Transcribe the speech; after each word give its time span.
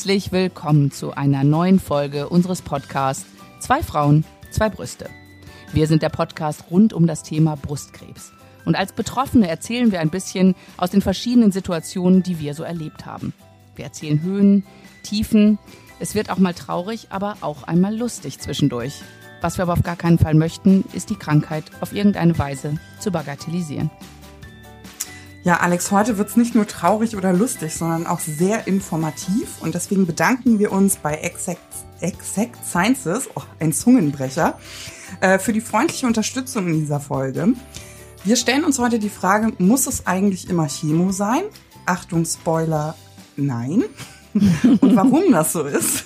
Herzlich 0.00 0.32
willkommen 0.32 0.90
zu 0.90 1.12
einer 1.12 1.44
neuen 1.44 1.78
Folge 1.78 2.30
unseres 2.30 2.62
Podcasts 2.62 3.26
Zwei 3.58 3.82
Frauen, 3.82 4.24
zwei 4.50 4.70
Brüste. 4.70 5.10
Wir 5.74 5.86
sind 5.86 6.00
der 6.00 6.08
Podcast 6.08 6.64
rund 6.70 6.94
um 6.94 7.06
das 7.06 7.22
Thema 7.22 7.54
Brustkrebs. 7.56 8.32
Und 8.64 8.76
als 8.76 8.94
Betroffene 8.94 9.46
erzählen 9.46 9.92
wir 9.92 10.00
ein 10.00 10.08
bisschen 10.08 10.54
aus 10.78 10.88
den 10.88 11.02
verschiedenen 11.02 11.52
Situationen, 11.52 12.22
die 12.22 12.38
wir 12.38 12.54
so 12.54 12.62
erlebt 12.62 13.04
haben. 13.04 13.34
Wir 13.76 13.84
erzählen 13.84 14.22
Höhen, 14.22 14.64
Tiefen. 15.02 15.58
Es 15.98 16.14
wird 16.14 16.30
auch 16.30 16.38
mal 16.38 16.54
traurig, 16.54 17.08
aber 17.10 17.36
auch 17.42 17.64
einmal 17.64 17.94
lustig 17.94 18.38
zwischendurch. 18.38 19.02
Was 19.42 19.58
wir 19.58 19.64
aber 19.64 19.74
auf 19.74 19.82
gar 19.82 19.96
keinen 19.96 20.18
Fall 20.18 20.34
möchten, 20.34 20.82
ist 20.94 21.10
die 21.10 21.16
Krankheit 21.16 21.64
auf 21.82 21.92
irgendeine 21.92 22.38
Weise 22.38 22.78
zu 23.00 23.10
bagatellisieren. 23.10 23.90
Ja, 25.42 25.56
Alex, 25.60 25.90
heute 25.90 26.18
wird's 26.18 26.36
nicht 26.36 26.54
nur 26.54 26.66
traurig 26.66 27.16
oder 27.16 27.32
lustig, 27.32 27.74
sondern 27.74 28.06
auch 28.06 28.20
sehr 28.20 28.66
informativ. 28.66 29.62
Und 29.62 29.74
deswegen 29.74 30.06
bedanken 30.06 30.58
wir 30.58 30.70
uns 30.70 30.96
bei 30.96 31.14
Exact, 31.14 31.60
Exact 32.02 32.58
Sciences, 32.66 33.30
oh, 33.34 33.42
ein 33.58 33.72
Zungenbrecher, 33.72 34.58
äh, 35.22 35.38
für 35.38 35.54
die 35.54 35.62
freundliche 35.62 36.06
Unterstützung 36.06 36.68
in 36.68 36.80
dieser 36.80 37.00
Folge. 37.00 37.54
Wir 38.22 38.36
stellen 38.36 38.64
uns 38.64 38.78
heute 38.78 38.98
die 38.98 39.08
Frage, 39.08 39.54
muss 39.56 39.86
es 39.86 40.06
eigentlich 40.06 40.50
immer 40.50 40.68
Chemo 40.68 41.10
sein? 41.10 41.44
Achtung, 41.86 42.26
Spoiler, 42.26 42.94
nein. 43.36 43.84
Und 44.34 44.94
warum 44.94 45.32
das 45.32 45.54
so 45.54 45.62
ist, 45.62 46.04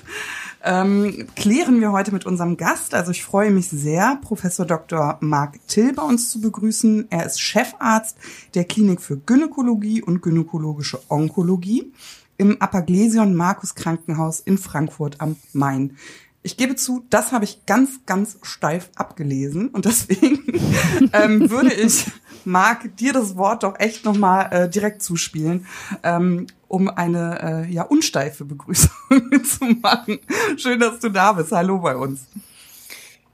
ähm, 0.64 1.27
klären 1.36 1.80
wir 1.80 1.92
heute 1.92 2.10
mit 2.10 2.24
unserem 2.24 2.56
Gast. 2.56 2.95
Also 2.95 3.10
ich 3.10 3.23
freue 3.23 3.50
mich 3.50 3.68
sehr, 3.68 4.18
Professor 4.23 4.64
Dr. 4.64 5.18
Marc 5.20 5.59
Till 5.68 5.92
bei 5.92 6.02
uns 6.02 6.30
zu 6.30 6.40
begrüßen. 6.40 7.06
Er 7.10 7.26
ist 7.26 7.40
Chefarzt 7.40 8.16
der 8.54 8.65
Klinik 8.65 9.02
für 9.02 9.18
Gynäkologie 9.18 10.02
und 10.02 10.23
gynäkologische 10.23 11.01
Onkologie 11.09 11.92
im 12.38 12.60
Apaglesion 12.60 13.35
Markus 13.35 13.74
Krankenhaus 13.74 14.40
in 14.40 14.57
Frankfurt 14.57 15.20
am 15.20 15.37
Main. 15.52 15.96
Ich 16.42 16.57
gebe 16.57 16.76
zu, 16.76 17.04
das 17.10 17.32
habe 17.32 17.45
ich 17.45 17.66
ganz, 17.66 18.01
ganz 18.07 18.38
steif 18.42 18.90
abgelesen 18.96 19.68
und 19.68 19.85
deswegen 19.85 20.42
ähm, 21.12 21.51
würde 21.51 21.73
ich, 21.73 22.07
Marc, 22.46 22.96
dir 22.96 23.12
das 23.12 23.37
Wort 23.37 23.62
doch 23.62 23.78
echt 23.78 24.04
nochmal 24.04 24.48
äh, 24.52 24.68
direkt 24.68 25.02
zuspielen, 25.02 25.66
ähm, 26.02 26.46
um 26.68 26.88
eine 26.88 27.66
äh, 27.68 27.73
ja 27.73 27.82
unsteife 27.82 28.45
Begrüßung 28.45 28.90
zu 29.45 29.64
machen. 29.82 30.18
Schön, 30.56 30.80
dass 30.80 31.01
du 31.01 31.09
da 31.09 31.32
bist. 31.32 31.52
Hallo 31.52 31.78
bei 31.78 31.96
uns. 31.96 32.26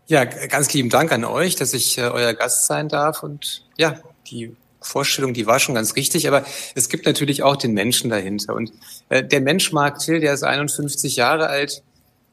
Ja, 0.06 0.24
ganz 0.24 0.72
lieben 0.72 0.90
Dank 0.90 1.12
an 1.12 1.24
euch, 1.24 1.54
dass 1.54 1.72
ich 1.72 1.98
äh, 1.98 2.02
euer 2.02 2.34
Gast 2.34 2.66
sein 2.66 2.88
darf 2.88 3.22
und 3.22 3.64
ja, 3.76 3.94
die 4.26 4.56
Vorstellung, 4.80 5.34
die 5.34 5.46
war 5.46 5.58
schon 5.60 5.74
ganz 5.74 5.94
richtig, 5.94 6.26
aber 6.26 6.44
es 6.74 6.88
gibt 6.88 7.06
natürlich 7.06 7.42
auch 7.42 7.56
den 7.56 7.74
Menschen 7.74 8.10
dahinter. 8.10 8.54
Und 8.54 8.72
äh, 9.08 9.22
der 9.22 9.40
Mensch 9.40 9.72
Mark 9.72 9.98
Till, 9.98 10.20
der 10.20 10.32
ist 10.32 10.42
51 10.42 11.16
Jahre 11.16 11.48
alt, 11.48 11.82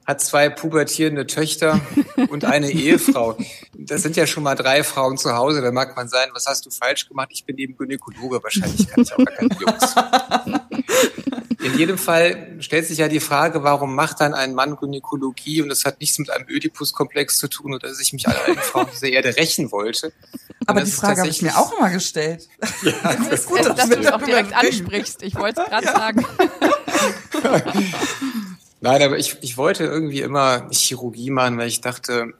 hat 0.07 0.21
zwei 0.21 0.47
pubertierende 0.49 1.27
Töchter 1.27 1.81
und 2.29 2.45
eine 2.45 2.71
Ehefrau. 2.71 3.37
Das 3.73 4.01
sind 4.01 4.15
ja 4.15 4.25
schon 4.25 4.41
mal 4.41 4.55
drei 4.55 4.83
Frauen 4.83 5.17
zu 5.17 5.35
Hause. 5.35 5.61
Da 5.61 5.71
mag 5.71 5.97
man 5.97 6.07
sein, 6.07 6.29
was 6.33 6.45
hast 6.45 6.65
du 6.65 6.71
falsch 6.71 7.09
gemacht? 7.09 7.27
Ich 7.33 7.43
bin 7.43 7.57
eben 7.57 7.75
Gynäkologe. 7.75 8.41
Wahrscheinlich 8.41 8.87
kann 8.87 9.03
ich 9.03 9.11
auch 9.11 9.17
gar 9.17 9.35
keine 9.35 9.49
Jungs. 9.59 9.95
In 11.67 11.77
jedem 11.77 11.97
Fall 11.97 12.55
stellt 12.59 12.85
sich 12.85 12.99
ja 12.99 13.09
die 13.09 13.19
Frage, 13.19 13.63
warum 13.63 13.95
macht 13.95 14.21
dann 14.21 14.33
ein 14.33 14.53
Mann 14.53 14.77
Gynäkologie? 14.77 15.61
Und 15.61 15.67
das 15.67 15.83
hat 15.83 15.99
nichts 15.99 16.17
mit 16.19 16.29
einem 16.29 16.47
Ödipus-Komplex 16.47 17.37
zu 17.37 17.49
tun 17.49 17.73
oder 17.73 17.89
dass 17.89 17.99
ich 17.99 18.13
mich 18.13 18.25
an 18.27 18.35
allen 18.45 18.57
Frauen 18.57 18.87
dieser 18.93 19.09
Erde 19.09 19.35
rächen 19.35 19.73
wollte. 19.73 20.13
Aber 20.65 20.81
die 20.83 20.91
Frage 20.91 21.21
habe 21.21 21.29
ich 21.29 21.41
mir 21.41 21.57
auch 21.57 21.77
immer 21.77 21.89
gestellt. 21.89 22.47
Ja, 22.83 23.15
das 23.15 23.41
ist 23.41 23.47
gut, 23.47 23.65
dass, 23.65 23.75
dass 23.75 23.89
du 23.89 23.99
es 23.99 24.07
auch 24.07 24.21
direkt 24.21 24.53
ansprichst. 24.53 25.23
Ich 25.23 25.35
wollte 25.35 25.61
es 25.61 25.67
gerade 25.67 25.85
ja. 25.85 25.93
sagen. 25.93 26.25
Nein, 28.79 29.01
aber 29.01 29.17
ich, 29.17 29.37
ich 29.41 29.57
wollte 29.57 29.85
irgendwie 29.85 30.21
immer 30.21 30.69
Chirurgie 30.71 31.31
machen, 31.31 31.57
weil 31.57 31.67
ich 31.67 31.81
dachte, 31.81 32.33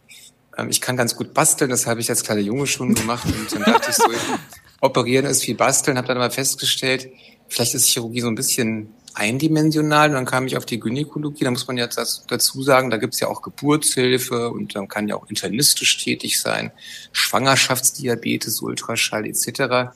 ähm, 0.58 0.70
ich 0.70 0.82
kann 0.82 0.98
ganz 0.98 1.16
gut 1.16 1.34
basteln. 1.34 1.70
Das 1.70 1.88
habe 1.88 2.00
ich 2.00 2.10
als 2.10 2.24
kleiner 2.24 2.42
Junge 2.42 2.68
schon 2.68 2.94
gemacht. 2.94 3.26
Und 3.26 3.54
dann 3.54 3.64
dachte 3.64 3.90
ich 3.90 3.96
so, 3.96 4.04
operieren 4.82 5.26
ist 5.26 5.48
wie 5.48 5.56
basteln. 5.56 5.98
Habe 5.98 6.08
dann 6.08 6.18
aber 6.18 6.32
festgestellt, 6.32 7.10
vielleicht 7.48 7.74
ist 7.74 7.88
Chirurgie 7.88 8.22
so 8.22 8.28
ein 8.28 8.36
bisschen 8.36 8.94
eindimensional. 9.16 10.10
Und 10.10 10.16
dann 10.16 10.26
kam 10.26 10.46
ich 10.46 10.58
auf 10.58 10.66
die 10.66 10.80
Gynäkologie. 10.80 11.44
Da 11.44 11.50
muss 11.50 11.68
man 11.68 11.78
jetzt 11.78 12.26
dazu 12.28 12.62
sagen, 12.62 12.92
da 12.92 12.98
gibt's 12.98 13.20
ja 13.20 13.30
auch 13.30 13.42
Geburtshilfe 13.42 14.52
und 14.52 14.76
dann 14.76 14.88
kann 14.88 15.08
ja 15.08 15.16
auch 15.16 15.28
internistisch 15.30 15.98
tätig 16.04 16.40
sein, 16.40 16.72
Schwangerschaftsdiabetes, 17.14 18.62
Ultraschall 18.62 19.26
etc. 19.26 19.92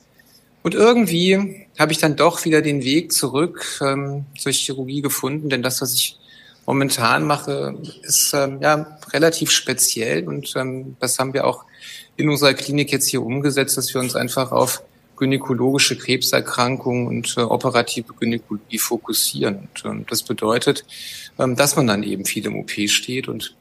Und 0.64 0.74
irgendwie 0.74 1.66
habe 1.78 1.92
ich 1.92 1.98
dann 1.98 2.16
doch 2.16 2.44
wieder 2.44 2.62
den 2.62 2.82
Weg 2.82 3.12
zurück 3.12 3.80
ähm, 3.80 4.24
zur 4.36 4.50
Chirurgie 4.50 5.02
gefunden, 5.02 5.48
denn 5.50 5.62
das, 5.62 5.80
was 5.80 5.94
ich 5.94 6.18
momentan 6.66 7.24
mache, 7.24 7.76
ist 8.02 8.32
ähm, 8.34 8.60
ja 8.60 8.98
relativ 9.12 9.50
speziell 9.50 10.28
und 10.28 10.54
ähm, 10.56 10.96
das 11.00 11.18
haben 11.18 11.32
wir 11.34 11.46
auch 11.46 11.64
in 12.16 12.28
unserer 12.28 12.54
Klinik 12.54 12.92
jetzt 12.92 13.08
hier 13.08 13.22
umgesetzt, 13.22 13.76
dass 13.76 13.92
wir 13.94 14.00
uns 14.00 14.14
einfach 14.14 14.52
auf 14.52 14.82
gynäkologische 15.16 15.96
Krebserkrankungen 15.96 17.06
und 17.06 17.34
äh, 17.36 17.42
operative 17.42 18.12
Gynäkologie 18.14 18.78
fokussieren. 18.78 19.68
Und 19.68 19.84
ähm, 19.84 20.06
das 20.08 20.22
bedeutet, 20.22 20.84
ähm, 21.38 21.56
dass 21.56 21.76
man 21.76 21.86
dann 21.86 22.02
eben 22.02 22.24
viel 22.24 22.44
im 22.46 22.56
OP 22.56 22.70
steht 22.88 23.28
und 23.28 23.54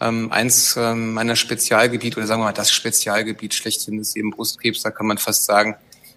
ähm, 0.00 0.30
eins 0.30 0.76
ähm, 0.76 1.14
meiner 1.14 1.36
Spezialgebiete 1.36 2.18
oder 2.18 2.26
sagen 2.26 2.42
wir 2.42 2.46
mal 2.46 2.52
das 2.52 2.70
Spezialgebiet 2.70 3.54
schlechthin 3.54 3.98
ist 3.98 4.14
eben 4.14 4.30
Brustkrebs. 4.30 4.82
Da 4.82 4.90
kann 4.90 5.06
man 5.06 5.16
fast 5.16 5.46
sagen, 5.46 5.76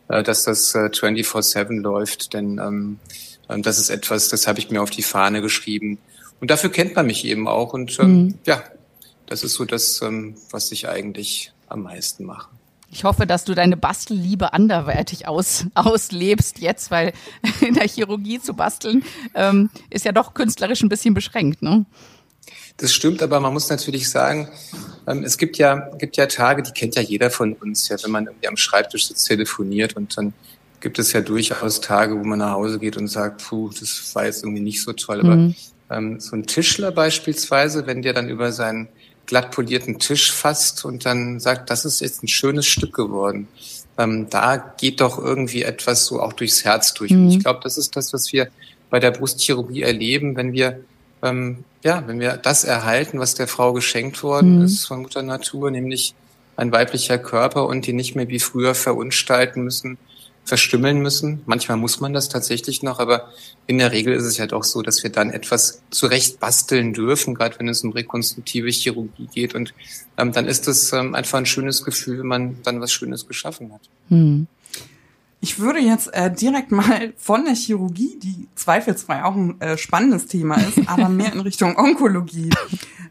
äh, 0.10 0.22
dass 0.22 0.44
das 0.44 0.76
äh, 0.76 0.90
24/7 0.90 1.80
läuft, 1.80 2.34
denn 2.34 2.60
ähm, 2.60 3.00
äh, 3.48 3.62
das 3.62 3.80
ist 3.80 3.90
etwas, 3.90 4.28
das 4.28 4.48
habe 4.48 4.60
ich 4.60 4.70
mir 4.70 4.82
auf 4.82 4.90
die 4.90 5.02
Fahne 5.02 5.42
geschrieben 5.42 5.98
und 6.40 6.52
dafür 6.52 6.72
kennt 6.72 6.96
man 6.96 7.06
mich 7.06 7.26
eben 7.26 7.48
auch. 7.48 7.74
Und 7.74 8.00
ähm, 8.00 8.24
mhm. 8.24 8.40
ja, 8.46 8.64
das 9.26 9.44
ist 9.44 9.54
so 9.54 9.66
das, 9.66 10.02
ähm, 10.02 10.36
was 10.52 10.72
ich 10.72 10.88
eigentlich 10.88 11.52
am 11.68 11.84
meisten 11.84 12.26
mache. 12.26 12.50
Ich 12.92 13.04
hoffe, 13.04 13.28
dass 13.28 13.46
du 13.46 13.54
deine 13.54 13.78
Bastelliebe 13.78 14.54
anderweitig 14.54 15.28
aus, 15.28 15.66
auslebst 15.76 16.60
jetzt, 16.60 16.90
weil 16.90 17.14
in 17.62 17.76
der 17.76 17.88
Chirurgie 17.88 18.40
zu 18.40 18.54
basteln 18.54 19.04
ähm, 19.36 19.70
ist 19.90 20.06
ja 20.06 20.12
doch 20.12 20.34
künstlerisch 20.34 20.82
ein 20.82 20.90
bisschen 20.90 21.14
beschränkt, 21.14 21.62
ne? 21.62 21.86
Das 22.78 22.94
stimmt, 22.94 23.22
aber 23.22 23.42
man 23.42 23.52
muss 23.52 23.70
natürlich 23.70 24.10
sagen, 24.10 24.48
ähm, 25.06 25.24
es 25.24 25.38
gibt 25.38 25.58
ja, 25.58 25.90
gibt 25.98 26.16
ja 26.16 26.28
Tage, 26.28 26.64
die 26.64 26.72
kennt 26.72 26.96
ja 26.96 27.02
jeder 27.02 27.30
von 27.30 27.54
uns, 27.54 27.90
ja, 27.90 27.98
wenn 28.02 28.12
man 28.12 28.26
irgendwie 28.26 28.48
am 28.48 28.56
Schreibtisch 28.56 29.08
sitzt, 29.08 29.28
telefoniert 29.28 29.98
und 29.98 30.18
dann 30.18 30.34
gibt 30.80 30.98
es 30.98 31.12
ja 31.12 31.22
durchaus 31.22 31.82
Tage, 31.82 32.18
wo 32.18 32.24
man 32.24 32.40
nach 32.40 32.54
Hause 32.54 32.80
geht 32.80 32.96
und 32.96 33.08
sagt, 33.10 33.44
puh, 33.44 33.70
das 33.78 34.16
war 34.16 34.26
jetzt 34.26 34.44
irgendwie 34.44 34.62
nicht 34.62 34.82
so 34.82 34.94
toll. 34.94 35.20
Aber 35.20 35.36
mhm. 35.36 35.56
Ähm, 35.90 36.20
so 36.20 36.36
ein 36.36 36.46
Tischler 36.46 36.92
beispielsweise, 36.92 37.88
wenn 37.88 38.02
der 38.02 38.14
dann 38.14 38.30
über 38.30 38.52
seinen 38.52 38.90
glatt 39.26 39.52
polierten 39.52 40.00
Tisch 40.00 40.32
fasst 40.32 40.86
und 40.86 41.06
dann 41.06 41.40
sagt, 41.40 41.70
das 41.70 41.86
ist 41.86 42.02
jetzt 42.02 42.24
ein 42.24 42.28
schönes 42.28 42.66
Stück 42.66 42.96
geworden. 42.96 43.48
Ähm, 43.98 44.28
da 44.30 44.58
geht 44.58 45.02
doch 45.02 45.18
irgendwie 45.20 45.64
etwas 45.64 46.06
so 46.06 46.22
auch 46.22 46.34
durchs 46.34 46.64
Herz 46.64 46.94
durch. 46.94 47.12
Mhm. 47.12 47.26
Und 47.26 47.32
ich 47.32 47.40
glaube, 47.40 47.60
das 47.64 47.78
ist 47.78 47.96
das, 47.96 48.14
was 48.14 48.32
wir 48.34 48.48
bei 48.90 49.00
der 49.00 49.12
Brustchirurgie 49.12 49.84
erleben, 49.84 50.36
wenn 50.36 50.54
wir 50.54 50.80
ähm, 51.22 51.64
ja, 51.84 52.04
wenn 52.08 52.20
wir 52.20 52.38
das 52.38 52.64
erhalten, 52.64 53.20
was 53.20 53.36
der 53.36 53.48
Frau 53.48 53.74
geschenkt 53.74 54.22
worden 54.24 54.60
mhm. 54.60 54.66
ist 54.66 54.86
von 54.86 55.02
Mutter 55.02 55.22
Natur, 55.22 55.72
nämlich 55.72 56.14
ein 56.56 56.72
weiblicher 56.72 57.18
Körper 57.18 57.68
und 57.68 57.88
die 57.88 57.94
nicht 57.94 58.16
mehr 58.16 58.28
wie 58.28 58.40
früher 58.40 58.76
verunstalten 58.76 59.64
müssen, 59.64 59.98
verstümmeln 60.50 61.00
müssen. 61.00 61.42
Manchmal 61.46 61.78
muss 61.78 62.02
man 62.02 62.12
das 62.12 62.28
tatsächlich 62.28 62.84
noch, 62.84 63.00
aber 63.00 63.30
in 63.68 63.78
der 63.78 63.92
Regel 63.92 64.14
ist 64.14 64.26
es 64.26 64.38
ja 64.38 64.48
doch 64.48 64.64
so, 64.64 64.82
dass 64.82 65.04
wir 65.04 65.12
dann 65.12 65.30
etwas 65.30 65.82
zurecht 65.92 66.40
basteln 66.40 66.92
dürfen, 66.94 67.36
gerade 67.36 67.58
wenn 67.60 67.70
es 67.70 67.84
um 67.84 67.92
rekonstruktive 67.92 68.70
Chirurgie 68.70 69.28
geht. 69.34 69.56
Und 69.56 69.74
ähm, 70.18 70.34
dann 70.34 70.48
ist 70.48 70.68
es 70.68 70.92
ähm, 70.92 71.16
einfach 71.16 71.38
ein 71.38 71.46
schönes 71.46 71.86
Gefühl, 71.86 72.20
wenn 72.20 72.28
man 72.28 72.58
dann 72.64 72.82
was 72.82 72.92
Schönes 72.92 73.28
geschaffen 73.28 73.72
hat. 73.72 73.82
Hm. 74.10 74.48
Ich 75.42 75.60
würde 75.60 75.80
jetzt 75.80 76.14
äh, 76.14 76.30
direkt 76.30 76.72
mal 76.72 77.14
von 77.18 77.46
der 77.46 77.56
Chirurgie, 77.56 78.20
die 78.22 78.48
zweifelsfrei 78.56 79.24
auch 79.24 79.36
ein 79.36 79.60
äh, 79.62 79.78
spannendes 79.78 80.28
Thema 80.28 80.56
ist, 80.56 80.80
aber 80.88 81.08
mehr 81.08 81.32
in 81.32 81.40
Richtung 81.40 81.78
Onkologie 81.78 82.50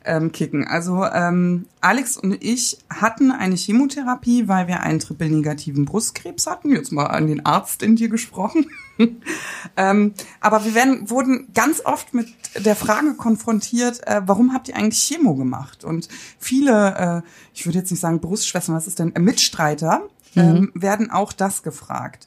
ähm, 0.05 0.31
kicken. 0.31 0.67
Also 0.67 1.05
ähm, 1.05 1.67
Alex 1.81 2.19
und 2.19 2.37
ich 2.45 2.79
hatten 2.91 3.31
eine 3.31 3.55
Chemotherapie, 3.55 4.47
weil 4.47 4.69
wir 4.69 4.81
einen 4.81 4.99
triple-negativen 4.99 5.87
Brustkrebs 5.87 6.47
hatten. 6.47 6.71
Jetzt 6.71 6.93
mal 6.93 7.07
an 7.07 7.29
den 7.29 7.47
Arzt 7.47 7.83
in 7.83 7.97
dir 7.97 8.11
gesprochen. 8.11 8.67
ähm, 9.77 10.13
aber 10.41 10.67
wir 10.67 10.75
werden, 10.75 11.09
wurden 11.09 11.49
ganz 11.55 11.81
oft 11.85 12.13
mit 12.13 12.29
der 12.59 12.77
Frage 12.77 13.15
konfrontiert, 13.15 14.07
äh, 14.07 14.21
warum 14.27 14.53
habt 14.53 14.69
ihr 14.69 14.77
eigentlich 14.77 15.03
Chemo 15.03 15.35
gemacht? 15.35 15.85
Und 15.85 16.09
viele, 16.39 17.23
äh, 17.25 17.29
ich 17.55 17.65
würde 17.65 17.79
jetzt 17.79 17.91
nicht 17.91 18.01
sagen 18.01 18.21
Brustschwestern, 18.21 18.75
was 18.75 18.87
ist 18.87 18.99
denn, 18.99 19.15
äh, 19.15 19.21
Mitstreiter 19.21 20.03
ähm, 20.37 20.71
mhm. 20.73 20.73
werden 20.75 21.11
auch 21.11 21.33
das 21.33 21.63
gefragt. 21.63 22.27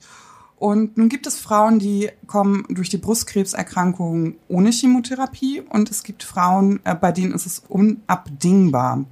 Und 0.62 0.96
nun 0.96 1.10
gibt 1.10 1.26
es 1.26 1.40
Frauen, 1.40 1.80
die 1.80 2.12
kommen 2.28 2.66
durch 2.70 2.90
die 2.90 2.98
Brustkrebserkrankung 2.98 4.36
ohne 4.48 4.70
Chemotherapie 4.70 5.62
und 5.62 5.90
es 5.90 6.04
gibt 6.04 6.24
Frauen, 6.24 6.80
äh, 6.84 6.94
bei 6.94 7.12
denen 7.12 7.34
ist 7.34 7.48
es 7.48 7.64
unabdingbar. 7.68 9.06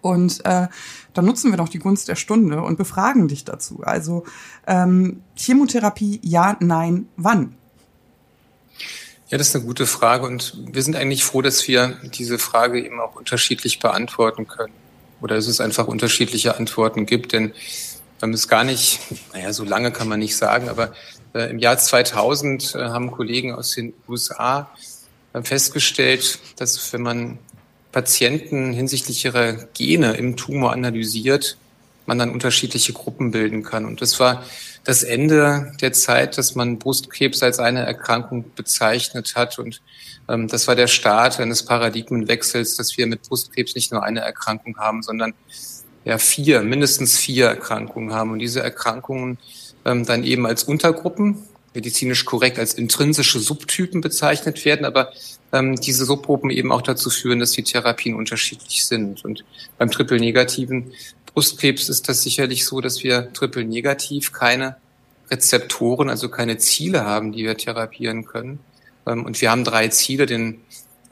Und 0.00 0.44
äh, 0.46 0.68
da 1.12 1.22
nutzen 1.22 1.50
wir 1.50 1.58
doch 1.58 1.68
die 1.68 1.78
Gunst 1.78 2.08
der 2.08 2.16
Stunde 2.16 2.62
und 2.62 2.78
befragen 2.78 3.28
dich 3.28 3.44
dazu. 3.44 3.82
Also 3.82 4.24
ähm, 4.66 5.22
Chemotherapie, 5.36 6.20
ja, 6.22 6.56
nein, 6.60 7.06
wann? 7.16 7.54
Ja, 9.28 9.38
das 9.38 9.48
ist 9.48 9.56
eine 9.56 9.64
gute 9.64 9.86
Frage 9.86 10.26
und 10.26 10.58
wir 10.72 10.82
sind 10.82 10.96
eigentlich 10.96 11.24
froh, 11.24 11.40
dass 11.40 11.68
wir 11.68 11.98
diese 12.14 12.38
Frage 12.38 12.84
eben 12.84 13.00
auch 13.00 13.14
unterschiedlich 13.14 13.78
beantworten 13.78 14.46
können 14.46 14.74
oder 15.20 15.36
dass 15.36 15.46
es 15.46 15.60
einfach 15.60 15.86
unterschiedliche 15.86 16.56
Antworten 16.56 17.06
gibt, 17.06 17.32
denn 17.32 17.52
ähm, 18.22 18.32
es 18.32 18.48
gar 18.48 18.64
nicht, 18.64 19.00
naja, 19.32 19.52
so 19.52 19.64
lange 19.64 19.90
kann 19.92 20.08
man 20.08 20.20
nicht 20.20 20.36
sagen, 20.36 20.68
aber 20.68 20.92
äh, 21.34 21.50
im 21.50 21.58
Jahr 21.58 21.78
2000 21.78 22.74
äh, 22.74 22.78
haben 22.78 23.10
Kollegen 23.10 23.52
aus 23.52 23.72
den 23.72 23.94
USA 24.08 24.70
äh, 25.32 25.42
festgestellt, 25.42 26.38
dass 26.56 26.92
wenn 26.92 27.02
man 27.02 27.38
Patienten 27.90 28.72
hinsichtlich 28.72 29.24
ihrer 29.24 29.52
Gene 29.52 30.14
im 30.14 30.36
Tumor 30.36 30.72
analysiert, 30.72 31.58
man 32.06 32.18
dann 32.18 32.30
unterschiedliche 32.30 32.92
Gruppen 32.92 33.30
bilden 33.30 33.62
kann. 33.62 33.84
Und 33.84 34.00
das 34.00 34.18
war 34.18 34.44
das 34.84 35.02
Ende 35.02 35.72
der 35.80 35.92
Zeit, 35.92 36.36
dass 36.36 36.54
man 36.54 36.78
Brustkrebs 36.78 37.42
als 37.42 37.58
eine 37.58 37.84
Erkrankung 37.84 38.44
bezeichnet 38.56 39.34
hat. 39.36 39.58
Und 39.58 39.82
ähm, 40.28 40.48
das 40.48 40.66
war 40.66 40.74
der 40.74 40.88
Start 40.88 41.38
eines 41.38 41.64
Paradigmenwechsels, 41.64 42.76
dass 42.76 42.96
wir 42.96 43.06
mit 43.06 43.22
Brustkrebs 43.22 43.74
nicht 43.74 43.92
nur 43.92 44.02
eine 44.02 44.20
Erkrankung 44.20 44.78
haben, 44.78 45.02
sondern 45.02 45.34
ja 46.04 46.18
vier, 46.18 46.62
mindestens 46.62 47.16
vier 47.16 47.46
Erkrankungen 47.46 48.12
haben. 48.12 48.30
Und 48.32 48.38
diese 48.38 48.60
Erkrankungen 48.60 49.38
ähm, 49.84 50.04
dann 50.04 50.24
eben 50.24 50.46
als 50.46 50.64
Untergruppen, 50.64 51.38
medizinisch 51.74 52.24
korrekt 52.24 52.58
als 52.58 52.74
intrinsische 52.74 53.38
Subtypen 53.38 54.00
bezeichnet 54.00 54.64
werden, 54.64 54.84
aber 54.84 55.12
ähm, 55.52 55.76
diese 55.76 56.04
Subgruppen 56.04 56.50
eben 56.50 56.70
auch 56.70 56.82
dazu 56.82 57.08
führen, 57.10 57.38
dass 57.38 57.52
die 57.52 57.62
Therapien 57.62 58.14
unterschiedlich 58.14 58.84
sind. 58.84 59.24
Und 59.24 59.44
beim 59.78 59.90
Triple-negativen 59.90 60.92
Brustkrebs 61.26 61.88
ist 61.88 62.08
das 62.08 62.22
sicherlich 62.22 62.66
so, 62.66 62.80
dass 62.80 63.02
wir 63.02 63.32
triple-negativ 63.32 64.32
keine 64.32 64.76
Rezeptoren, 65.30 66.10
also 66.10 66.28
keine 66.28 66.58
Ziele 66.58 67.04
haben, 67.04 67.32
die 67.32 67.44
wir 67.44 67.56
therapieren 67.56 68.26
können. 68.26 68.60
Ähm, 69.06 69.24
und 69.24 69.40
wir 69.40 69.50
haben 69.50 69.64
drei 69.64 69.88
Ziele, 69.88 70.26
den 70.26 70.60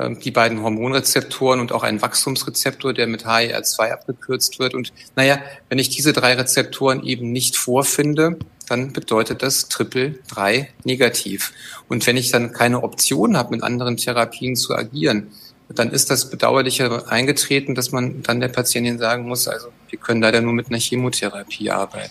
die 0.09 0.31
beiden 0.31 0.63
Hormonrezeptoren 0.63 1.61
und 1.61 1.73
auch 1.73 1.83
einen 1.83 2.01
Wachstumsrezeptor, 2.01 2.93
der 2.95 3.07
mit 3.07 3.27
HER2 3.27 3.91
abgekürzt 3.91 4.59
wird. 4.59 4.75
Und 4.75 4.93
naja, 5.17 5.39
wenn 5.69 5.79
ich 5.79 5.91
diese 5.91 6.13
drei 6.13 6.35
Rezeptoren 6.35 7.05
eben 7.05 7.33
nicht 7.33 7.57
vorfinde, 7.57 8.39
dann 8.69 8.93
bedeutet 8.93 9.43
das 9.43 9.69
Triple 9.69 10.19
3 10.29 10.69
negativ. 10.85 11.53
Und 11.89 12.07
wenn 12.07 12.17
ich 12.17 12.31
dann 12.31 12.53
keine 12.53 12.83
Option 12.83 13.37
habe, 13.37 13.51
mit 13.51 13.63
anderen 13.63 13.97
Therapien 13.97 14.57
zu 14.57 14.75
agieren, 14.75 15.33
dann 15.69 15.91
ist 15.91 16.11
das 16.11 16.31
Bedauerliche 16.31 17.09
eingetreten, 17.09 17.75
dass 17.75 17.93
man 17.93 18.23
dann 18.23 18.41
der 18.41 18.49
Patientin 18.49 18.99
sagen 18.99 19.27
muss, 19.27 19.47
also 19.47 19.69
wir 19.89 19.99
können 19.99 20.21
leider 20.21 20.41
nur 20.41 20.53
mit 20.53 20.69
einer 20.69 20.79
Chemotherapie 20.79 21.71
arbeiten. 21.71 22.11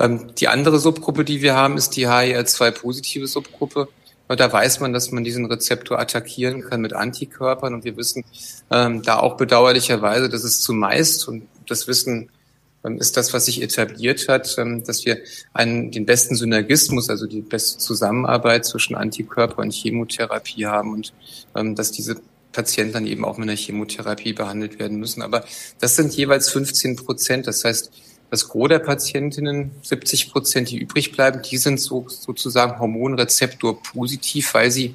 Ähm, 0.00 0.34
die 0.36 0.48
andere 0.48 0.78
Subgruppe, 0.78 1.24
die 1.24 1.40
wir 1.42 1.54
haben, 1.54 1.76
ist 1.76 1.90
die 1.90 2.06
HER2-positive 2.06 3.26
Subgruppe. 3.26 3.88
Da 4.28 4.52
weiß 4.52 4.80
man, 4.80 4.92
dass 4.92 5.12
man 5.12 5.24
diesen 5.24 5.46
Rezeptor 5.46 5.98
attackieren 5.98 6.62
kann 6.62 6.80
mit 6.80 6.92
Antikörpern. 6.92 7.74
Und 7.74 7.84
wir 7.84 7.96
wissen 7.96 8.24
ähm, 8.70 9.02
da 9.02 9.18
auch 9.18 9.36
bedauerlicherweise, 9.36 10.28
dass 10.28 10.42
es 10.42 10.60
zumeist, 10.60 11.28
und 11.28 11.46
das 11.68 11.86
Wissen 11.86 12.30
ähm, 12.84 12.98
ist 12.98 13.16
das, 13.16 13.32
was 13.32 13.46
sich 13.46 13.62
etabliert 13.62 14.28
hat, 14.28 14.56
ähm, 14.58 14.84
dass 14.84 15.04
wir 15.04 15.18
einen, 15.52 15.90
den 15.90 16.06
besten 16.06 16.34
Synergismus, 16.34 17.10
also 17.10 17.26
die 17.26 17.40
beste 17.40 17.78
Zusammenarbeit 17.78 18.64
zwischen 18.64 18.94
Antikörper 18.94 19.62
und 19.62 19.72
Chemotherapie 19.72 20.66
haben 20.66 20.92
und 20.92 21.12
ähm, 21.54 21.74
dass 21.74 21.92
diese 21.92 22.16
Patienten 22.52 22.94
dann 22.94 23.06
eben 23.06 23.24
auch 23.24 23.36
mit 23.36 23.48
einer 23.48 23.56
Chemotherapie 23.56 24.32
behandelt 24.32 24.78
werden 24.78 24.98
müssen. 24.98 25.22
Aber 25.22 25.44
das 25.80 25.96
sind 25.96 26.14
jeweils 26.14 26.48
15 26.50 26.96
Prozent. 26.96 27.46
Das 27.46 27.64
heißt, 27.64 27.90
das 28.30 28.48
Gros 28.48 28.68
der 28.68 28.80
Patientinnen, 28.80 29.70
70 29.82 30.30
Prozent, 30.32 30.70
die 30.70 30.78
übrig 30.78 31.12
bleiben, 31.12 31.42
die 31.42 31.58
sind 31.58 31.80
so, 31.80 32.06
sozusagen 32.08 32.78
Hormonrezeptor 32.78 33.82
positiv, 33.82 34.54
weil 34.54 34.70
sie 34.70 34.94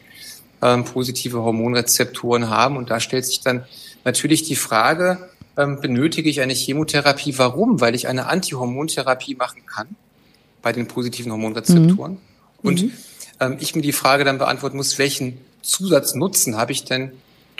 ähm, 0.61 0.83
positive 0.83 1.41
Hormonrezeptoren 1.41 2.49
haben. 2.49 2.77
Und 2.77 2.89
da 2.89 2.99
stellt 2.99 3.25
sich 3.25 3.41
dann 3.41 3.63
natürlich 4.03 4.43
die 4.43 4.55
Frage, 4.55 5.29
ähm, 5.57 5.79
benötige 5.79 6.29
ich 6.29 6.41
eine 6.41 6.53
Chemotherapie? 6.53 7.37
Warum? 7.37 7.81
Weil 7.81 7.95
ich 7.95 8.07
eine 8.07 8.27
Antihormontherapie 8.27 9.35
machen 9.35 9.65
kann 9.65 9.87
bei 10.61 10.71
den 10.71 10.87
positiven 10.87 11.31
Hormonrezeptoren. 11.31 12.13
Mhm. 12.13 12.19
Und 12.61 12.81
mhm. 12.83 12.91
ähm, 13.39 13.57
ich 13.59 13.75
mir 13.75 13.81
die 13.81 13.93
Frage 13.93 14.23
dann 14.23 14.37
beantworten 14.37 14.77
muss, 14.77 14.97
welchen 14.99 15.37
Zusatznutzen 15.61 16.57
habe 16.57 16.71
ich 16.71 16.85
denn 16.85 17.11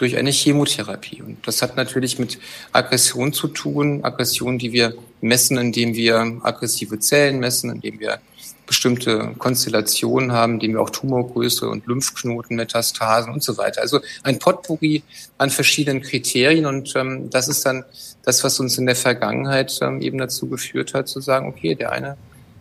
durch 0.02 0.18
eine 0.18 0.32
Chemotherapie. 0.32 1.22
Und 1.22 1.48
das 1.48 1.62
hat 1.62 1.78
natürlich 1.78 2.18
mit 2.18 2.40
Aggression 2.72 3.34
zu 3.34 3.48
tun. 3.48 4.04
Aggression, 4.04 4.58
die 4.58 4.72
wir 4.72 4.96
messen, 5.22 5.60
indem 5.60 5.94
wir 5.94 6.40
aggressive 6.42 6.98
Zellen 7.00 7.40
messen, 7.40 7.70
indem 7.70 8.00
wir 8.00 8.20
bestimmte 8.66 9.36
Konstellationen 9.38 10.32
haben, 10.32 10.54
indem 10.54 10.74
wir 10.74 10.82
auch 10.82 10.90
Tumorgröße 10.90 11.70
und 11.70 11.86
Lymphknoten, 11.86 12.56
Metastasen 12.56 13.32
und 13.32 13.44
so 13.44 13.58
weiter. 13.58 13.82
Also 13.82 14.00
ein 14.24 14.40
Potpourri 14.40 15.04
an 15.38 15.52
verschiedenen 15.52 16.02
Kriterien. 16.02 16.66
Und 16.66 16.96
ähm, 16.96 17.30
das 17.30 17.48
ist 17.48 17.64
dann 17.66 17.86
das, 18.24 18.44
was 18.44 18.60
uns 18.60 18.80
in 18.80 18.88
der 18.88 18.96
Vergangenheit 18.96 19.78
ähm, 19.84 20.02
eben 20.02 20.18
dazu 20.18 20.48
geführt 20.48 20.96
hat, 20.96 21.10
zu 21.10 21.20
sagen, 21.20 21.48
okay, 21.48 21.76
der 21.76 21.92
eine 21.92 22.18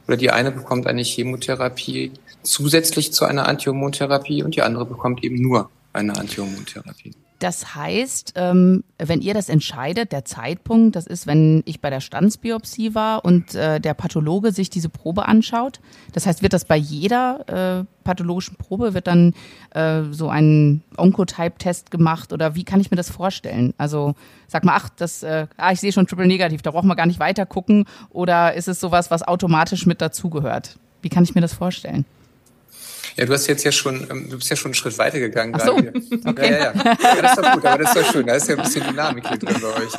oder 0.07 0.17
die 0.17 0.31
eine 0.31 0.51
bekommt 0.51 0.87
eine 0.87 1.03
Chemotherapie 1.03 2.13
zusätzlich 2.43 3.13
zu 3.13 3.25
einer 3.25 3.47
Antihormontherapie 3.47 4.43
und 4.43 4.57
die 4.57 4.63
andere 4.63 4.85
bekommt 4.85 5.23
eben 5.25 5.41
nur 5.41 5.71
eine 5.93 6.17
Antihormontherapie. 6.17 7.13
Das 7.41 7.75
heißt, 7.75 8.35
ähm, 8.37 8.85
wenn 8.99 9.23
ihr 9.23 9.33
das 9.33 9.49
entscheidet, 9.49 10.13
der 10.13 10.27
Zeitpunkt, 10.27 10.95
das 10.95 11.07
ist, 11.07 11.27
wenn 11.27 11.63
ich 11.65 11.81
bei 11.81 11.89
der 11.89 12.01
Standsbiopsie 12.01 12.95
war 12.95 13.25
und 13.25 13.55
äh, 13.55 13.81
der 13.81 13.95
Pathologe 13.95 14.53
sich 14.53 14.69
diese 14.69 14.91
Probe 14.91 15.27
anschaut. 15.27 15.81
Das 16.13 16.27
heißt, 16.27 16.43
wird 16.43 16.53
das 16.53 16.67
bei 16.67 16.77
jeder 16.77 17.81
äh, 17.81 17.85
pathologischen 18.05 18.57
Probe, 18.57 18.93
wird 18.93 19.07
dann 19.07 19.33
äh, 19.71 20.03
so 20.11 20.29
ein 20.29 20.83
Oncotype-Test 20.99 21.91
gemacht 21.91 22.35
oder 22.35 22.57
wie 22.57 22.65
kann 22.65 22.79
ich 22.79 22.91
mir 22.91 22.99
das 22.99 23.09
vorstellen? 23.09 23.73
Also 23.79 24.15
sag 24.47 24.63
mal, 24.63 24.75
ach, 24.77 24.91
das, 24.91 25.23
äh, 25.23 25.47
ah, 25.57 25.73
ich 25.73 25.81
sehe 25.81 25.93
schon 25.93 26.07
Triple 26.07 26.27
Negativ, 26.27 26.61
da 26.61 26.73
brauchen 26.73 26.89
wir 26.89 26.97
gar 26.97 27.07
nicht 27.07 27.21
weiter 27.21 27.47
gucken 27.47 27.87
oder 28.11 28.53
ist 28.53 28.69
es 28.69 28.81
sowas, 28.81 29.11
was 29.11 29.23
automatisch 29.23 29.87
mit 29.87 30.03
dazugehört? 30.03 30.79
Wie 31.01 31.09
kann 31.09 31.25
ich 31.25 31.35
mir 31.35 31.41
das 31.41 31.55
vorstellen? 31.55 32.05
Ja, 33.17 33.27
du 33.27 33.33
hast 33.33 33.47
jetzt 33.47 33.65
ja 33.65 33.73
schon, 33.73 34.07
ähm, 34.11 34.29
du 34.31 34.39
bist 34.39 34.51
ja 34.51 34.57
schon 34.57 34.71
einen 34.71 34.75
Schritt 34.75 34.99
weiter 34.99 35.19
gegangen 35.19 35.55
Ach 35.57 35.67
so. 35.67 35.77
gerade. 35.77 35.93
Okay. 36.31 36.53
Ja, 36.53 36.59
ja, 36.59 36.73
ja. 36.75 36.97
ja, 37.03 37.23
das 37.23 37.31
ist 37.33 37.39
doch 37.39 37.53
gut, 37.53 37.65
aber 37.65 37.83
das 37.83 37.95
ist 37.95 38.03
doch 38.03 38.13
schön. 38.13 38.27
Da 38.27 38.35
ist 38.35 38.49
ja 38.49 38.57
ein 38.57 38.63
bisschen 38.63 38.87
Dynamik 38.87 39.27
hier 39.27 39.39
drin 39.39 39.57
bei 39.61 39.69
euch. 39.69 39.93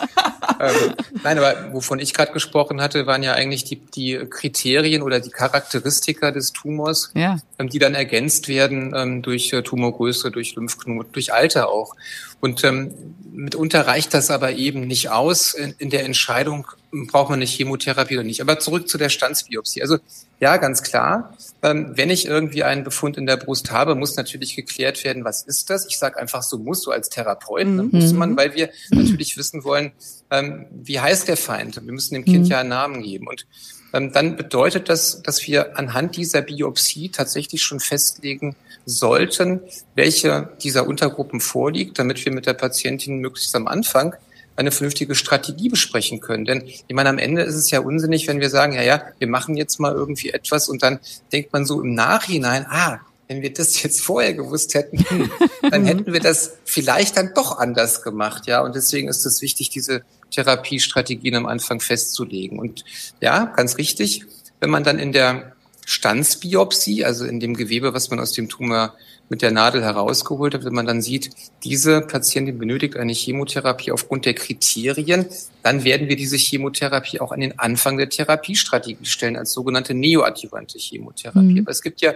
Ähm, 0.59 0.93
nein, 1.23 1.37
aber 1.37 1.73
wovon 1.73 1.99
ich 1.99 2.13
gerade 2.13 2.31
gesprochen 2.31 2.81
hatte, 2.81 3.07
waren 3.07 3.23
ja 3.23 3.33
eigentlich 3.33 3.63
die, 3.63 3.77
die 3.77 4.19
Kriterien 4.29 5.01
oder 5.01 5.19
die 5.19 5.31
Charakteristika 5.31 6.31
des 6.31 6.53
Tumors, 6.53 7.11
ja. 7.15 7.37
ähm, 7.57 7.69
die 7.69 7.79
dann 7.79 7.95
ergänzt 7.95 8.47
werden 8.47 8.93
ähm, 8.95 9.21
durch 9.21 9.51
äh, 9.53 9.63
Tumorgröße, 9.63 10.31
durch 10.31 10.55
Lymphknoten, 10.55 11.11
durch 11.11 11.33
Alter 11.33 11.69
auch. 11.69 11.95
Und 12.39 12.63
ähm, 12.63 12.93
mitunter 13.31 13.87
reicht 13.87 14.13
das 14.13 14.29
aber 14.29 14.53
eben 14.53 14.81
nicht 14.87 15.09
aus 15.09 15.53
in, 15.53 15.73
in 15.77 15.89
der 15.89 16.05
Entscheidung, 16.05 16.67
braucht 16.91 17.29
man 17.29 17.39
eine 17.39 17.45
Chemotherapie 17.45 18.15
oder 18.15 18.23
nicht. 18.23 18.41
Aber 18.41 18.59
zurück 18.59 18.89
zu 18.89 18.97
der 18.97 19.09
Standsbiopsie. 19.09 19.81
Also 19.81 19.97
ja, 20.39 20.57
ganz 20.57 20.83
klar. 20.83 21.37
Ähm, 21.61 21.91
wenn 21.95 22.09
ich 22.09 22.25
irgendwie 22.25 22.63
einen 22.63 22.83
Befund 22.83 23.17
in 23.17 23.25
der 23.25 23.37
Brust 23.37 23.71
habe, 23.71 23.95
muss 23.95 24.15
natürlich 24.15 24.55
geklärt 24.55 25.03
werden, 25.03 25.23
was 25.23 25.43
ist 25.43 25.69
das? 25.69 25.85
Ich 25.87 25.97
sage 25.97 26.17
einfach 26.17 26.43
so 26.43 26.57
muss, 26.57 26.81
so 26.81 26.91
als 26.91 27.09
Therapeut 27.09 27.67
ne, 27.67 27.83
mhm. 27.83 27.89
muss 27.91 28.13
man, 28.13 28.35
weil 28.35 28.55
wir 28.55 28.69
natürlich 28.89 29.37
wissen 29.37 29.63
wollen, 29.63 29.91
ähm, 30.31 30.65
wie 30.71 30.99
heißt 30.99 31.27
der 31.27 31.37
Feind? 31.37 31.75
Wir 31.75 31.93
müssen 31.93 32.15
dem 32.15 32.25
Kind 32.25 32.45
mhm. 32.45 32.51
ja 32.51 32.59
einen 32.59 32.69
Namen 32.69 33.03
geben. 33.03 33.27
Und 33.27 33.45
ähm, 33.93 34.11
dann 34.11 34.35
bedeutet 34.35 34.89
das, 34.89 35.21
dass 35.21 35.45
wir 35.47 35.77
anhand 35.77 36.17
dieser 36.17 36.41
Biopsie 36.41 37.09
tatsächlich 37.09 37.61
schon 37.61 37.79
festlegen 37.79 38.55
sollten, 38.85 39.61
welche 39.95 40.49
dieser 40.61 40.87
Untergruppen 40.87 41.39
vorliegt, 41.39 41.99
damit 41.99 42.25
wir 42.25 42.33
mit 42.33 42.47
der 42.47 42.53
Patientin 42.53 43.19
möglichst 43.19 43.55
am 43.55 43.67
Anfang 43.67 44.15
eine 44.61 44.71
vernünftige 44.71 45.15
Strategie 45.15 45.69
besprechen 45.69 46.21
können. 46.21 46.45
Denn 46.45 46.63
ich 46.65 46.95
meine, 46.95 47.09
am 47.09 47.17
Ende 47.17 47.43
ist 47.43 47.55
es 47.55 47.69
ja 47.71 47.81
unsinnig, 47.81 48.27
wenn 48.27 48.39
wir 48.39 48.49
sagen, 48.49 48.73
ja, 48.73 48.81
ja, 48.81 49.03
wir 49.19 49.27
machen 49.27 49.57
jetzt 49.57 49.79
mal 49.79 49.93
irgendwie 49.93 50.29
etwas 50.29 50.69
und 50.69 50.81
dann 50.81 50.99
denkt 51.31 51.53
man 51.53 51.65
so 51.65 51.81
im 51.81 51.93
Nachhinein, 51.93 52.65
ah, 52.69 52.99
wenn 53.27 53.41
wir 53.41 53.53
das 53.53 53.81
jetzt 53.81 54.01
vorher 54.01 54.33
gewusst 54.33 54.73
hätten, 54.73 55.05
dann 55.71 55.85
hätten 55.85 56.11
wir 56.11 56.19
das 56.19 56.57
vielleicht 56.65 57.17
dann 57.17 57.33
doch 57.33 57.57
anders 57.59 58.01
gemacht, 58.01 58.47
ja. 58.47 58.61
Und 58.61 58.75
deswegen 58.75 59.07
ist 59.07 59.25
es 59.25 59.41
wichtig, 59.41 59.69
diese 59.69 60.03
Therapiestrategien 60.31 61.35
am 61.35 61.45
Anfang 61.45 61.79
festzulegen. 61.79 62.59
Und 62.59 62.83
ja, 63.21 63.45
ganz 63.45 63.77
richtig, 63.77 64.25
wenn 64.59 64.69
man 64.69 64.83
dann 64.83 64.99
in 64.99 65.11
der 65.11 65.53
Stanzbiopsie, 65.85 67.05
also 67.05 67.25
in 67.25 67.39
dem 67.39 67.55
Gewebe, 67.55 67.93
was 67.93 68.09
man 68.09 68.19
aus 68.19 68.33
dem 68.33 68.49
Tumor 68.49 68.95
mit 69.31 69.41
der 69.41 69.51
Nadel 69.51 69.81
herausgeholt 69.81 70.53
hat, 70.53 70.65
wenn 70.65 70.73
man 70.73 70.85
dann 70.85 71.01
sieht, 71.01 71.29
diese 71.63 72.01
Patientin 72.01 72.59
benötigt 72.59 72.97
eine 72.97 73.13
Chemotherapie 73.13 73.93
aufgrund 73.93 74.25
der 74.25 74.33
Kriterien, 74.33 75.25
dann 75.63 75.85
werden 75.85 76.09
wir 76.09 76.17
diese 76.17 76.35
Chemotherapie 76.35 77.21
auch 77.21 77.31
an 77.31 77.39
den 77.39 77.57
Anfang 77.57 77.97
der 77.97 78.09
Therapiestrategie 78.09 79.05
stellen, 79.05 79.37
als 79.37 79.53
sogenannte 79.53 79.93
neoadjuvante 79.93 80.77
Chemotherapie. 80.77 81.39
Mhm. 81.53 81.59
Aber 81.59 81.71
es 81.71 81.81
gibt 81.81 82.01
ja 82.01 82.13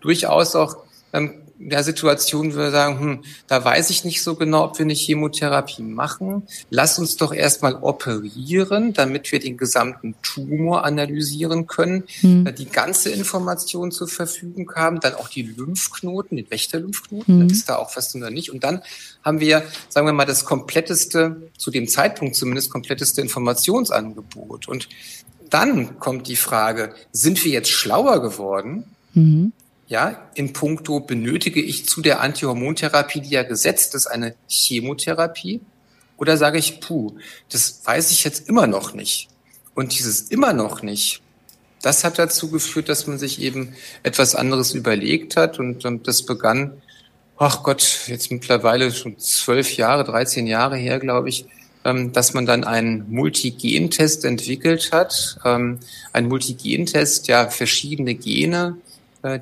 durchaus 0.00 0.56
auch 0.56 0.78
ähm, 1.12 1.34
der 1.58 1.82
Situation, 1.84 2.54
wo 2.54 2.58
wir 2.58 2.70
sagen, 2.70 3.00
hm, 3.00 3.24
da 3.46 3.64
weiß 3.64 3.90
ich 3.90 4.04
nicht 4.04 4.22
so 4.22 4.34
genau, 4.34 4.64
ob 4.64 4.78
wir 4.78 4.84
eine 4.84 4.94
Chemotherapie 4.94 5.82
machen. 5.82 6.42
Lass 6.70 6.98
uns 6.98 7.16
doch 7.16 7.32
erstmal 7.32 7.76
operieren, 7.76 8.92
damit 8.92 9.32
wir 9.32 9.40
den 9.40 9.56
gesamten 9.56 10.14
Tumor 10.22 10.84
analysieren 10.84 11.66
können, 11.66 12.04
hm. 12.20 12.54
die 12.56 12.66
ganze 12.66 13.10
Information 13.10 13.90
zur 13.90 14.08
Verfügung 14.08 14.70
haben, 14.74 15.00
dann 15.00 15.14
auch 15.14 15.28
die 15.28 15.42
Lymphknoten, 15.42 16.36
den 16.36 16.50
Wächter-Lymphknoten, 16.50 17.40
hm. 17.40 17.48
ist 17.48 17.68
da 17.68 17.76
auch 17.76 17.96
was 17.96 18.14
oder 18.14 18.30
nicht. 18.30 18.50
Und 18.52 18.64
dann 18.64 18.82
haben 19.22 19.40
wir, 19.40 19.62
sagen 19.88 20.06
wir 20.06 20.12
mal, 20.12 20.26
das 20.26 20.44
kompletteste, 20.44 21.50
zu 21.56 21.70
dem 21.70 21.88
Zeitpunkt 21.88 22.36
zumindest 22.36 22.70
kompletteste 22.70 23.20
Informationsangebot. 23.20 24.68
Und 24.68 24.88
dann 25.50 25.98
kommt 25.98 26.28
die 26.28 26.36
Frage, 26.36 26.94
sind 27.12 27.44
wir 27.44 27.52
jetzt 27.52 27.70
schlauer 27.70 28.20
geworden? 28.20 28.84
Mhm. 29.14 29.52
Ja, 29.88 30.30
in 30.34 30.52
puncto 30.52 31.00
benötige 31.00 31.62
ich 31.62 31.86
zu 31.86 32.00
der 32.00 32.20
Antihormontherapie, 32.20 33.20
die 33.20 33.30
ja 33.30 33.44
gesetzt 33.44 33.94
ist, 33.94 34.08
eine 34.08 34.34
Chemotherapie? 34.48 35.60
Oder 36.16 36.36
sage 36.36 36.58
ich, 36.58 36.80
puh, 36.80 37.12
das 37.50 37.82
weiß 37.84 38.10
ich 38.10 38.24
jetzt 38.24 38.48
immer 38.48 38.66
noch 38.66 38.94
nicht. 38.94 39.28
Und 39.74 39.96
dieses 39.96 40.22
immer 40.22 40.52
noch 40.52 40.82
nicht, 40.82 41.22
das 41.82 42.02
hat 42.02 42.18
dazu 42.18 42.50
geführt, 42.50 42.88
dass 42.88 43.06
man 43.06 43.18
sich 43.18 43.40
eben 43.40 43.74
etwas 44.02 44.34
anderes 44.34 44.74
überlegt 44.74 45.36
hat. 45.36 45.60
Und, 45.60 45.84
das 46.06 46.24
begann, 46.24 46.82
ach 47.36 47.62
Gott, 47.62 48.00
jetzt 48.08 48.32
mittlerweile 48.32 48.90
schon 48.92 49.18
zwölf 49.18 49.76
Jahre, 49.76 50.02
13 50.02 50.48
Jahre 50.48 50.76
her, 50.76 50.98
glaube 50.98 51.28
ich, 51.28 51.46
ähm, 51.84 52.12
dass 52.12 52.34
man 52.34 52.46
dann 52.46 52.64
einen 52.64 53.08
Multigentest 53.08 54.24
entwickelt 54.24 54.90
hat. 54.90 55.38
Ähm, 55.44 55.78
ein 56.12 56.26
Multigentest, 56.26 57.28
ja, 57.28 57.48
verschiedene 57.50 58.16
Gene 58.16 58.78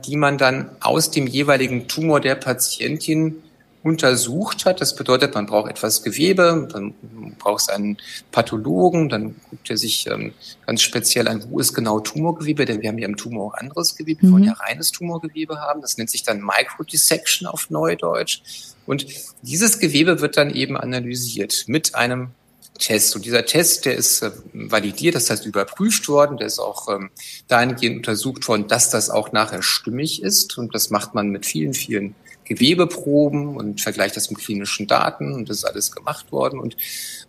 die 0.06 0.16
man 0.16 0.38
dann 0.38 0.70
aus 0.80 1.10
dem 1.10 1.26
jeweiligen 1.26 1.88
Tumor 1.88 2.20
der 2.20 2.34
Patientin 2.34 3.42
untersucht 3.84 4.64
hat. 4.64 4.80
Das 4.80 4.96
bedeutet, 4.96 5.34
man 5.34 5.44
braucht 5.44 5.70
etwas 5.70 6.02
Gewebe, 6.02 6.66
dann 6.72 6.94
braucht 7.38 7.62
es 7.62 7.68
einen 7.68 7.98
Pathologen, 8.32 9.10
dann 9.10 9.36
guckt 9.50 9.68
er 9.68 9.76
sich 9.76 10.06
ähm, 10.06 10.32
ganz 10.66 10.80
speziell 10.80 11.28
an, 11.28 11.44
wo 11.50 11.60
ist 11.60 11.74
genau 11.74 12.00
Tumorgewebe, 12.00 12.64
denn 12.64 12.80
wir 12.80 12.88
haben 12.88 12.98
ja 12.98 13.06
im 13.06 13.16
Tumor 13.16 13.48
auch 13.48 13.54
anderes 13.54 13.94
Gewebe, 13.94 14.22
wir 14.22 14.32
wollen 14.32 14.42
mhm. 14.42 14.48
ja 14.48 14.54
reines 14.54 14.90
Tumorgewebe 14.90 15.60
haben. 15.60 15.82
Das 15.82 15.98
nennt 15.98 16.08
sich 16.08 16.22
dann 16.22 16.40
Microdissection 16.40 17.46
auf 17.46 17.68
Neudeutsch. 17.68 18.40
Und 18.86 19.06
dieses 19.42 19.78
Gewebe 19.78 20.22
wird 20.22 20.38
dann 20.38 20.50
eben 20.50 20.78
analysiert 20.78 21.64
mit 21.66 21.94
einem 21.94 22.30
Test. 22.78 23.14
Und 23.14 23.24
dieser 23.24 23.46
Test, 23.46 23.84
der 23.84 23.96
ist 23.96 24.22
äh, 24.22 24.30
validiert, 24.52 25.14
das 25.14 25.30
heißt 25.30 25.46
überprüft 25.46 26.08
worden, 26.08 26.36
der 26.36 26.46
ist 26.46 26.58
auch 26.58 26.88
ähm, 26.88 27.10
dahingehend 27.48 27.98
untersucht 27.98 28.46
worden, 28.48 28.68
dass 28.68 28.90
das 28.90 29.10
auch 29.10 29.32
nachher 29.32 29.62
stimmig 29.62 30.22
ist. 30.22 30.58
Und 30.58 30.74
das 30.74 30.90
macht 30.90 31.14
man 31.14 31.28
mit 31.28 31.46
vielen, 31.46 31.74
vielen 31.74 32.14
Gewebeproben 32.44 33.56
und 33.56 33.80
vergleicht 33.80 34.16
das 34.16 34.30
mit 34.30 34.40
klinischen 34.40 34.86
Daten. 34.86 35.32
Und 35.32 35.48
das 35.48 35.58
ist 35.58 35.64
alles 35.64 35.92
gemacht 35.92 36.32
worden 36.32 36.58
und 36.58 36.76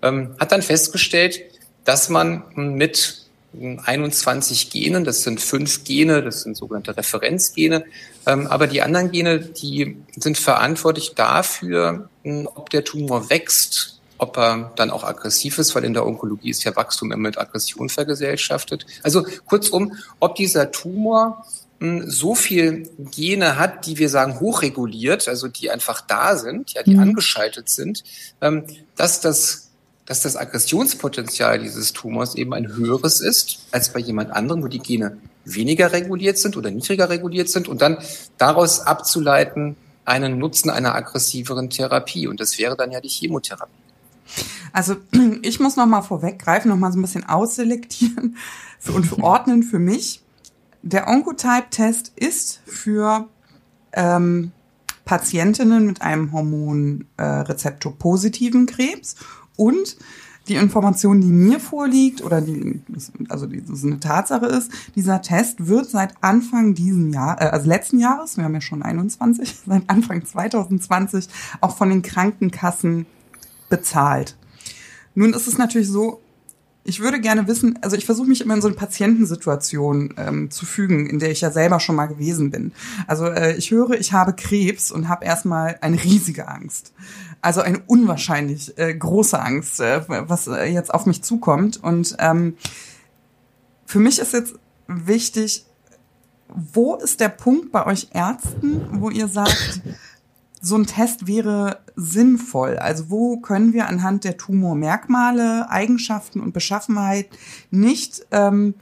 ähm, 0.01 0.35
hat 0.39 0.51
dann 0.51 0.61
festgestellt, 0.61 1.41
dass 1.85 2.09
man 2.09 2.43
mit 2.55 3.25
21 3.53 4.69
Genen, 4.69 5.03
das 5.03 5.23
sind 5.23 5.39
fünf 5.39 5.83
Gene, 5.83 6.21
das 6.21 6.41
sind 6.41 6.57
sogenannte 6.57 6.97
Referenzgene, 6.97 7.85
ähm, 8.25 8.47
aber 8.47 8.67
die 8.67 8.81
anderen 8.81 9.11
Gene, 9.11 9.39
die 9.39 9.97
sind 10.17 10.37
verantwortlich 10.37 11.13
dafür, 11.15 12.09
ob 12.55 12.69
der 12.69 12.83
Tumor 12.83 13.29
wächst, 13.29 13.94
ob 14.17 14.37
er 14.37 14.71
dann 14.75 14.91
auch 14.91 15.03
aggressiv 15.03 15.57
ist, 15.57 15.75
weil 15.75 15.83
in 15.83 15.93
der 15.93 16.05
Onkologie 16.05 16.49
ist 16.49 16.63
ja 16.63 16.75
Wachstum 16.75 17.11
immer 17.11 17.23
mit 17.23 17.37
Aggression 17.37 17.89
vergesellschaftet. 17.89 18.85
Also 19.03 19.25
kurzum, 19.45 19.93
ob 20.19 20.35
dieser 20.35 20.71
Tumor 20.71 21.45
hm, 21.79 22.09
so 22.09 22.35
viel 22.35 22.89
Gene 22.97 23.59
hat, 23.59 23.85
die 23.85 23.97
wir 23.97 24.09
sagen 24.09 24.39
hochreguliert, 24.39 25.27
also 25.27 25.47
die 25.47 25.69
einfach 25.69 26.01
da 26.01 26.37
sind, 26.37 26.73
ja, 26.73 26.83
die 26.83 26.95
mhm. 26.95 27.01
angeschaltet 27.01 27.69
sind, 27.69 28.03
ähm, 28.41 28.65
dass 28.95 29.21
das 29.21 29.61
dass 30.05 30.21
das 30.21 30.35
Aggressionspotenzial 30.35 31.57
dieses 31.57 31.91
Tumors 31.91 32.35
eben 32.35 32.53
ein 32.53 32.67
höheres 32.75 33.21
ist 33.21 33.65
als 33.71 33.91
bei 33.91 33.99
jemand 33.99 34.31
anderem, 34.31 34.61
wo 34.63 34.67
die 34.67 34.79
Gene 34.79 35.17
weniger 35.45 35.91
reguliert 35.93 36.37
sind 36.37 36.57
oder 36.57 36.71
niedriger 36.71 37.09
reguliert 37.09 37.49
sind 37.49 37.67
und 37.67 37.81
dann 37.81 37.97
daraus 38.37 38.81
abzuleiten 38.81 39.75
einen 40.05 40.37
Nutzen 40.37 40.69
einer 40.69 40.93
aggressiveren 40.93 41.69
Therapie. 41.69 42.27
Und 42.27 42.39
das 42.39 42.59
wäre 42.59 42.75
dann 42.75 42.91
ja 42.91 43.01
die 43.01 43.09
Chemotherapie. 43.09 43.71
Also 44.73 44.95
ich 45.41 45.59
muss 45.59 45.75
noch 45.75 45.85
mal 45.85 46.01
vorweggreifen, 46.01 46.69
noch 46.69 46.77
mal 46.77 46.91
so 46.91 46.99
ein 46.99 47.01
bisschen 47.01 47.25
ausselektieren 47.25 48.37
und 48.93 49.23
ordnen 49.23 49.63
für 49.63 49.79
mich. 49.79 50.21
Der 50.81 51.07
Oncotype-Test 51.07 52.11
ist 52.15 52.61
für 52.65 53.27
ähm, 53.93 54.51
Patientinnen 55.05 55.85
mit 55.85 56.01
einem 56.01 56.31
Hormonrezeptor-positiven 56.31 58.67
äh, 58.67 58.71
Krebs 58.71 59.15
und 59.55 59.97
die 60.47 60.55
Information, 60.55 61.21
die 61.21 61.31
mir 61.31 61.59
vorliegt 61.59 62.21
oder 62.21 62.41
die, 62.41 62.81
also 63.29 63.47
die, 63.47 63.63
das 63.63 63.83
eine 63.83 63.99
Tatsache 63.99 64.45
ist, 64.45 64.71
dieser 64.95 65.21
Test 65.21 65.67
wird 65.67 65.89
seit 65.89 66.13
Anfang 66.21 66.75
diesen 66.75 67.11
Jahr, 67.11 67.41
äh, 67.41 67.45
also 67.45 67.67
letzten 67.67 67.99
Jahres, 67.99 68.37
wir 68.37 68.43
haben 68.43 68.53
ja 68.53 68.61
schon 68.61 68.83
21, 68.83 69.55
seit 69.65 69.89
Anfang 69.89 70.25
2020 70.25 71.29
auch 71.61 71.77
von 71.77 71.89
den 71.89 72.01
Krankenkassen 72.01 73.05
bezahlt. 73.69 74.35
Nun 75.13 75.33
ist 75.33 75.47
es 75.47 75.57
natürlich 75.57 75.89
so, 75.89 76.21
ich 76.87 76.99
würde 76.99 77.19
gerne 77.19 77.47
wissen, 77.47 77.79
also 77.81 77.97
ich 77.97 78.05
versuche 78.05 78.27
mich 78.27 78.41
immer 78.41 78.53
in 78.53 78.61
so 78.61 78.67
eine 78.67 78.77
Patientensituation 78.77 80.13
ähm, 80.17 80.51
zu 80.51 80.67
fügen, 80.67 81.09
in 81.09 81.17
der 81.17 81.31
ich 81.31 81.41
ja 81.41 81.49
selber 81.49 81.79
schon 81.79 81.95
mal 81.95 82.05
gewesen 82.05 82.51
bin. 82.51 82.73
Also 83.07 83.25
äh, 83.25 83.55
ich 83.55 83.71
höre, 83.71 83.99
ich 83.99 84.13
habe 84.13 84.33
Krebs 84.33 84.91
und 84.91 85.09
habe 85.09 85.25
erstmal 85.25 85.79
eine 85.81 86.01
riesige 86.03 86.47
Angst. 86.47 86.93
Also 87.41 87.61
eine 87.61 87.79
unwahrscheinlich 87.87 88.77
äh, 88.77 88.93
große 88.93 89.39
Angst, 89.39 89.79
äh, 89.79 90.01
was 90.07 90.45
äh, 90.45 90.65
jetzt 90.65 90.93
auf 90.93 91.07
mich 91.07 91.23
zukommt. 91.23 91.83
Und 91.83 92.15
ähm, 92.19 92.55
für 93.87 93.99
mich 93.99 94.19
ist 94.19 94.33
jetzt 94.33 94.53
wichtig, 94.87 95.65
wo 96.49 96.95
ist 96.95 97.19
der 97.19 97.29
Punkt 97.29 97.71
bei 97.71 97.87
euch 97.87 98.09
Ärzten, 98.13 99.01
wo 99.01 99.09
ihr 99.09 99.27
sagt, 99.27 99.81
so 100.61 100.75
ein 100.75 100.85
Test 100.85 101.27
wäre 101.27 101.79
sinnvoll? 101.95 102.77
Also 102.77 103.09
wo 103.09 103.37
können 103.37 103.73
wir 103.73 103.87
anhand 103.87 104.23
der 104.23 104.37
Tumormerkmale, 104.37 105.69
Eigenschaften 105.69 106.39
und 106.39 106.53
Beschaffenheit 106.53 107.27
nicht 107.71 108.25
ähm, 108.31 108.75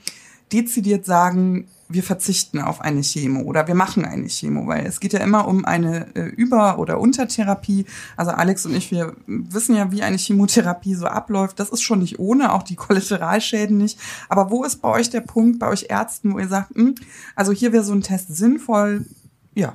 dezidiert 0.52 1.06
sagen, 1.06 1.68
wir 1.94 2.04
verzichten 2.04 2.60
auf 2.60 2.82
eine 2.82 3.02
Chemo 3.02 3.42
oder 3.42 3.68
wir 3.68 3.76
machen 3.76 4.04
eine 4.06 4.28
Chemo, 4.28 4.68
weil 4.68 4.86
es 4.86 5.00
geht 5.00 5.14
ja 5.14 5.20
immer 5.20 5.48
um 5.48 5.64
eine 5.66 6.16
äh, 6.16 6.26
Über- 6.26 6.80
oder 6.80 7.00
Untertherapie. 7.00 7.86
Also 8.18 8.32
Alex 8.32 8.66
und 8.66 8.76
ich, 8.76 8.92
wir 8.92 9.16
wissen 9.28 9.76
ja, 9.76 9.92
wie 9.92 10.02
eine 10.02 10.18
Chemotherapie 10.18 10.96
so 10.96 11.06
abläuft. 11.06 11.60
Das 11.60 11.70
ist 11.70 11.82
schon 11.82 12.00
nicht 12.00 12.20
ohne, 12.20 12.54
auch 12.54 12.64
die 12.64 12.76
Kollateralschäden 12.76 13.78
nicht. 13.78 14.00
Aber 14.30 14.50
wo 14.50 14.64
ist 14.64 14.78
bei 14.78 14.90
euch 14.90 15.10
der 15.10 15.22
Punkt, 15.22 15.60
bei 15.60 15.68
euch 15.68 15.88
Ärzten, 15.90 16.34
wo 16.34 16.40
ihr 16.40 16.48
sagt, 16.48 16.76
mh, 16.76 16.84
hm, 16.84 16.96
also 17.36 17.52
hier 17.52 17.72
wäre 17.74 17.84
so 17.84 17.94
ein 17.94 18.02
Test 18.02 18.36
sinnvoll? 18.36 19.06
Ja, 19.54 19.74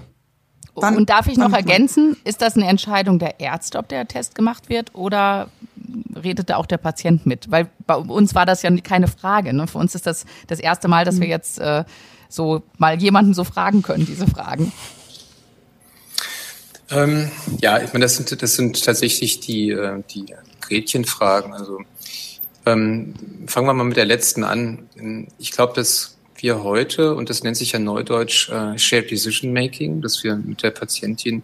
Wann, 0.80 0.96
und 0.96 1.10
darf 1.10 1.26
ich 1.26 1.36
noch 1.36 1.52
ergänzen, 1.52 2.16
ist 2.24 2.42
das 2.42 2.56
eine 2.56 2.66
Entscheidung 2.66 3.18
der 3.18 3.40
Ärzte, 3.40 3.78
ob 3.78 3.88
der 3.88 4.06
Test 4.06 4.34
gemacht 4.34 4.68
wird 4.68 4.94
oder 4.94 5.48
redet 6.22 6.50
da 6.50 6.56
auch 6.56 6.66
der 6.66 6.78
Patient 6.78 7.26
mit? 7.26 7.50
Weil 7.50 7.68
bei 7.86 7.96
uns 7.96 8.34
war 8.34 8.46
das 8.46 8.62
ja 8.62 8.70
keine 8.78 9.08
Frage. 9.08 9.52
Ne? 9.52 9.66
Für 9.66 9.78
uns 9.78 9.94
ist 9.94 10.06
das 10.06 10.24
das 10.46 10.60
erste 10.60 10.88
Mal, 10.88 11.04
dass 11.04 11.20
wir 11.20 11.26
mhm. 11.26 11.32
jetzt 11.32 11.58
äh, 11.58 11.84
so 12.28 12.62
mal 12.76 13.00
jemanden 13.00 13.34
so 13.34 13.44
fragen 13.44 13.82
können, 13.82 14.06
diese 14.06 14.26
Fragen. 14.26 14.72
Ähm, 16.90 17.30
ja, 17.60 17.78
ich 17.82 17.92
meine, 17.92 18.04
das 18.04 18.16
sind, 18.16 18.42
das 18.42 18.54
sind 18.54 18.84
tatsächlich 18.84 19.40
die, 19.40 19.70
äh, 19.70 20.02
die 20.10 20.26
Gretchenfragen. 20.60 21.52
Also 21.52 21.80
ähm, 22.66 23.14
fangen 23.46 23.66
wir 23.66 23.74
mal 23.74 23.84
mit 23.84 23.96
der 23.96 24.04
letzten 24.04 24.44
an. 24.44 24.88
Ich 25.38 25.52
glaube, 25.52 25.74
dass 25.74 26.17
wir 26.42 26.62
heute, 26.62 27.14
und 27.14 27.30
das 27.30 27.42
nennt 27.42 27.56
sich 27.56 27.72
ja 27.72 27.78
neudeutsch 27.78 28.48
äh, 28.50 28.78
Shared 28.78 29.10
Decision 29.10 29.52
Making, 29.52 30.00
dass 30.00 30.22
wir 30.24 30.36
mit 30.36 30.62
der 30.62 30.70
Patientin 30.70 31.42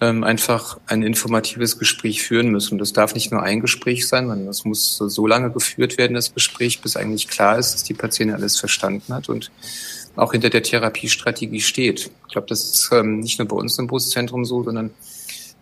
ähm, 0.00 0.24
einfach 0.24 0.78
ein 0.86 1.02
informatives 1.02 1.78
Gespräch 1.78 2.22
führen 2.22 2.48
müssen. 2.48 2.78
Das 2.78 2.92
darf 2.92 3.14
nicht 3.14 3.32
nur 3.32 3.42
ein 3.42 3.60
Gespräch 3.60 4.06
sein, 4.06 4.26
sondern 4.26 4.46
das 4.46 4.64
muss 4.64 4.96
so 4.96 5.26
lange 5.26 5.50
geführt 5.50 5.98
werden, 5.98 6.14
das 6.14 6.34
Gespräch, 6.34 6.80
bis 6.80 6.96
eigentlich 6.96 7.28
klar 7.28 7.58
ist, 7.58 7.74
dass 7.74 7.84
die 7.84 7.94
Patientin 7.94 8.36
alles 8.36 8.58
verstanden 8.58 9.14
hat 9.14 9.28
und 9.28 9.50
auch 10.16 10.32
hinter 10.32 10.50
der 10.50 10.62
Therapiestrategie 10.62 11.60
steht. 11.60 12.10
Ich 12.26 12.32
glaube, 12.32 12.46
das 12.48 12.64
ist 12.64 12.90
ähm, 12.92 13.20
nicht 13.20 13.38
nur 13.38 13.48
bei 13.48 13.56
uns 13.56 13.78
im 13.78 13.86
Brustzentrum 13.86 14.44
so, 14.44 14.62
sondern 14.62 14.90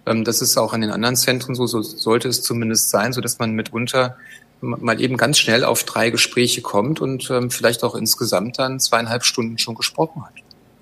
ähm, 0.06 0.24
das 0.24 0.42
ist 0.42 0.56
auch 0.56 0.72
an 0.72 0.80
den 0.80 0.90
anderen 0.90 1.16
Zentren 1.16 1.54
so, 1.54 1.66
so 1.66 1.82
sollte 1.82 2.28
es 2.28 2.42
zumindest 2.42 2.90
sein, 2.90 3.12
so 3.12 3.20
dass 3.20 3.38
man 3.38 3.52
mitunter 3.52 4.16
mal 4.60 5.00
eben 5.00 5.16
ganz 5.16 5.38
schnell 5.38 5.64
auf 5.64 5.84
drei 5.84 6.10
Gespräche 6.10 6.62
kommt 6.62 7.00
und 7.00 7.30
ähm, 7.30 7.50
vielleicht 7.50 7.84
auch 7.84 7.94
insgesamt 7.94 8.58
dann 8.58 8.80
zweieinhalb 8.80 9.24
Stunden 9.24 9.58
schon 9.58 9.74
gesprochen 9.74 10.24
hat. 10.24 10.32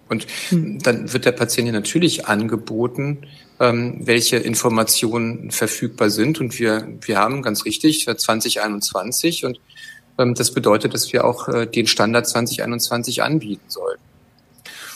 Und 0.08 0.26
hm. 0.50 0.78
dann 0.80 1.12
wird 1.12 1.24
der 1.24 1.32
Patient 1.32 1.72
natürlich 1.72 2.26
angeboten, 2.26 3.26
ähm, 3.60 4.00
welche 4.04 4.36
Informationen 4.36 5.50
verfügbar 5.50 6.10
sind. 6.10 6.40
Und 6.40 6.58
wir, 6.58 6.86
wir 7.00 7.18
haben 7.18 7.42
ganz 7.42 7.64
richtig 7.64 8.06
2021 8.06 9.44
und 9.44 9.58
ähm, 10.18 10.34
das 10.34 10.52
bedeutet, 10.52 10.94
dass 10.94 11.12
wir 11.12 11.24
auch 11.24 11.48
äh, 11.48 11.66
den 11.66 11.86
Standard 11.86 12.28
2021 12.28 13.22
anbieten 13.22 13.64
sollen. 13.68 13.98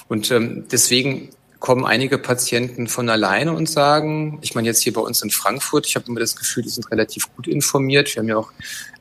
Und 0.08 0.30
ähm, 0.30 0.66
deswegen 0.70 1.30
kommen 1.58 1.86
einige 1.86 2.18
Patienten 2.18 2.86
von 2.86 3.08
alleine 3.08 3.52
und 3.52 3.68
sagen, 3.68 4.38
ich 4.42 4.54
meine 4.54 4.68
jetzt 4.68 4.82
hier 4.82 4.92
bei 4.92 5.00
uns 5.00 5.22
in 5.22 5.30
Frankfurt, 5.30 5.86
ich 5.86 5.96
habe 5.96 6.06
immer 6.08 6.20
das 6.20 6.36
Gefühl, 6.36 6.62
die 6.62 6.68
sind 6.68 6.90
relativ 6.90 7.34
gut 7.34 7.48
informiert. 7.48 8.14
Wir 8.14 8.20
haben 8.20 8.28
ja 8.28 8.36
auch 8.36 8.52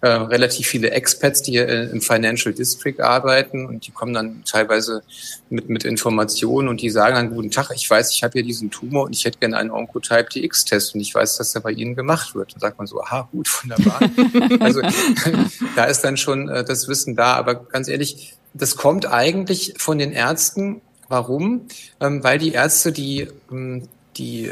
äh, 0.01 0.07
relativ 0.07 0.67
viele 0.67 0.91
Experts, 0.91 1.41
die 1.41 1.51
hier 1.51 1.91
im 1.91 2.01
Financial 2.01 2.53
District 2.53 2.99
arbeiten 2.99 3.65
und 3.65 3.87
die 3.87 3.91
kommen 3.91 4.13
dann 4.13 4.43
teilweise 4.45 5.03
mit, 5.49 5.69
mit 5.69 5.83
Informationen 5.83 6.69
und 6.69 6.81
die 6.81 6.89
sagen 6.89 7.15
dann, 7.15 7.29
guten 7.29 7.51
Tag, 7.51 7.71
ich 7.75 7.89
weiß, 7.89 8.11
ich 8.11 8.23
habe 8.23 8.33
hier 8.33 8.43
diesen 8.43 8.71
Tumor 8.71 9.05
und 9.05 9.15
ich 9.15 9.25
hätte 9.25 9.39
gerne 9.39 9.57
einen 9.57 9.71
Oncotype 9.71 10.29
DX-Test 10.33 10.95
und 10.95 11.01
ich 11.01 11.13
weiß, 11.13 11.37
dass 11.37 11.53
der 11.53 11.59
bei 11.59 11.71
Ihnen 11.71 11.95
gemacht 11.95 12.35
wird. 12.35 12.53
Dann 12.53 12.61
sagt 12.61 12.77
man 12.77 12.87
so, 12.87 13.01
aha, 13.01 13.27
gut, 13.31 13.49
wunderbar. 13.63 13.99
also 14.61 14.81
da 15.75 15.85
ist 15.85 16.01
dann 16.01 16.17
schon 16.17 16.49
äh, 16.49 16.63
das 16.63 16.87
Wissen 16.87 17.15
da, 17.15 17.33
aber 17.33 17.55
ganz 17.55 17.87
ehrlich, 17.87 18.37
das 18.53 18.77
kommt 18.77 19.05
eigentlich 19.05 19.73
von 19.77 19.97
den 19.97 20.13
Ärzten 20.13 20.81
Warum? 21.07 21.67
Ähm, 21.99 22.23
weil 22.23 22.39
die 22.39 22.53
Ärzte 22.53 22.91
die, 22.91 23.27
ähm, 23.51 23.87
die 24.17 24.51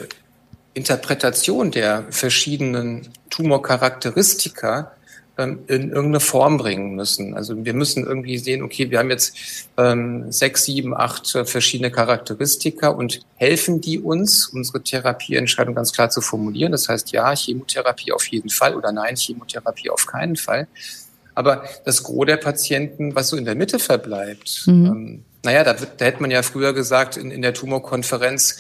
Interpretation 0.74 1.72
der 1.72 2.06
verschiedenen 2.10 3.10
Tumorcharakteristika 3.30 4.92
ähm, 5.38 5.60
in 5.68 5.90
irgendeine 5.90 6.20
Form 6.20 6.58
bringen 6.58 6.96
müssen. 6.96 7.34
Also 7.34 7.66
wir 7.66 7.74
müssen 7.74 8.06
irgendwie 8.06 8.38
sehen, 8.38 8.62
okay, 8.62 8.92
wir 8.92 9.00
haben 9.00 9.10
jetzt 9.10 9.36
ähm, 9.78 10.32
sechs, 10.32 10.66
sieben, 10.66 10.96
acht 10.96 11.34
äh, 11.34 11.46
verschiedene 11.46 11.90
Charakteristika 11.90 12.90
und 12.90 13.22
helfen 13.36 13.82
die 13.82 14.00
uns, 14.00 14.48
unsere 14.48 14.84
Therapieentscheidung 14.84 15.74
ganz 15.74 15.92
klar 15.92 16.12
zu 16.12 16.22
formulieren. 16.22 16.72
Das 16.72 16.88
heißt, 16.88 17.12
ja, 17.12 17.36
Chemotherapie 17.36 18.12
auf 18.12 18.28
jeden 18.28 18.50
Fall 18.50 18.76
oder 18.76 18.92
nein, 18.92 19.16
Chemotherapie 19.16 19.90
auf 19.90 20.06
keinen 20.06 20.36
Fall. 20.36 20.68
Aber 21.34 21.64
das 21.84 22.04
Gros 22.04 22.28
der 22.28 22.38
Patienten, 22.38 23.16
was 23.16 23.30
so 23.30 23.38
in 23.38 23.46
der 23.46 23.56
Mitte 23.56 23.80
verbleibt, 23.80 24.66
mhm. 24.68 24.86
ähm, 24.86 25.26
naja, 25.44 25.64
da, 25.64 25.74
da 25.74 26.06
hätte 26.06 26.22
man 26.22 26.32
ja 26.32 26.42
früher 26.42 26.74
gesagt 26.74 27.18
in, 27.18 27.32
in 27.32 27.42
der 27.42 27.54
Tumorkonferenz, 27.54 28.58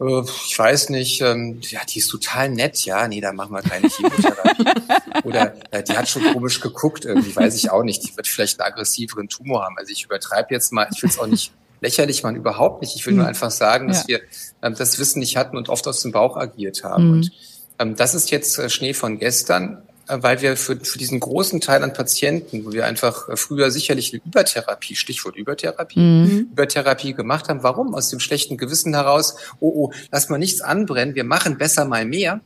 äh, 0.00 0.22
ich 0.46 0.58
weiß 0.58 0.90
nicht, 0.90 1.20
ähm, 1.20 1.60
ja, 1.62 1.80
die 1.88 1.98
ist 1.98 2.08
total 2.08 2.48
nett, 2.48 2.84
ja, 2.84 3.06
nee, 3.08 3.20
da 3.20 3.32
machen 3.32 3.52
wir 3.52 3.62
keine 3.62 3.88
Chemotherapie. 3.88 4.64
Oder 5.24 5.54
äh, 5.70 5.82
die 5.82 5.96
hat 5.96 6.08
schon 6.08 6.22
komisch 6.32 6.60
geguckt, 6.60 7.04
irgendwie, 7.04 7.34
weiß 7.34 7.54
ich 7.56 7.70
auch 7.70 7.82
nicht. 7.82 8.02
Die 8.08 8.16
wird 8.16 8.26
vielleicht 8.26 8.60
einen 8.60 8.72
aggressiveren 8.72 9.28
Tumor 9.28 9.64
haben. 9.64 9.76
Also 9.78 9.92
ich 9.92 10.04
übertreibe 10.04 10.52
jetzt 10.52 10.72
mal, 10.72 10.88
ich 10.92 11.02
will 11.02 11.10
es 11.10 11.18
auch 11.18 11.26
nicht 11.26 11.52
lächerlich 11.80 12.22
machen, 12.22 12.36
überhaupt 12.36 12.82
nicht. 12.82 12.96
Ich 12.96 13.06
will 13.06 13.14
nur 13.14 13.24
hm. 13.24 13.28
einfach 13.28 13.50
sagen, 13.50 13.88
dass 13.88 14.02
ja. 14.02 14.08
wir 14.08 14.20
ähm, 14.62 14.74
das 14.74 14.98
Wissen 14.98 15.20
nicht 15.20 15.36
hatten 15.36 15.56
und 15.56 15.68
oft 15.68 15.86
aus 15.86 16.00
dem 16.00 16.12
Bauch 16.12 16.36
agiert 16.36 16.82
haben. 16.82 17.06
Mhm. 17.06 17.12
Und 17.12 17.32
ähm, 17.78 17.96
das 17.96 18.14
ist 18.14 18.30
jetzt 18.30 18.58
äh, 18.58 18.68
Schnee 18.68 18.94
von 18.94 19.18
gestern. 19.18 19.82
Äh, 20.06 20.18
weil 20.20 20.42
wir 20.42 20.56
für, 20.56 20.76
für 20.76 20.98
diesen 20.98 21.20
großen 21.20 21.60
Teil 21.60 21.82
an 21.82 21.92
Patienten, 21.92 22.64
wo 22.64 22.72
wir 22.72 22.84
einfach 22.84 23.28
äh, 23.28 23.36
früher 23.36 23.70
sicherlich 23.70 24.12
eine 24.12 24.22
Übertherapie, 24.24 24.94
Stichwort 24.94 25.36
Übertherapie, 25.36 26.00
mhm. 26.00 26.48
Übertherapie 26.52 27.14
gemacht 27.14 27.48
haben. 27.48 27.62
Warum? 27.62 27.94
Aus 27.94 28.10
dem 28.10 28.20
schlechten 28.20 28.56
Gewissen 28.56 28.94
heraus, 28.94 29.36
oh, 29.60 29.72
oh, 29.74 29.92
lass 30.10 30.28
mal 30.28 30.38
nichts 30.38 30.60
anbrennen, 30.60 31.14
wir 31.14 31.24
machen 31.24 31.56
besser 31.56 31.86
mal 31.86 32.04
mehr 32.04 32.40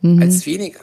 mhm. 0.00 0.22
als 0.22 0.44
weniger. 0.46 0.80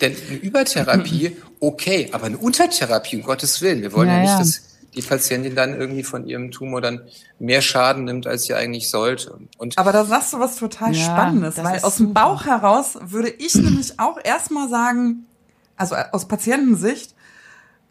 Denn 0.00 0.14
eine 0.28 0.38
Übertherapie, 0.38 1.36
okay, 1.60 2.08
aber 2.12 2.26
eine 2.26 2.38
Untertherapie, 2.38 3.16
um 3.16 3.22
Gottes 3.22 3.60
Willen, 3.62 3.82
wir 3.82 3.92
wollen 3.92 4.08
ja, 4.08 4.22
ja 4.22 4.38
nicht, 4.38 4.40
dass 4.40 4.62
die 4.94 5.02
Patientin 5.02 5.54
dann 5.54 5.74
irgendwie 5.74 6.02
von 6.02 6.26
ihrem 6.26 6.50
Tumor 6.50 6.80
dann 6.80 7.00
mehr 7.38 7.62
Schaden 7.62 8.04
nimmt, 8.04 8.26
als 8.26 8.44
sie 8.44 8.54
eigentlich 8.54 8.90
sollte. 8.90 9.38
Und 9.56 9.78
Aber 9.78 9.90
da 9.90 10.04
sagst 10.04 10.34
du 10.34 10.38
was 10.38 10.56
total 10.56 10.94
ja, 10.94 11.02
Spannendes, 11.02 11.56
weil 11.56 11.80
aus 11.80 11.96
dem 11.96 12.12
Bauch 12.12 12.44
heraus 12.44 12.98
würde 13.00 13.30
ich 13.30 13.54
nämlich 13.56 13.98
auch 13.98 14.18
erstmal 14.22 14.68
sagen, 14.68 15.26
also 15.76 15.94
äh, 15.94 16.04
aus 16.12 16.28
Patientensicht, 16.28 17.14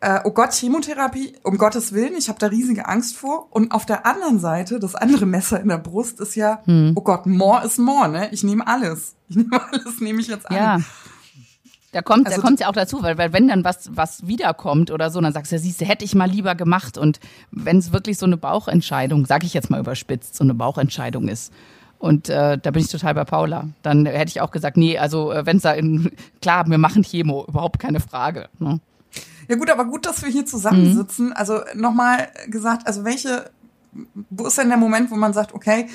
äh, 0.02 0.20
oh 0.24 0.32
Gott, 0.32 0.52
Chemotherapie, 0.54 1.36
um 1.44 1.58
Gottes 1.58 1.94
Willen, 1.94 2.16
ich 2.18 2.28
habe 2.28 2.40
da 2.40 2.48
riesige 2.48 2.88
Angst 2.88 3.16
vor. 3.16 3.48
Und 3.52 3.72
auf 3.72 3.86
der 3.86 4.06
anderen 4.06 4.40
Seite, 4.40 4.80
das 4.80 4.96
andere 4.96 5.28
Messer 5.28 5.60
in 5.60 5.68
der 5.68 5.78
Brust 5.78 6.20
ist 6.20 6.36
ja, 6.36 6.62
hm. 6.66 6.94
oh 6.96 7.02
Gott, 7.02 7.28
more 7.28 7.64
is 7.64 7.78
more, 7.78 8.10
ne? 8.10 8.30
Ich 8.32 8.44
nehme 8.44 8.66
alles. 8.66 9.16
Ich 9.30 9.36
nehme 9.38 9.62
alles, 9.72 10.02
nehme 10.02 10.20
ich 10.20 10.28
jetzt 10.28 10.50
an. 10.50 10.56
Ja. 10.56 10.80
Da 11.92 12.02
kommt, 12.02 12.26
also, 12.26 12.42
da 12.42 12.48
kommt 12.48 12.60
ja 12.62 12.70
auch 12.70 12.74
dazu, 12.74 13.04
weil, 13.04 13.18
weil 13.18 13.34
wenn 13.34 13.50
dann 13.50 13.66
was, 13.66 13.90
was 13.94 14.26
wiederkommt 14.26 14.92
oder 14.92 15.12
so, 15.12 15.20
dann 15.20 15.34
sagst 15.34 15.52
du, 15.52 15.58
ja, 15.58 15.62
siehst 15.62 15.82
du, 15.82 15.86
hätte 15.86 16.06
ich 16.06 16.16
mal 16.16 16.30
lieber 16.30 16.56
gemacht. 16.56 16.98
Und 16.98 17.20
wenn 17.52 17.78
es 17.78 17.92
wirklich 17.92 18.18
so 18.18 18.26
eine 18.26 18.38
Bauchentscheidung, 18.38 19.26
sag 19.26 19.44
ich 19.44 19.54
jetzt 19.54 19.70
mal 19.70 19.80
überspitzt, 19.80 20.36
so 20.36 20.44
eine 20.44 20.54
Bauchentscheidung 20.54 21.28
ist, 21.28 21.54
und 22.02 22.30
äh, 22.30 22.58
da 22.58 22.72
bin 22.72 22.82
ich 22.82 22.90
total 22.90 23.14
bei 23.14 23.26
Paula. 23.26 23.70
Dann 23.84 24.08
hätte 24.08 24.30
ich 24.30 24.42
auch 24.42 24.50
gesagt, 24.50 24.76
nee, 24.76 24.98
also 24.98 25.32
äh, 25.32 25.46
wenn 25.46 25.58
es 25.58 25.64
da 25.64 25.72
in, 25.74 26.12
klar, 26.42 26.68
wir 26.68 26.80
machen 26.80 27.04
Chemo, 27.04 27.46
überhaupt 27.48 27.78
keine 27.78 28.00
Frage. 28.00 28.50
Ne? 28.58 28.80
Ja 29.48 29.56
gut, 29.56 29.70
aber 29.70 29.86
gut, 29.86 30.08
dass 30.08 30.24
wir 30.24 30.30
hier 30.30 30.46
zusammensitzen. 30.48 31.28
Mhm. 31.28 31.34
Also 31.36 31.60
nochmal 31.76 32.30
gesagt, 32.48 32.88
also 32.88 33.04
welche, 33.04 33.52
wo 34.32 34.48
ist 34.48 34.58
denn 34.58 34.70
der 34.70 34.80
Moment, 34.80 35.12
wo 35.12 35.16
man 35.16 35.34
sagt, 35.34 35.54
okay, 35.54 35.88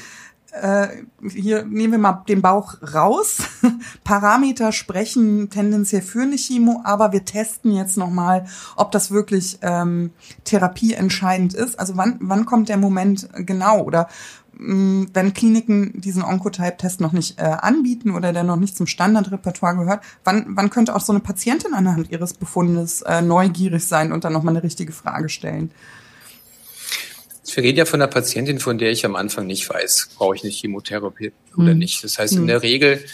äh, 0.53 0.88
hier 1.29 1.64
nehmen 1.64 1.95
wir 1.95 1.99
mal 1.99 2.25
den 2.29 2.40
Bauch 2.40 2.75
raus. 2.95 3.38
Parameter 4.05 4.71
sprechen 4.71 5.51
tendenziell 5.51 6.03
für 6.03 6.23
eine 6.23 6.37
Chemo, 6.37 6.83
aber 6.85 7.12
wir 7.12 7.25
testen 7.25 7.75
jetzt 7.75 7.97
nochmal, 7.97 8.47
ob 8.77 8.92
das 8.92 9.11
wirklich 9.11 9.59
ähm, 9.62 10.12
therapieentscheidend 10.45 11.53
ist. 11.55 11.79
Also 11.79 11.97
wann, 11.97 12.19
wann 12.21 12.47
kommt 12.47 12.69
der 12.69 12.77
Moment 12.77 13.29
genau? 13.35 13.83
Oder 13.83 14.09
wenn 14.59 15.35
Kliniken 15.35 16.01
diesen 16.01 16.23
Oncotype-Test 16.23 17.01
noch 17.01 17.12
nicht 17.12 17.38
äh, 17.38 17.42
anbieten 17.42 18.12
oder 18.12 18.33
der 18.33 18.42
noch 18.42 18.57
nicht 18.57 18.77
zum 18.77 18.87
Standardrepertoire 18.87 19.77
gehört, 19.77 20.03
wann, 20.25 20.47
wann 20.49 20.71
könnte 20.71 20.97
auch 20.97 21.01
so 21.01 21.12
eine 21.12 21.21
Patientin 21.21 21.75
anhand 21.75 22.11
ihres 22.11 22.35
Befundes 22.35 23.03
äh, 23.03 23.21
neugierig 23.21 23.85
sein 23.85 24.12
und 24.12 24.25
dann 24.25 24.33
nochmal 24.33 24.55
eine 24.55 24.62
richtige 24.62 24.92
Frage 24.92 25.29
stellen? 25.29 25.71
Wir 27.55 27.62
reden 27.62 27.79
ja 27.79 27.85
von 27.85 28.03
einer 28.03 28.11
Patientin, 28.11 28.59
von 28.59 28.79
der 28.79 28.90
ich 28.90 29.07
am 29.07 29.14
Anfang 29.16 29.47
nicht 29.47 29.69
weiß, 29.69 30.11
brauche 30.16 30.37
ich 30.37 30.42
eine 30.42 30.53
Chemotherapie 30.53 31.33
oder 31.57 31.71
hm. 31.71 31.79
nicht. 31.79 32.03
Das 32.03 32.19
heißt, 32.19 32.35
in 32.35 32.40
hm. 32.40 32.47
der 32.49 32.62
Regel 32.62 33.05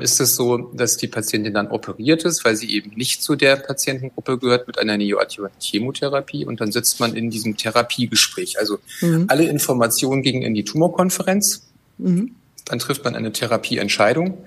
ist 0.00 0.20
es 0.20 0.36
so, 0.36 0.58
dass 0.72 0.96
die 0.96 1.08
Patientin 1.08 1.54
dann 1.54 1.68
operiert 1.68 2.24
ist, 2.24 2.44
weil 2.44 2.54
sie 2.54 2.70
eben 2.70 2.92
nicht 2.94 3.22
zu 3.22 3.34
der 3.34 3.56
Patientengruppe 3.56 4.38
gehört 4.38 4.68
mit 4.68 4.78
einer 4.78 4.96
neoadjuvanten 4.96 5.60
Chemotherapie 5.60 6.46
und 6.46 6.60
dann 6.60 6.70
sitzt 6.70 7.00
man 7.00 7.14
in 7.16 7.30
diesem 7.30 7.56
Therapiegespräch. 7.56 8.58
Also 8.60 8.78
mhm. 9.00 9.24
alle 9.28 9.44
Informationen 9.44 10.22
gingen 10.22 10.42
in 10.42 10.54
die 10.54 10.64
Tumorkonferenz. 10.64 11.66
Mhm. 11.98 12.36
Dann 12.64 12.78
trifft 12.78 13.04
man 13.04 13.16
eine 13.16 13.32
Therapieentscheidung. 13.32 14.38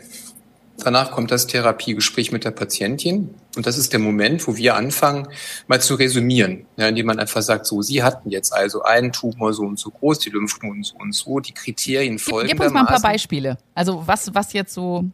Danach 0.77 1.11
kommt 1.11 1.31
das 1.31 1.47
Therapiegespräch 1.47 2.31
mit 2.31 2.43
der 2.43 2.51
Patientin. 2.51 3.29
Und 3.55 3.65
das 3.65 3.77
ist 3.77 3.93
der 3.93 3.99
Moment, 3.99 4.45
wo 4.47 4.57
wir 4.57 4.75
anfangen, 4.75 5.27
mal 5.67 5.81
zu 5.81 5.95
resümieren, 5.95 6.65
ja, 6.77 6.87
indem 6.87 7.05
man 7.07 7.19
einfach 7.19 7.41
sagt, 7.41 7.65
so, 7.65 7.81
Sie 7.81 8.03
hatten 8.03 8.29
jetzt 8.29 8.53
also 8.53 8.83
einen 8.83 9.11
Tumor 9.11 9.53
so 9.53 9.63
und 9.63 9.79
so 9.79 9.89
groß, 9.89 10.19
die 10.19 10.29
Lymphknoten 10.29 10.83
so 10.83 10.95
und 10.97 11.13
so, 11.13 11.39
die 11.39 11.53
Kriterien 11.53 12.19
folgen. 12.19 12.49
Gib 12.49 12.59
uns 12.59 12.73
mal 12.73 12.81
ein 12.81 12.87
paar 12.87 13.01
Beispiele. 13.01 13.57
Also 13.73 14.03
was, 14.05 14.33
was 14.33 14.51
jetzt 14.53 14.73
so 14.73 15.05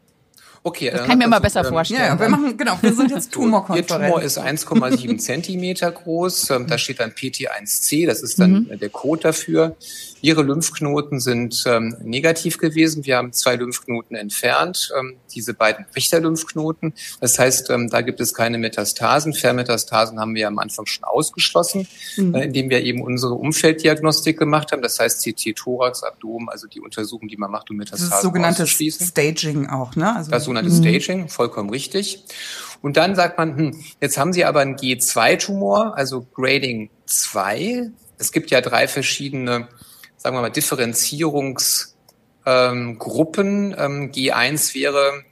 Okay, 0.63 0.91
das 0.91 1.01
kann 1.01 1.11
ich 1.11 1.25
mir 1.25 1.27
mal 1.27 1.39
besser 1.39 1.63
vorstellen. 1.63 2.01
Ja, 2.01 2.19
wir 2.19 2.29
machen, 2.29 2.55
genau, 2.55 2.77
wir 2.81 2.93
sind 2.93 3.09
jetzt 3.09 3.31
Tumorkonferenz. 3.33 3.89
Ihr 3.89 3.97
Tumor 3.97 4.21
ist 4.21 4.37
1,7 4.39 5.17
Zentimeter 5.17 5.91
groß. 5.91 6.51
Ähm, 6.51 6.67
da 6.67 6.77
steht 6.77 6.99
dann 6.99 7.11
PT1C, 7.11 8.05
das 8.05 8.21
ist 8.21 8.39
dann 8.39 8.67
mhm. 8.69 8.79
der 8.79 8.89
Code 8.89 9.23
dafür. 9.23 9.75
Ihre 10.21 10.43
Lymphknoten 10.43 11.19
sind 11.19 11.63
ähm, 11.65 11.95
negativ 12.03 12.57
gewesen. 12.57 13.05
Wir 13.05 13.17
haben 13.17 13.33
zwei 13.33 13.55
Lymphknoten 13.55 14.15
entfernt, 14.15 14.91
ähm, 14.97 15.17
diese 15.33 15.53
beiden 15.53 15.85
Richterlymphknoten. 15.95 16.93
Das 17.19 17.39
heißt, 17.39 17.69
ähm, 17.71 17.89
da 17.89 18.01
gibt 18.01 18.19
es 18.21 18.33
keine 18.33 18.57
Metastasen. 18.57 19.33
Vermetastasen 19.33 20.19
haben 20.19 20.35
wir 20.35 20.47
am 20.47 20.59
Anfang 20.59 20.85
schon 20.85 21.03
ausgeschlossen, 21.03 21.87
mhm. 22.17 22.35
äh, 22.35 22.45
indem 22.45 22.69
wir 22.69 22.81
eben 22.83 23.01
unsere 23.01 23.33
Umfelddiagnostik 23.33 24.37
gemacht 24.37 24.71
haben. 24.71 24.81
Das 24.81 24.99
heißt 24.99 25.23
CT, 25.23 25.55
Thorax, 25.55 26.03
Abdomen, 26.03 26.49
also 26.49 26.67
die 26.67 26.81
Untersuchung, 26.81 27.27
die 27.27 27.37
man 27.37 27.51
macht, 27.51 27.69
um 27.71 27.77
Metastasen 27.77 28.11
das 28.11 28.21
sogenannte 28.21 28.67
Staging 28.67 29.67
auch, 29.69 29.95
ne? 29.95 30.15
Also 30.15 30.31
das 30.31 30.43
sogenannte 30.45 30.71
mhm. 30.71 30.83
Staging, 30.83 31.29
vollkommen 31.29 31.69
richtig. 31.69 32.23
Und 32.81 32.97
dann 32.97 33.15
sagt 33.15 33.37
man, 33.37 33.55
hm, 33.55 33.83
jetzt 33.99 34.17
haben 34.17 34.33
Sie 34.33 34.43
aber 34.43 34.61
einen 34.61 34.75
G2-Tumor, 34.75 35.95
also 35.95 36.25
Grading 36.33 36.89
2. 37.05 37.91
Es 38.17 38.31
gibt 38.31 38.51
ja 38.51 38.61
drei 38.61 38.87
verschiedene 38.87 39.67
sagen 40.21 40.35
wir 40.35 40.41
mal, 40.41 40.51
Differenzierungsgruppen. 40.51 41.95
Ähm, 42.45 43.75
ähm, 43.77 44.11
G1 44.11 44.75
wäre 44.75 45.23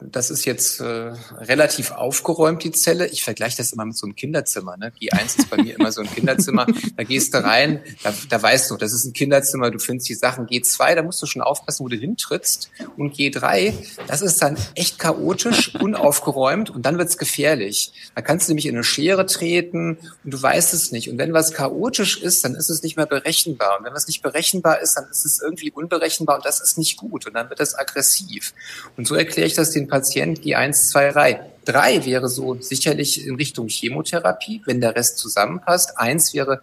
das 0.00 0.30
ist 0.30 0.44
jetzt 0.44 0.80
äh, 0.80 1.12
relativ 1.38 1.90
aufgeräumt, 1.90 2.62
die 2.64 2.70
Zelle. 2.70 3.06
Ich 3.08 3.24
vergleiche 3.24 3.56
das 3.56 3.72
immer 3.72 3.84
mit 3.84 3.96
so 3.96 4.06
einem 4.06 4.14
Kinderzimmer. 4.14 4.76
Ne? 4.76 4.92
G1 5.00 5.38
ist 5.38 5.50
bei 5.50 5.56
mir 5.56 5.74
immer 5.78 5.92
so 5.92 6.00
ein 6.00 6.10
Kinderzimmer. 6.10 6.66
Da 6.96 7.02
gehst 7.02 7.34
du 7.34 7.42
rein, 7.42 7.80
da, 8.02 8.14
da 8.28 8.42
weißt 8.42 8.70
du, 8.70 8.76
das 8.76 8.92
ist 8.92 9.04
ein 9.04 9.12
Kinderzimmer, 9.12 9.70
du 9.70 9.78
findest 9.78 10.08
die 10.08 10.14
Sachen. 10.14 10.46
G2, 10.46 10.94
da 10.94 11.02
musst 11.02 11.20
du 11.22 11.26
schon 11.26 11.42
aufpassen, 11.42 11.84
wo 11.84 11.88
du 11.88 11.96
hintrittst. 11.96 12.70
Und 12.96 13.14
G3, 13.14 13.74
das 14.06 14.22
ist 14.22 14.40
dann 14.42 14.56
echt 14.74 14.98
chaotisch, 14.98 15.74
unaufgeräumt 15.74 16.70
und 16.70 16.86
dann 16.86 16.98
wird's 16.98 17.18
gefährlich. 17.18 17.92
Da 18.14 18.22
kannst 18.22 18.48
du 18.48 18.52
nämlich 18.52 18.66
in 18.66 18.74
eine 18.74 18.84
Schere 18.84 19.26
treten 19.26 19.98
und 20.24 20.30
du 20.30 20.40
weißt 20.40 20.72
es 20.72 20.92
nicht. 20.92 21.10
Und 21.10 21.18
wenn 21.18 21.32
was 21.32 21.52
chaotisch 21.52 22.22
ist, 22.22 22.44
dann 22.44 22.54
ist 22.54 22.70
es 22.70 22.82
nicht 22.82 22.96
mehr 22.96 23.06
berechenbar. 23.06 23.78
Und 23.78 23.84
wenn 23.84 23.94
was 23.94 24.06
nicht 24.06 24.22
berechenbar 24.22 24.80
ist, 24.80 24.94
dann 24.94 25.08
ist 25.10 25.24
es 25.24 25.40
irgendwie 25.40 25.70
unberechenbar 25.70 26.36
und 26.36 26.44
das 26.44 26.60
ist 26.60 26.78
nicht 26.78 26.96
gut. 26.96 27.26
Und 27.26 27.34
dann 27.34 27.50
wird 27.50 27.60
das 27.60 27.74
aggressiv. 27.74 28.54
Und 28.96 29.06
so 29.06 29.14
erkläre 29.14 29.46
ich 29.46 29.54
das 29.54 29.73
den 29.74 29.88
Patienten 29.88 30.42
die 30.42 30.56
1, 30.56 30.90
2, 30.90 31.12
3. 31.12 31.40
3 31.64 32.04
wäre 32.04 32.28
so 32.28 32.56
sicherlich 32.60 33.26
in 33.26 33.36
Richtung 33.36 33.68
Chemotherapie, 33.68 34.62
wenn 34.66 34.80
der 34.80 34.94
Rest 34.94 35.18
zusammenpasst. 35.18 35.98
Eins 35.98 36.34
wäre 36.34 36.60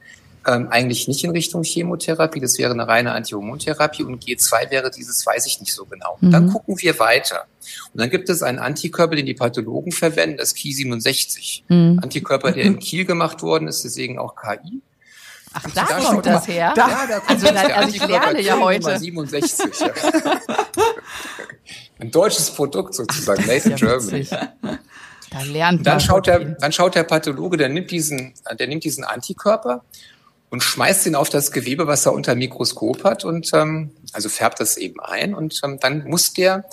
ähm, 0.47 0.69
eigentlich 0.69 1.07
nicht 1.07 1.23
in 1.23 1.31
Richtung 1.31 1.63
Chemotherapie, 1.63 2.39
das 2.39 2.57
wäre 2.57 2.71
eine 2.71 2.87
reine 2.87 3.11
Antihormontherapie 3.11 4.03
und 4.03 4.23
G2 4.23 4.71
wäre 4.71 4.89
dieses, 4.89 5.25
weiß 5.25 5.45
ich 5.45 5.59
nicht 5.59 5.73
so 5.73 5.85
genau. 5.85 6.17
Mhm. 6.21 6.31
Dann 6.31 6.49
gucken 6.49 6.79
wir 6.79 6.97
weiter. 6.99 7.45
Und 7.93 8.01
dann 8.01 8.09
gibt 8.09 8.29
es 8.29 8.41
einen 8.41 8.59
Antikörper, 8.59 9.15
den 9.15 9.25
die 9.25 9.33
Pathologen 9.33 9.91
verwenden, 9.91 10.37
das 10.37 10.55
Ki67. 10.55 11.63
Mhm. 11.67 11.99
Antikörper, 12.01 12.51
der 12.51 12.63
in 12.63 12.79
Kiel 12.79 13.05
gemacht 13.05 13.43
worden 13.43 13.67
ist, 13.67 13.83
deswegen 13.83 14.17
auch 14.17 14.35
KI. 14.35 14.81
Ach, 15.53 15.63
da, 15.75 15.85
da 15.85 15.99
kommt 15.99 16.25
das 16.25 16.47
her? 16.47 16.73
Da, 16.75 17.05
da 17.07 17.19
kommt 17.19 17.29
also, 17.29 17.53
da, 17.53 17.61
also 17.75 17.95
ich 17.95 18.07
lerne 18.07 18.41
ja 18.41 18.57
heute. 18.57 18.97
67, 18.97 19.79
ja. 19.81 19.89
Ein 22.01 22.09
deutsches 22.09 22.49
Produkt 22.49 22.95
sozusagen, 22.95 23.45
made 23.45 23.69
in 23.69 23.75
Germany. 23.75 24.27
Da 25.29 25.41
lernt 25.43 25.85
dann 25.87 25.99
schaut 25.99 26.27
der, 26.27 26.39
dann 26.39 26.71
schaut 26.73 26.95
der 26.95 27.03
Pathologe, 27.03 27.57
der 27.57 27.69
nimmt 27.69 27.91
diesen, 27.91 28.33
der 28.59 28.67
nimmt 28.67 28.83
diesen 28.83 29.03
Antikörper 29.03 29.85
und 30.49 30.61
schmeißt 30.61 31.05
ihn 31.05 31.15
auf 31.15 31.29
das 31.29 31.51
Gewebe, 31.51 31.87
was 31.87 32.05
er 32.05 32.13
unter 32.13 32.35
Mikroskop 32.35 33.03
hat 33.03 33.23
und 33.23 33.51
ähm, 33.53 33.91
also 34.13 34.27
färbt 34.27 34.59
das 34.59 34.77
eben 34.77 34.99
ein 34.99 35.33
und 35.35 35.61
ähm, 35.63 35.77
dann 35.79 36.03
muss 36.05 36.33
der 36.33 36.65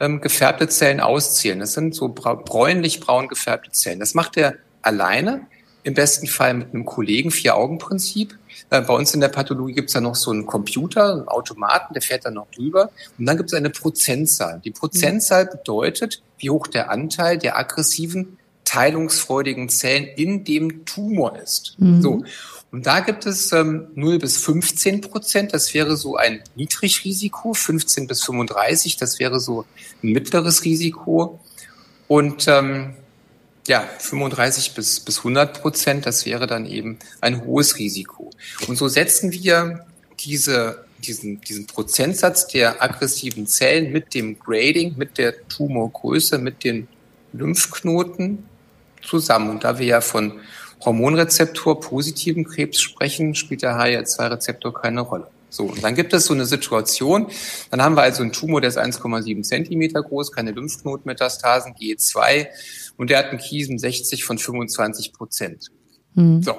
ähm, 0.00 0.20
gefärbte 0.20 0.68
Zellen 0.68 1.00
auszählen. 1.00 1.60
Das 1.60 1.72
sind 1.72 1.94
so 1.94 2.08
bräunlich-braun 2.08 3.28
gefärbte 3.28 3.70
Zellen. 3.70 4.00
Das 4.00 4.14
macht 4.14 4.36
er 4.36 4.56
alleine, 4.82 5.46
im 5.84 5.94
besten 5.94 6.26
Fall 6.26 6.54
mit 6.54 6.72
einem 6.72 6.84
Kollegen, 6.84 7.30
Vier-Augen-Prinzip. 7.30 8.38
Äh, 8.70 8.82
bei 8.82 8.94
uns 8.94 9.14
in 9.14 9.20
der 9.20 9.28
Pathologie 9.28 9.74
gibt 9.74 9.88
es 9.88 9.94
da 9.94 10.00
noch 10.00 10.14
so 10.14 10.30
einen 10.30 10.46
Computer, 10.46 11.12
einen 11.12 11.28
Automaten, 11.28 11.94
der 11.94 12.02
fährt 12.02 12.24
dann 12.24 12.34
noch 12.34 12.50
drüber. 12.50 12.90
Und 13.18 13.26
dann 13.26 13.36
gibt 13.36 13.50
es 13.50 13.54
eine 13.54 13.70
Prozentzahl. 13.70 14.60
Die 14.64 14.70
Prozentzahl 14.70 15.46
bedeutet, 15.46 16.22
wie 16.38 16.50
hoch 16.50 16.66
der 16.66 16.90
Anteil 16.90 17.38
der 17.38 17.58
aggressiven, 17.58 18.38
teilungsfreudigen 18.64 19.68
Zellen 19.68 20.06
in 20.16 20.44
dem 20.44 20.84
Tumor 20.84 21.36
ist. 21.36 21.74
Mhm. 21.78 22.02
So. 22.02 22.24
Und 22.70 22.86
da 22.86 23.00
gibt 23.00 23.26
es 23.26 23.52
ähm, 23.52 23.88
0 23.94 24.18
bis 24.18 24.38
15 24.38 25.02
Prozent. 25.02 25.52
Das 25.52 25.74
wäre 25.74 25.96
so 25.96 26.16
ein 26.16 26.42
Niedrigrisiko. 26.54 27.52
15 27.52 28.06
bis 28.06 28.22
35, 28.24 28.96
das 28.96 29.18
wäre 29.18 29.40
so 29.40 29.66
ein 30.02 30.12
mittleres 30.12 30.64
Risiko. 30.64 31.40
Und 32.08 32.46
ähm, 32.48 32.94
ja, 33.68 33.88
35 33.98 34.74
bis, 34.74 35.00
bis 35.00 35.18
100 35.18 35.60
Prozent, 35.60 36.06
das 36.06 36.26
wäre 36.26 36.46
dann 36.46 36.66
eben 36.66 36.98
ein 37.20 37.44
hohes 37.44 37.78
Risiko. 37.78 38.30
Und 38.66 38.76
so 38.76 38.88
setzen 38.88 39.32
wir 39.32 39.86
diese, 40.20 40.84
diesen, 40.98 41.40
diesen 41.40 41.66
Prozentsatz 41.66 42.48
der 42.48 42.82
aggressiven 42.82 43.46
Zellen 43.46 43.92
mit 43.92 44.14
dem 44.14 44.38
Grading, 44.38 44.96
mit 44.96 45.18
der 45.18 45.46
Tumorgröße, 45.48 46.38
mit 46.38 46.64
den 46.64 46.88
Lymphknoten 47.32 48.44
zusammen. 49.02 49.50
Und 49.50 49.64
da 49.64 49.78
wir 49.78 49.86
ja 49.86 50.00
von 50.00 50.40
Hormonrezeptor 50.84 51.80
positiven 51.80 52.44
Krebs 52.44 52.80
sprechen, 52.80 53.34
spielt 53.34 53.62
der 53.62 53.76
HER2-Rezeptor 53.76 54.74
keine 54.74 55.02
Rolle. 55.02 55.28
So, 55.52 55.64
und 55.64 55.84
dann 55.84 55.94
gibt 55.94 56.14
es 56.14 56.24
so 56.24 56.32
eine 56.32 56.46
Situation, 56.46 57.26
dann 57.70 57.82
haben 57.82 57.94
wir 57.94 58.02
also 58.02 58.22
einen 58.22 58.32
Tumor, 58.32 58.62
der 58.62 58.68
ist 58.68 58.78
1,7 58.78 59.42
Zentimeter 59.42 60.02
groß, 60.02 60.32
keine 60.32 60.52
Lymphknotenmetastasen, 60.52 61.74
G2 61.74 62.46
und 62.96 63.10
der 63.10 63.18
hat 63.18 63.26
einen 63.26 63.38
Kiesen 63.38 63.78
60 63.78 64.24
von 64.24 64.38
25 64.38 65.12
Prozent. 65.12 65.70
Hm. 66.14 66.42
So, 66.42 66.54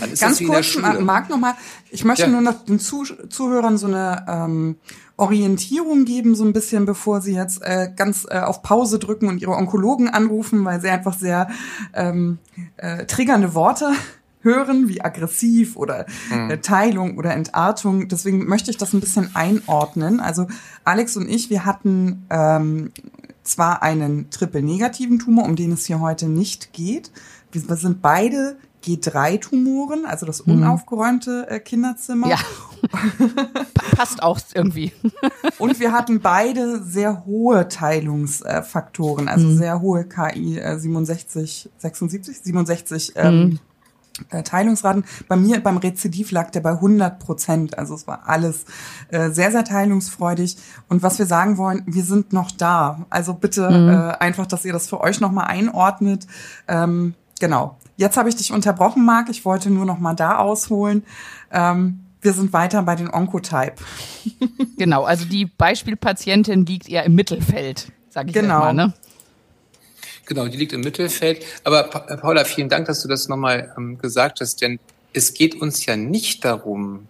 dann 0.00 0.12
ist 0.12 0.20
Ganz 0.20 0.42
kurz, 0.42 0.76
Marc 0.76 1.28
nochmal, 1.28 1.54
ich 1.90 2.04
möchte 2.04 2.22
ja. 2.22 2.28
nur 2.28 2.40
noch 2.40 2.64
den 2.64 2.78
Zuh 2.78 3.04
Zuhörern 3.04 3.76
so 3.76 3.86
eine 3.86 4.24
ähm, 4.26 4.76
Orientierung 5.18 6.06
geben, 6.06 6.34
so 6.34 6.44
ein 6.44 6.54
bisschen, 6.54 6.86
bevor 6.86 7.20
sie 7.20 7.34
jetzt 7.34 7.60
äh, 7.62 7.90
ganz 7.94 8.26
äh, 8.30 8.38
auf 8.38 8.62
Pause 8.62 8.98
drücken 8.98 9.28
und 9.28 9.42
ihre 9.42 9.52
Onkologen 9.52 10.08
anrufen, 10.08 10.64
weil 10.64 10.80
sie 10.80 10.88
einfach 10.88 11.18
sehr 11.18 11.50
ähm, 11.92 12.38
äh, 12.78 13.04
triggernde 13.04 13.54
Worte 13.54 13.92
hören, 14.42 14.88
wie 14.88 15.00
aggressiv 15.00 15.76
oder 15.76 16.06
mhm. 16.30 16.50
äh, 16.50 16.58
Teilung 16.58 17.16
oder 17.16 17.34
Entartung. 17.34 18.08
Deswegen 18.08 18.46
möchte 18.46 18.70
ich 18.70 18.76
das 18.76 18.92
ein 18.92 19.00
bisschen 19.00 19.34
einordnen. 19.34 20.20
Also 20.20 20.46
Alex 20.84 21.16
und 21.16 21.28
ich, 21.28 21.50
wir 21.50 21.64
hatten 21.64 22.26
ähm, 22.30 22.90
zwar 23.42 23.82
einen 23.82 24.30
triple-negativen 24.30 25.18
Tumor, 25.18 25.44
um 25.44 25.56
den 25.56 25.72
es 25.72 25.86
hier 25.86 26.00
heute 26.00 26.28
nicht 26.28 26.72
geht. 26.72 27.10
Wir 27.50 27.76
sind 27.76 28.02
beide 28.02 28.56
G3-Tumoren, 28.84 30.06
also 30.06 30.26
das 30.26 30.44
mhm. 30.46 30.54
unaufgeräumte 30.54 31.46
äh, 31.48 31.60
Kinderzimmer. 31.60 32.28
Ja. 32.28 32.38
Passt 33.96 34.22
auch 34.22 34.40
irgendwie. 34.54 34.92
Und 35.58 35.78
wir 35.78 35.92
hatten 35.92 36.20
beide 36.20 36.82
sehr 36.82 37.24
hohe 37.24 37.68
Teilungsfaktoren, 37.68 39.28
also 39.28 39.46
mhm. 39.46 39.56
sehr 39.56 39.80
hohe 39.80 40.04
KI 40.04 40.58
äh, 40.58 40.78
67, 40.78 41.70
76, 41.78 42.40
67 42.40 43.12
ähm, 43.16 43.34
mhm. 43.34 43.58
Äh, 44.30 44.42
Teilungsraten. 44.42 45.04
Bei 45.28 45.36
mir 45.36 45.62
beim 45.62 45.76
Rezidiv 45.76 46.30
lag 46.30 46.50
der 46.50 46.60
bei 46.60 46.72
100 46.72 47.18
Prozent. 47.18 47.78
Also 47.78 47.94
es 47.94 48.06
war 48.06 48.28
alles 48.28 48.64
äh, 49.08 49.30
sehr, 49.30 49.50
sehr 49.50 49.64
teilungsfreudig. 49.64 50.56
Und 50.88 51.02
was 51.02 51.18
wir 51.18 51.26
sagen 51.26 51.56
wollen, 51.56 51.82
wir 51.86 52.04
sind 52.04 52.32
noch 52.32 52.50
da. 52.50 53.06
Also 53.10 53.34
bitte 53.34 53.70
mhm. 53.70 53.88
äh, 53.88 54.12
einfach, 54.18 54.46
dass 54.46 54.64
ihr 54.64 54.72
das 54.72 54.88
für 54.88 55.00
euch 55.00 55.20
nochmal 55.20 55.46
einordnet. 55.46 56.26
Ähm, 56.68 57.14
genau. 57.40 57.78
Jetzt 57.96 58.16
habe 58.16 58.28
ich 58.28 58.36
dich 58.36 58.52
unterbrochen, 58.52 59.04
Marc. 59.04 59.28
Ich 59.28 59.44
wollte 59.44 59.70
nur 59.70 59.84
noch 59.84 59.98
mal 59.98 60.14
da 60.14 60.38
ausholen. 60.38 61.04
Ähm, 61.50 62.00
wir 62.20 62.32
sind 62.32 62.52
weiter 62.52 62.82
bei 62.82 62.94
den 62.94 63.12
Oncotype. 63.12 63.74
genau, 64.78 65.02
also 65.04 65.24
die 65.24 65.46
Beispielpatientin 65.46 66.64
liegt 66.64 66.88
eher 66.88 67.04
im 67.04 67.14
Mittelfeld, 67.14 67.92
sage 68.10 68.28
ich 68.28 68.34
genau. 68.34 68.60
mal. 68.60 68.74
Ne? 68.74 68.92
Genau, 70.26 70.46
die 70.46 70.56
liegt 70.56 70.72
im 70.72 70.82
Mittelfeld. 70.82 71.44
Aber 71.64 71.84
Paula, 71.84 72.44
vielen 72.44 72.68
Dank, 72.68 72.86
dass 72.86 73.02
du 73.02 73.08
das 73.08 73.28
nochmal 73.28 73.74
ähm, 73.76 73.98
gesagt 73.98 74.40
hast, 74.40 74.62
denn 74.62 74.78
es 75.12 75.34
geht 75.34 75.60
uns 75.60 75.84
ja 75.86 75.96
nicht 75.96 76.44
darum, 76.44 77.08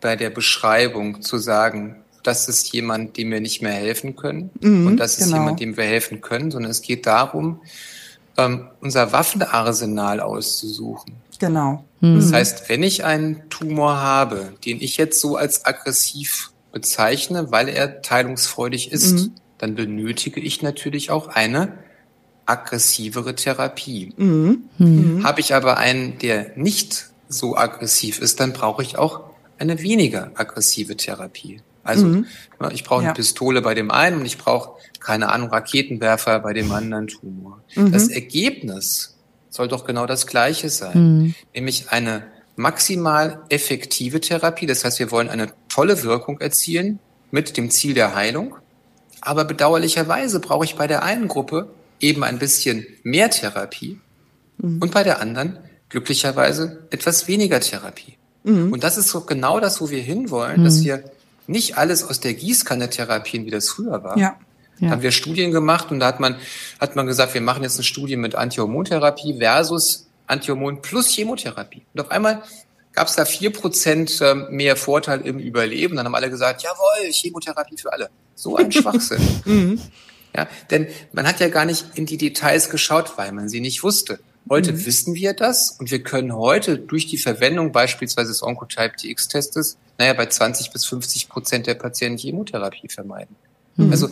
bei 0.00 0.16
der 0.16 0.30
Beschreibung 0.30 1.22
zu 1.22 1.38
sagen, 1.38 1.96
das 2.22 2.48
ist 2.48 2.72
jemand, 2.72 3.16
dem 3.16 3.30
wir 3.30 3.40
nicht 3.40 3.62
mehr 3.62 3.72
helfen 3.72 4.16
können 4.16 4.50
mhm, 4.60 4.86
und 4.86 4.96
das 4.98 5.18
ist 5.18 5.24
genau. 5.24 5.38
jemand, 5.38 5.60
dem 5.60 5.76
wir 5.76 5.84
helfen 5.84 6.20
können, 6.20 6.50
sondern 6.50 6.70
es 6.70 6.82
geht 6.82 7.06
darum, 7.06 7.60
ähm, 8.36 8.68
unser 8.80 9.12
Waffenarsenal 9.12 10.20
auszusuchen. 10.20 11.14
Genau. 11.38 11.84
Mhm. 12.00 12.16
Das 12.16 12.32
heißt, 12.32 12.68
wenn 12.68 12.82
ich 12.82 13.04
einen 13.04 13.48
Tumor 13.48 14.00
habe, 14.00 14.52
den 14.64 14.80
ich 14.80 14.96
jetzt 14.96 15.20
so 15.20 15.36
als 15.36 15.64
aggressiv 15.64 16.50
bezeichne, 16.72 17.50
weil 17.50 17.68
er 17.68 18.02
teilungsfreudig 18.02 18.92
ist, 18.92 19.12
mhm. 19.12 19.32
dann 19.58 19.74
benötige 19.74 20.40
ich 20.40 20.62
natürlich 20.62 21.10
auch 21.10 21.28
eine 21.28 21.72
aggressivere 22.50 23.34
Therapie. 23.34 24.12
Mhm. 24.16 24.64
mhm. 24.78 25.24
Habe 25.24 25.40
ich 25.40 25.54
aber 25.54 25.76
einen, 25.76 26.18
der 26.18 26.52
nicht 26.56 27.10
so 27.28 27.56
aggressiv 27.56 28.20
ist, 28.20 28.40
dann 28.40 28.52
brauche 28.52 28.82
ich 28.82 28.98
auch 28.98 29.20
eine 29.58 29.80
weniger 29.82 30.32
aggressive 30.34 30.96
Therapie. 30.96 31.60
Also 31.84 32.06
mhm. 32.06 32.26
ich 32.72 32.84
brauche 32.84 33.00
eine 33.00 33.08
ja. 33.08 33.14
Pistole 33.14 33.62
bei 33.62 33.74
dem 33.74 33.90
einen 33.90 34.18
und 34.18 34.26
ich 34.26 34.36
brauche 34.36 34.72
keine 35.00 35.30
Ahnung, 35.30 35.48
Raketenwerfer 35.50 36.40
bei 36.40 36.52
dem 36.52 36.70
anderen 36.72 37.06
Tumor. 37.08 37.62
Mhm. 37.74 37.92
Das 37.92 38.08
Ergebnis 38.08 39.16
soll 39.48 39.68
doch 39.68 39.84
genau 39.84 40.06
das 40.06 40.26
gleiche 40.26 40.68
sein, 40.68 40.92
mhm. 40.94 41.34
nämlich 41.54 41.90
eine 41.90 42.24
maximal 42.56 43.42
effektive 43.48 44.20
Therapie. 44.20 44.66
Das 44.66 44.84
heißt, 44.84 44.98
wir 44.98 45.10
wollen 45.10 45.28
eine 45.28 45.52
tolle 45.68 46.02
Wirkung 46.02 46.40
erzielen 46.40 46.98
mit 47.30 47.56
dem 47.56 47.70
Ziel 47.70 47.94
der 47.94 48.14
Heilung. 48.14 48.56
Aber 49.22 49.44
bedauerlicherweise 49.44 50.40
brauche 50.40 50.64
ich 50.64 50.76
bei 50.76 50.86
der 50.86 51.02
einen 51.02 51.28
Gruppe 51.28 51.68
eben 52.00 52.24
ein 52.24 52.38
bisschen 52.38 52.86
mehr 53.02 53.30
Therapie 53.30 54.00
mhm. 54.58 54.80
und 54.80 54.92
bei 54.92 55.02
der 55.02 55.20
anderen 55.20 55.58
glücklicherweise 55.88 56.86
etwas 56.90 57.28
weniger 57.28 57.60
Therapie. 57.60 58.16
Mhm. 58.44 58.72
Und 58.72 58.84
das 58.84 58.96
ist 58.96 59.08
so 59.08 59.22
genau 59.22 59.60
das, 59.60 59.80
wo 59.80 59.90
wir 59.90 60.02
hinwollen, 60.02 60.64
dass 60.64 60.80
mhm. 60.80 60.84
wir 60.84 61.04
nicht 61.46 61.76
alles 61.76 62.04
aus 62.04 62.20
der 62.20 62.34
Gießkanne 62.34 62.90
therapieren, 62.90 63.44
wie 63.44 63.50
das 63.50 63.68
früher 63.68 64.02
war, 64.04 64.16
ja. 64.16 64.36
Ja. 64.80 64.88
Da 64.88 64.92
haben 64.92 65.02
wir 65.02 65.12
Studien 65.12 65.52
gemacht 65.52 65.90
und 65.90 66.00
da 66.00 66.06
hat 66.06 66.20
man, 66.20 66.36
hat 66.80 66.96
man 66.96 67.06
gesagt, 67.06 67.34
wir 67.34 67.42
machen 67.42 67.62
jetzt 67.62 67.76
eine 67.76 67.84
Studie 67.84 68.16
mit 68.16 68.34
Antihormontherapie 68.34 69.36
versus 69.38 70.06
Antihormon 70.26 70.80
plus 70.80 71.08
Chemotherapie. 71.08 71.82
Und 71.92 72.00
auf 72.00 72.10
einmal 72.10 72.42
gab 72.92 73.08
es 73.08 73.16
da 73.16 73.26
vier 73.26 73.52
Prozent 73.52 74.20
ähm, 74.22 74.46
mehr 74.50 74.76
Vorteil 74.76 75.20
im 75.20 75.38
Überleben. 75.38 75.96
Dann 75.96 76.06
haben 76.06 76.14
alle 76.14 76.30
gesagt, 76.30 76.62
jawohl, 76.62 77.10
Chemotherapie 77.12 77.76
für 77.76 77.92
alle. 77.92 78.08
So 78.34 78.56
ein 78.56 78.72
Schwachsinn. 78.72 79.20
mhm. 79.44 79.80
Ja, 80.36 80.48
denn 80.70 80.86
man 81.12 81.26
hat 81.26 81.40
ja 81.40 81.48
gar 81.48 81.64
nicht 81.64 81.86
in 81.94 82.06
die 82.06 82.16
Details 82.16 82.70
geschaut, 82.70 83.16
weil 83.16 83.32
man 83.32 83.48
sie 83.48 83.60
nicht 83.60 83.82
wusste. 83.82 84.20
Heute 84.48 84.72
mhm. 84.72 84.86
wissen 84.86 85.14
wir 85.14 85.34
das 85.34 85.72
und 85.78 85.90
wir 85.90 86.02
können 86.02 86.34
heute 86.34 86.78
durch 86.78 87.06
die 87.06 87.18
Verwendung 87.18 87.72
beispielsweise 87.72 88.28
des 88.28 88.42
Oncotype 88.42 88.96
DX-Testes, 88.96 89.76
naja, 89.98 90.12
bei 90.14 90.26
20 90.26 90.72
bis 90.72 90.86
50 90.86 91.28
Prozent 91.28 91.66
der 91.66 91.74
Patienten 91.74 92.18
Chemotherapie 92.18 92.88
vermeiden. 92.88 93.36
Mhm. 93.76 93.92
Also 93.92 94.08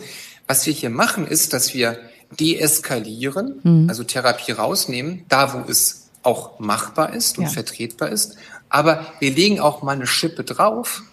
was 0.47 0.65
wir 0.65 0.73
hier 0.73 0.89
machen, 0.89 1.27
ist, 1.27 1.53
dass 1.53 1.73
wir 1.73 1.99
deeskalieren, 2.39 3.59
mhm. 3.63 3.89
also 3.89 4.03
Therapie 4.03 4.51
rausnehmen, 4.51 5.25
da 5.29 5.53
wo 5.53 5.69
es 5.69 6.09
auch 6.21 6.59
machbar 6.59 7.13
ist 7.13 7.37
und 7.37 7.45
ja. 7.45 7.49
vertretbar 7.49 8.09
ist. 8.09 8.35
Aber 8.69 9.05
wir 9.19 9.31
legen 9.31 9.59
auch 9.59 9.81
mal 9.81 9.93
eine 9.93 10.07
Schippe 10.07 10.43
drauf, 10.43 11.03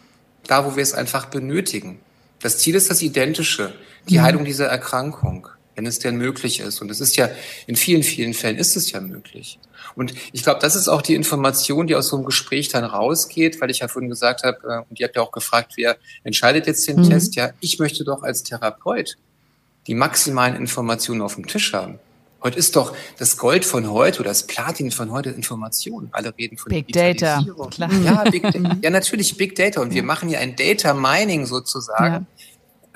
da 0.47 0.65
wo 0.65 0.77
wir 0.77 0.83
es 0.83 0.93
einfach 0.95 1.27
benötigen. 1.27 2.01
Das 2.41 2.59
Ziel 2.59 2.75
ist 2.75 2.91
das 2.91 3.03
Identische, 3.03 3.75
die. 4.11 4.21
Heilung 4.21 4.45
dieser 4.45 4.67
Erkrankung. 4.67 5.49
wenn 5.75 5.85
es 5.85 5.99
denn 5.99 6.17
möglich 6.17 6.61
ist. 6.61 6.81
Und 6.81 6.91
es 6.91 7.03
ist 7.03 7.17
ja, 7.17 7.29
in 7.67 7.77
vielen, 7.77 8.03
vielen 8.03 8.33
Fällen 8.33 8.57
ist 8.57 8.77
es 8.77 8.91
ja 8.93 9.01
möglich. 9.03 9.59
Und 9.95 10.15
ich 10.33 10.43
glaube, 10.43 10.59
das 10.61 10.75
ist 10.75 10.89
auch 10.89 11.03
die 11.03 11.15
Information, 11.15 11.87
die 11.87 11.95
aus 11.95 12.09
so 12.09 12.17
einem 12.17 12.25
Gespräch 12.25 12.69
dann 12.69 12.85
rausgeht, 12.85 13.61
weil 13.61 13.71
ich 13.71 13.81
ja 13.81 13.89
vorhin 13.89 14.09
gesagt 14.09 14.43
habe, 14.43 14.59
äh, 14.65 14.91
und 14.91 14.99
ihr 14.99 15.07
habt 15.07 15.17
ja 15.17 15.23
auch 15.23 15.33
gefragt, 15.33 15.75
wer 15.77 15.99
entscheidet 16.25 16.67
jetzt 16.67 16.89
den 16.89 17.01
mhm. 17.01 17.11
Test? 17.11 17.37
Ja, 17.37 17.51
ich 17.61 17.79
möchte 17.79 18.05
doch 18.05 18.23
als 18.23 18.43
Therapeut 18.43 19.17
die 19.87 19.95
maximalen 19.95 20.57
Informationen 20.57 21.23
auf 21.23 21.35
dem 21.35 21.47
Tisch 21.47 21.73
haben. 21.73 21.99
Heute 22.43 22.59
ist 22.59 22.77
doch 22.77 22.95
das 23.19 23.39
Gold 23.39 23.65
von 23.65 23.91
heute 23.91 24.21
oder 24.21 24.31
das 24.31 24.47
Platin 24.47 24.91
von 24.91 25.11
heute 25.11 25.31
Information. 25.31 26.09
Alle 26.13 26.33
reden 26.37 26.59
von 26.59 26.71
Big 26.71 26.93
Data. 26.93 27.45
Klar. 27.71 27.93
Ja, 28.05 28.25
Big, 28.31 28.45
ja, 28.83 28.91
natürlich 28.91 29.37
Big 29.37 29.55
Data. 29.57 29.81
Und 29.81 29.95
wir 29.95 30.03
machen 30.03 30.29
ja 30.29 30.39
ein 30.39 30.55
Data 30.55 30.95
Mining 30.95 31.47
sozusagen. 31.47 32.27
Ja. 32.36 32.36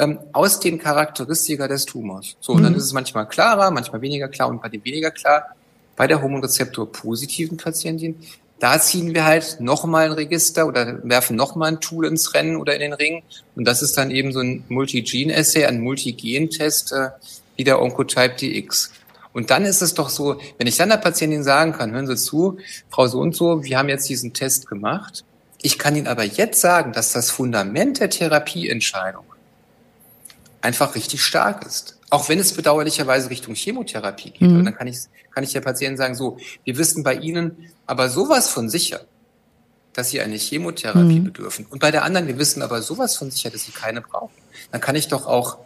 Ähm, 0.01 0.19
aus 0.33 0.61
den 0.61 0.79
Charakteristika 0.79 1.69
des 1.69 1.85
Tumors. 1.85 2.35
So, 2.41 2.53
und 2.53 2.61
mhm. 2.61 2.65
dann 2.65 2.75
ist 2.75 2.85
es 2.85 2.95
manchmal 2.95 3.29
klarer, 3.29 3.71
manchmal 3.71 4.01
weniger 4.01 4.29
klar 4.29 4.49
und 4.49 4.63
bei 4.63 4.71
dem 4.71 4.83
weniger 4.83 5.11
klar, 5.11 5.55
bei 5.95 6.07
der 6.07 6.23
Hormonrezeptor 6.23 6.91
positiven 6.91 7.59
Patientin, 7.59 8.15
da 8.61 8.81
ziehen 8.81 9.13
wir 9.15 9.27
halt 9.27 9.59
nochmal 9.61 10.07
ein 10.07 10.13
Register 10.13 10.67
oder 10.67 11.01
werfen 11.03 11.37
nochmal 11.37 11.73
ein 11.73 11.81
Tool 11.81 12.07
ins 12.07 12.33
Rennen 12.33 12.57
oder 12.57 12.73
in 12.75 12.81
den 12.81 12.95
Ring. 12.95 13.23
Und 13.57 13.67
das 13.67 13.83
ist 13.83 13.99
dann 13.99 14.11
eben 14.11 14.33
so 14.33 14.41
ein 14.41 14.65
Multi-Gene-Assay, 14.69 15.67
ein 15.67 15.81
Multi-Gen-Test 15.81 16.93
äh, 16.93 17.11
wie 17.57 17.65
der 17.65 17.83
Oncotype 17.83 18.37
DX. 18.37 18.93
Und 19.35 19.51
dann 19.51 19.67
ist 19.67 19.83
es 19.83 19.93
doch 19.93 20.09
so, 20.09 20.41
wenn 20.57 20.67
ich 20.67 20.79
dann 20.79 20.89
der 20.89 20.97
Patientin 20.97 21.45
sagen 21.45 21.73
kann, 21.73 21.93
hören 21.93 22.07
Sie 22.07 22.17
zu, 22.17 22.57
Frau 22.89 23.07
so 23.07 23.21
und 23.21 23.37
so, 23.37 23.65
wir 23.65 23.77
haben 23.77 23.91
jetzt 23.91 24.09
diesen 24.09 24.33
Test 24.33 24.67
gemacht. 24.67 25.25
Ich 25.61 25.79
kann 25.79 25.95
Ihnen 25.95 26.07
aber 26.07 26.25
jetzt 26.25 26.63
sagen, 26.63 26.95
dass 26.95 27.13
das 27.13 27.31
Fundament 27.31 28.01
der 28.01 28.09
Therapieentscheidung 28.09 29.30
einfach 30.61 30.95
richtig 30.95 31.23
stark 31.23 31.67
ist. 31.67 31.99
Auch 32.11 32.29
wenn 32.29 32.39
es 32.39 32.53
bedauerlicherweise 32.53 33.31
Richtung 33.31 33.55
Chemotherapie 33.55 34.31
geht. 34.31 34.43
Mhm. 34.43 34.65
dann 34.65 34.75
kann 34.75 34.87
ich, 34.87 34.99
kann 35.33 35.45
ich 35.45 35.53
der 35.53 35.61
Patientin 35.61 35.97
sagen, 35.97 36.15
so, 36.15 36.39
wir 36.65 36.77
wissen 36.77 37.03
bei 37.03 37.15
Ihnen 37.15 37.71
aber 37.87 38.09
sowas 38.09 38.49
von 38.49 38.69
sicher, 38.69 39.03
dass 39.93 40.11
Sie 40.11 40.21
eine 40.21 40.37
Chemotherapie 40.37 41.21
mhm. 41.21 41.25
bedürfen. 41.25 41.67
Und 41.67 41.79
bei 41.79 41.91
der 41.91 42.05
anderen, 42.05 42.27
wir 42.27 42.39
wissen 42.39 42.63
aber 42.63 42.83
sowas 42.83 43.17
von 43.17 43.31
sicher, 43.31 43.51
dass 43.51 43.65
Sie 43.65 43.73
keine 43.73 44.01
brauchen. 44.01 44.35
Dann 44.73 44.81
kann 44.81 44.97
ich 44.97 45.09
doch 45.09 45.27
auch 45.27 45.59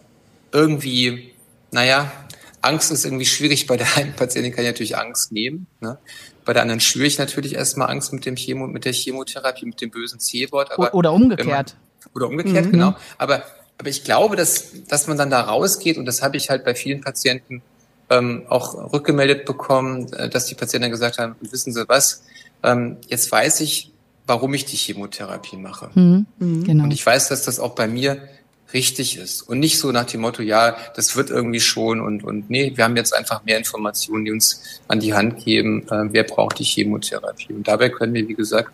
irgendwie, 0.52 1.32
naja, 1.70 2.12
Angst 2.60 2.90
ist 2.90 3.04
irgendwie 3.04 3.26
schwierig. 3.26 3.66
Bei 3.66 3.76
der 3.76 3.96
einen 3.96 4.14
Patientin 4.14 4.52
kann 4.52 4.64
ich 4.64 4.70
natürlich 4.70 4.96
Angst 4.96 5.32
nehmen. 5.32 5.66
Ne? 5.80 5.98
Bei 6.44 6.52
der 6.52 6.62
anderen 6.62 6.80
schüre 6.80 7.06
ich 7.06 7.18
natürlich 7.18 7.54
erstmal 7.54 7.90
Angst 7.90 8.12
mit 8.12 8.26
dem 8.26 8.36
Chemo, 8.36 8.66
mit 8.66 8.84
der 8.84 8.92
Chemotherapie, 8.92 9.66
mit 9.66 9.80
dem 9.80 9.90
bösen 9.90 10.20
C-Wort. 10.20 10.78
Oder 10.78 11.12
umgekehrt. 11.12 11.76
Man, 11.76 12.12
oder 12.14 12.28
umgekehrt, 12.28 12.66
mhm. 12.66 12.72
genau. 12.72 12.94
Aber, 13.18 13.44
aber 13.78 13.88
ich 13.88 14.04
glaube, 14.04 14.36
dass, 14.36 14.72
dass 14.88 15.06
man 15.06 15.18
dann 15.18 15.30
da 15.30 15.40
rausgeht, 15.42 15.98
und 15.98 16.06
das 16.06 16.22
habe 16.22 16.36
ich 16.36 16.50
halt 16.50 16.64
bei 16.64 16.74
vielen 16.74 17.00
Patienten 17.00 17.62
ähm, 18.10 18.44
auch 18.48 18.92
rückgemeldet 18.92 19.44
bekommen, 19.44 20.12
äh, 20.12 20.28
dass 20.28 20.46
die 20.46 20.54
Patienten 20.54 20.90
gesagt 20.90 21.18
haben, 21.18 21.36
wissen 21.40 21.72
Sie 21.72 21.88
was, 21.88 22.22
ähm, 22.62 22.98
jetzt 23.08 23.30
weiß 23.30 23.60
ich, 23.60 23.90
warum 24.26 24.54
ich 24.54 24.64
die 24.64 24.76
Chemotherapie 24.76 25.56
mache. 25.56 25.90
Mhm. 25.94 26.26
Mhm. 26.38 26.64
Genau. 26.64 26.84
Und 26.84 26.92
ich 26.92 27.04
weiß, 27.04 27.28
dass 27.28 27.42
das 27.42 27.58
auch 27.58 27.74
bei 27.74 27.88
mir 27.88 28.28
richtig 28.72 29.18
ist 29.18 29.42
und 29.42 29.60
nicht 29.60 29.78
so 29.78 29.92
nach 29.92 30.04
dem 30.04 30.22
Motto, 30.22 30.42
ja, 30.42 30.76
das 30.96 31.14
wird 31.16 31.30
irgendwie 31.30 31.60
schon 31.60 32.00
und, 32.00 32.24
und 32.24 32.50
nee, 32.50 32.72
wir 32.74 32.84
haben 32.84 32.96
jetzt 32.96 33.14
einfach 33.14 33.44
mehr 33.44 33.56
Informationen, 33.56 34.24
die 34.24 34.32
uns 34.32 34.80
an 34.88 34.98
die 34.98 35.14
Hand 35.14 35.44
geben, 35.44 35.86
äh, 35.88 36.12
wer 36.12 36.24
braucht 36.24 36.58
die 36.58 36.64
Chemotherapie. 36.64 37.52
Und 37.52 37.68
dabei 37.68 37.88
können 37.90 38.14
wir, 38.14 38.26
wie 38.26 38.34
gesagt, 38.34 38.72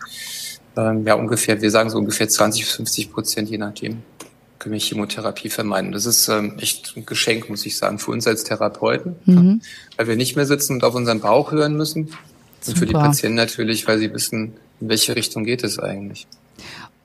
äh, 0.76 0.98
ja 1.00 1.14
ungefähr, 1.14 1.60
wir 1.60 1.70
sagen 1.70 1.90
so 1.90 1.98
ungefähr 1.98 2.28
20 2.28 2.62
bis 2.62 2.72
50 2.72 3.12
Prozent, 3.12 3.50
je 3.50 3.58
nachdem, 3.58 4.02
können 4.60 4.74
wir 4.74 4.80
Chemotherapie 4.80 5.48
vermeiden. 5.48 5.90
Das 5.90 6.06
ist 6.06 6.28
ähm, 6.28 6.58
echt 6.58 6.92
ein 6.96 7.06
Geschenk, 7.06 7.50
muss 7.50 7.66
ich 7.66 7.76
sagen, 7.76 7.98
für 7.98 8.12
uns 8.12 8.26
als 8.26 8.44
Therapeuten, 8.44 9.16
mhm. 9.24 9.62
weil 9.96 10.06
wir 10.06 10.16
nicht 10.16 10.36
mehr 10.36 10.46
sitzen 10.46 10.74
und 10.74 10.84
auf 10.84 10.94
unseren 10.94 11.20
Bauch 11.20 11.50
hören 11.50 11.76
müssen. 11.76 12.08
Super. 12.60 12.68
Und 12.68 12.78
für 12.78 12.86
die 12.86 12.92
Patienten 12.92 13.36
natürlich, 13.36 13.88
weil 13.88 13.98
sie 13.98 14.12
wissen, 14.12 14.52
in 14.80 14.88
welche 14.88 15.16
Richtung 15.16 15.44
geht 15.44 15.64
es 15.64 15.78
eigentlich. 15.78 16.26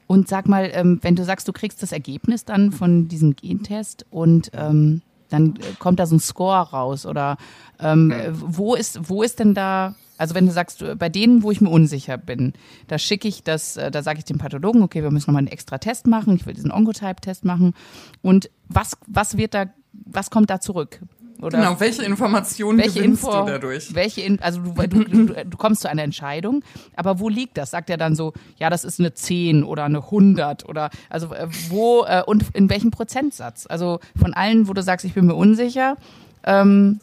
Und 0.05 0.27
sag 0.27 0.47
mal, 0.47 0.69
ähm, 0.73 0.99
wenn 1.01 1.15
du 1.15 1.23
sagst, 1.23 1.47
du 1.47 1.53
kriegst 1.53 1.81
das 1.81 1.91
Ergebnis 1.91 2.45
dann 2.45 2.71
von 2.71 3.07
diesem 3.07 3.35
Gentest 3.35 4.05
und 4.11 4.51
ähm, 4.53 5.01
dann 5.29 5.55
kommt 5.79 5.99
da 5.99 6.05
so 6.05 6.15
ein 6.15 6.19
Score 6.19 6.69
raus 6.69 7.05
oder 7.05 7.37
ähm, 7.79 8.13
wo 8.31 8.75
ist 8.75 9.09
wo 9.09 9.23
ist 9.23 9.39
denn 9.39 9.55
da 9.55 9.95
also 10.17 10.35
wenn 10.35 10.45
du 10.45 10.51
sagst 10.51 10.83
bei 10.97 11.09
denen 11.09 11.43
wo 11.43 11.51
ich 11.51 11.61
mir 11.61 11.69
unsicher 11.69 12.17
bin 12.17 12.53
da 12.87 12.97
schicke 12.97 13.27
ich 13.27 13.43
das 13.43 13.77
äh, 13.77 13.91
da 13.91 14.03
sage 14.03 14.19
ich 14.19 14.25
dem 14.25 14.37
Pathologen 14.37 14.81
okay 14.81 15.03
wir 15.03 15.11
müssen 15.11 15.29
nochmal 15.29 15.41
einen 15.41 15.47
extra 15.47 15.77
Test 15.77 16.07
machen 16.07 16.35
ich 16.35 16.45
will 16.45 16.53
diesen 16.53 16.71
Oncotype 16.71 17.21
Test 17.21 17.45
machen 17.45 17.73
und 18.21 18.49
was 18.67 18.97
was 19.07 19.37
wird 19.37 19.53
da 19.53 19.67
was 19.91 20.29
kommt 20.29 20.49
da 20.49 20.59
zurück 20.59 20.99
oder 21.41 21.59
genau, 21.59 21.79
welche 21.79 22.03
Informationen 22.03 22.79
welche 22.79 22.99
gewinnst 22.99 23.23
Info, 23.23 23.45
du 23.45 23.51
dadurch? 23.51 23.93
Welche 23.93 24.21
in, 24.21 24.41
also 24.41 24.61
du, 24.61 24.87
du, 24.87 25.03
du, 25.03 25.45
du, 25.45 25.57
kommst 25.57 25.81
zu 25.81 25.89
einer 25.89 26.03
Entscheidung, 26.03 26.63
aber 26.95 27.19
wo 27.19 27.29
liegt 27.29 27.57
das? 27.57 27.71
Sagt 27.71 27.89
er 27.89 27.97
dann 27.97 28.15
so, 28.15 28.33
ja, 28.57 28.69
das 28.69 28.83
ist 28.83 28.99
eine 28.99 29.13
10 29.13 29.63
oder 29.63 29.83
eine 29.83 29.99
100 29.99 30.67
oder 30.67 30.89
also 31.09 31.33
äh, 31.33 31.47
wo 31.69 32.05
äh, 32.05 32.23
und 32.25 32.45
in 32.53 32.69
welchem 32.69 32.91
Prozentsatz? 32.91 33.67
Also 33.69 33.99
von 34.19 34.33
allen, 34.33 34.67
wo 34.67 34.73
du 34.73 34.81
sagst, 34.81 35.05
ich 35.05 35.13
bin 35.13 35.25
mir 35.25 35.35
unsicher, 35.35 35.97
ähm, 36.45 36.99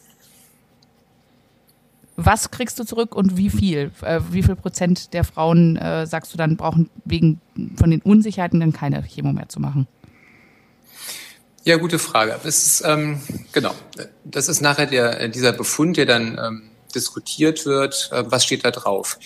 was 2.15 2.51
kriegst 2.51 2.79
du 2.79 2.83
zurück 2.83 3.15
und 3.15 3.37
wie 3.37 3.49
viel? 3.49 3.91
Äh, 4.01 4.21
wie 4.29 4.43
viel 4.43 4.55
Prozent 4.55 5.13
der 5.13 5.23
Frauen 5.23 5.77
äh, 5.77 6.05
sagst 6.05 6.33
du 6.33 6.37
dann 6.37 6.57
brauchen 6.57 6.89
wegen 7.05 7.41
von 7.75 7.89
den 7.89 8.01
Unsicherheiten 8.01 8.59
dann 8.59 8.73
keine 8.73 9.01
Chemo 9.03 9.33
mehr 9.33 9.49
zu 9.49 9.59
machen? 9.59 9.87
Ja, 11.63 11.77
gute 11.77 11.97
Frage. 11.97 12.37
Das 12.43 12.57
ist, 12.65 12.83
ähm, 12.85 13.21
genau, 13.53 13.73
das 14.25 14.49
ist 14.49 14.61
nachher 14.61 14.85
der, 14.85 15.29
dieser 15.29 15.53
Befund, 15.53 15.95
der 15.95 16.05
dann 16.05 16.37
ähm, 16.37 16.63
diskutiert 16.93 17.65
wird. 17.65 18.09
Äh, 18.11 18.25
was 18.27 18.43
steht 18.43 18.65
da 18.65 18.71
drauf? 18.71 19.17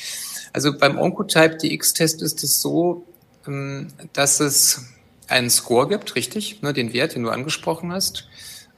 Also 0.53 0.77
beim 0.77 0.97
Oncotype 0.97 1.57
DX-Test 1.57 2.21
ist 2.21 2.43
es 2.43 2.61
so, 2.61 3.05
ähm, 3.47 3.87
dass 4.13 4.39
es 4.39 4.85
einen 5.27 5.49
Score 5.49 5.87
gibt, 5.87 6.15
richtig, 6.15 6.61
ne, 6.61 6.73
den 6.73 6.93
Wert, 6.93 7.15
den 7.15 7.23
du 7.23 7.29
angesprochen 7.29 7.91
hast. 7.91 8.27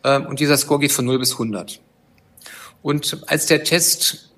Ähm, 0.04 0.26
und 0.26 0.40
dieser 0.40 0.58
Score 0.58 0.80
geht 0.80 0.92
von 0.92 1.06
0 1.06 1.20
bis 1.20 1.34
100. 1.34 1.82
Und 2.82 3.24
als 3.28 3.48
der 3.48 3.64
Test 3.64 4.30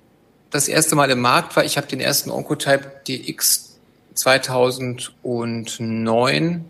das 0.50 0.68
erste 0.68 0.96
Mal 0.96 1.10
im 1.10 1.20
Markt 1.20 1.56
war, 1.56 1.64
ich 1.64 1.76
habe 1.76 1.86
den 1.86 2.00
ersten 2.00 2.30
Oncotype 2.30 3.02
DX 3.08 3.78
2009 4.14 6.64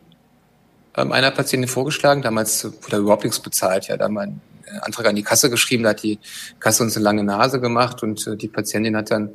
ähm, 0.96 1.12
einer 1.12 1.30
Patientin 1.30 1.68
vorgeschlagen. 1.68 2.22
Damals 2.22 2.64
wurde 2.64 2.98
überhaupt 2.98 3.24
nichts 3.24 3.40
bezahlt. 3.40 3.88
Ja, 3.88 3.96
da 3.96 4.04
haben 4.04 4.18
einen 4.18 4.40
Antrag 4.82 5.06
an 5.06 5.16
die 5.16 5.22
Kasse 5.22 5.50
geschrieben, 5.50 5.82
da 5.82 5.90
hat 5.90 6.02
die 6.02 6.18
Kasse 6.60 6.82
uns 6.82 6.96
eine 6.96 7.04
lange 7.04 7.24
Nase 7.24 7.60
gemacht 7.60 8.02
und 8.02 8.26
äh, 8.26 8.36
die 8.36 8.48
Patientin 8.48 8.96
hat 8.96 9.10
dann 9.10 9.30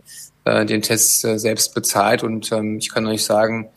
äh, 0.46 0.66
den 0.66 0.82
Test 0.82 1.26
äh, 1.26 1.38
selbst 1.38 1.74
bezahlt. 1.74 2.24
Und 2.24 2.52
ähm, 2.52 2.78
ich 2.78 2.94
kann 2.94 3.06
euch 3.06 3.26
sagen, 3.26 3.70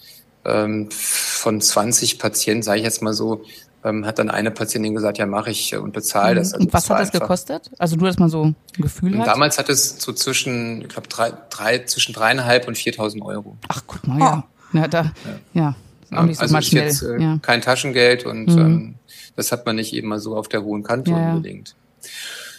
ähm, 0.45 0.89
von 0.91 1.61
20 1.61 2.19
Patienten, 2.19 2.63
sage 2.63 2.79
ich 2.79 2.85
jetzt 2.85 3.03
mal 3.03 3.13
so, 3.13 3.43
ähm, 3.85 4.05
hat 4.05 4.19
dann 4.19 4.31
eine 4.31 4.51
Patientin 4.51 4.95
gesagt, 4.95 5.19
ja, 5.19 5.27
mache 5.27 5.51
ich 5.51 5.73
äh, 5.73 5.77
und 5.77 5.93
bezahle 5.93 6.37
das. 6.37 6.53
Also 6.53 6.65
und 6.65 6.73
was 6.73 6.91
hat 6.91 7.01
das 7.01 7.09
einfach. 7.09 7.21
gekostet? 7.21 7.71
Also 7.79 7.97
nur, 7.97 8.09
dass 8.09 8.19
man 8.19 8.29
so 8.29 8.45
ein 8.45 8.57
Gefühl 8.77 9.19
hat? 9.19 9.27
Damals 9.27 9.59
hat 9.59 9.69
es 9.69 10.01
so 10.01 10.13
zwischen, 10.13 10.83
ich 10.83 10.89
glaube, 10.89 11.09
drei, 11.09 11.33
drei, 11.49 11.79
zwischen 11.85 12.13
dreieinhalb 12.13 12.69
und 12.69 12.77
4.000 12.77 13.23
Euro. 13.23 13.57
Ach, 13.69 13.83
guck 13.87 14.07
mal, 14.07 14.19
ja. 14.19 14.45
Oh. 14.73 14.77
ja, 14.77 14.89
da, 14.89 15.13
ja. 15.55 15.75
ja. 16.11 16.19
Auch 16.19 16.25
nicht 16.25 16.37
so 16.37 16.43
also 16.43 16.53
mal 16.53 16.63
schnell. 16.63 16.87
Jetzt, 16.87 17.03
äh, 17.03 17.19
ja. 17.21 17.39
kein 17.41 17.63
Taschengeld 17.63 18.27
und 18.27 18.47
mhm. 18.47 18.59
ähm, 18.59 18.95
das 19.37 19.53
hat 19.53 19.65
man 19.65 19.77
nicht 19.77 19.93
eben 19.93 20.09
mal 20.09 20.19
so 20.19 20.37
auf 20.37 20.49
der 20.49 20.63
hohen 20.63 20.83
Kante 20.83 21.13
ja, 21.13 21.33
unbedingt. 21.33 21.77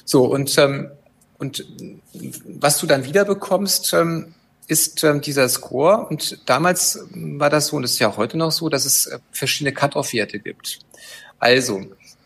So, 0.05 0.25
und, 0.25 0.57
ähm, 0.57 0.89
und 1.37 1.65
was 2.59 2.79
du 2.79 2.87
dann 2.87 3.05
wieder 3.05 3.25
bekommst, 3.25 3.93
ähm, 3.93 4.33
ist 4.71 5.03
ähm, 5.03 5.19
dieser 5.19 5.49
Score. 5.49 6.07
Und 6.07 6.39
damals 6.45 7.05
war 7.11 7.49
das 7.49 7.67
so, 7.67 7.75
und 7.75 7.81
das 7.81 7.91
ist 7.91 7.99
ja 7.99 8.07
auch 8.07 8.15
heute 8.15 8.37
noch 8.37 8.53
so, 8.53 8.69
dass 8.69 8.85
es 8.85 9.05
äh, 9.05 9.19
verschiedene 9.33 9.73
Cut-Off-Werte 9.73 10.39
gibt. 10.39 10.79
Also, 11.39 11.81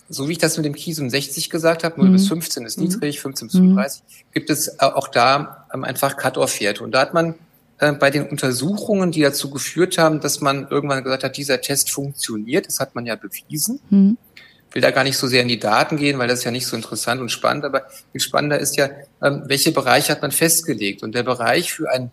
so 0.10 0.27
wie 0.27 0.34
ich 0.34 0.38
das 0.38 0.55
mit 0.55 0.65
dem 0.67 0.75
Kisum 0.75 1.10
60 1.10 1.49
gesagt 1.49 1.84
habe, 1.84 1.99
0 1.99 2.10
mhm. 2.10 2.13
bis 2.13 2.27
15 2.27 2.65
ist 2.67 2.77
niedrig, 2.77 3.19
15 3.19 3.47
bis 3.47 3.58
35, 3.58 4.03
mhm. 4.03 4.31
gibt 4.31 4.51
es 4.51 4.67
äh, 4.67 4.73
auch 4.79 5.08
da 5.08 5.65
ähm, 5.73 5.84
einfach 5.84 6.17
Cut-Off-Werte. 6.17 6.84
Und 6.84 6.91
da 6.91 7.01
hat 7.01 7.15
man 7.15 7.34
äh, 7.79 7.93
bei 7.93 8.12
den 8.12 8.27
Untersuchungen, 8.27 9.12
die 9.12 9.21
dazu 9.21 9.49
geführt 9.49 9.97
haben, 9.97 10.19
dass 10.19 10.39
man 10.39 10.67
irgendwann 10.69 11.03
gesagt 11.03 11.23
hat, 11.23 11.38
dieser 11.38 11.62
Test 11.62 11.89
funktioniert, 11.89 12.67
das 12.67 12.79
hat 12.79 12.93
man 12.93 13.08
ja 13.08 13.15
bewiesen. 13.15 13.79
Mhm. 13.89 14.19
Will 14.71 14.84
da 14.84 14.91
gar 14.91 15.03
nicht 15.03 15.17
so 15.17 15.25
sehr 15.25 15.41
in 15.41 15.47
die 15.47 15.60
Daten 15.60 15.97
gehen, 15.97 16.19
weil 16.19 16.27
das 16.27 16.39
ist 16.39 16.45
ja 16.45 16.51
nicht 16.51 16.67
so 16.67 16.75
interessant 16.75 17.21
und 17.21 17.29
spannend, 17.29 17.65
aber 17.65 17.88
viel 18.12 18.21
spannender 18.21 18.60
ist 18.60 18.75
ja, 18.77 18.91
ähm, 19.23 19.45
welche 19.47 19.71
Bereiche 19.71 20.12
hat 20.12 20.21
man 20.21 20.31
festgelegt? 20.31 21.01
Und 21.01 21.15
der 21.15 21.23
Bereich 21.23 21.73
für 21.73 21.89
ein 21.89 22.12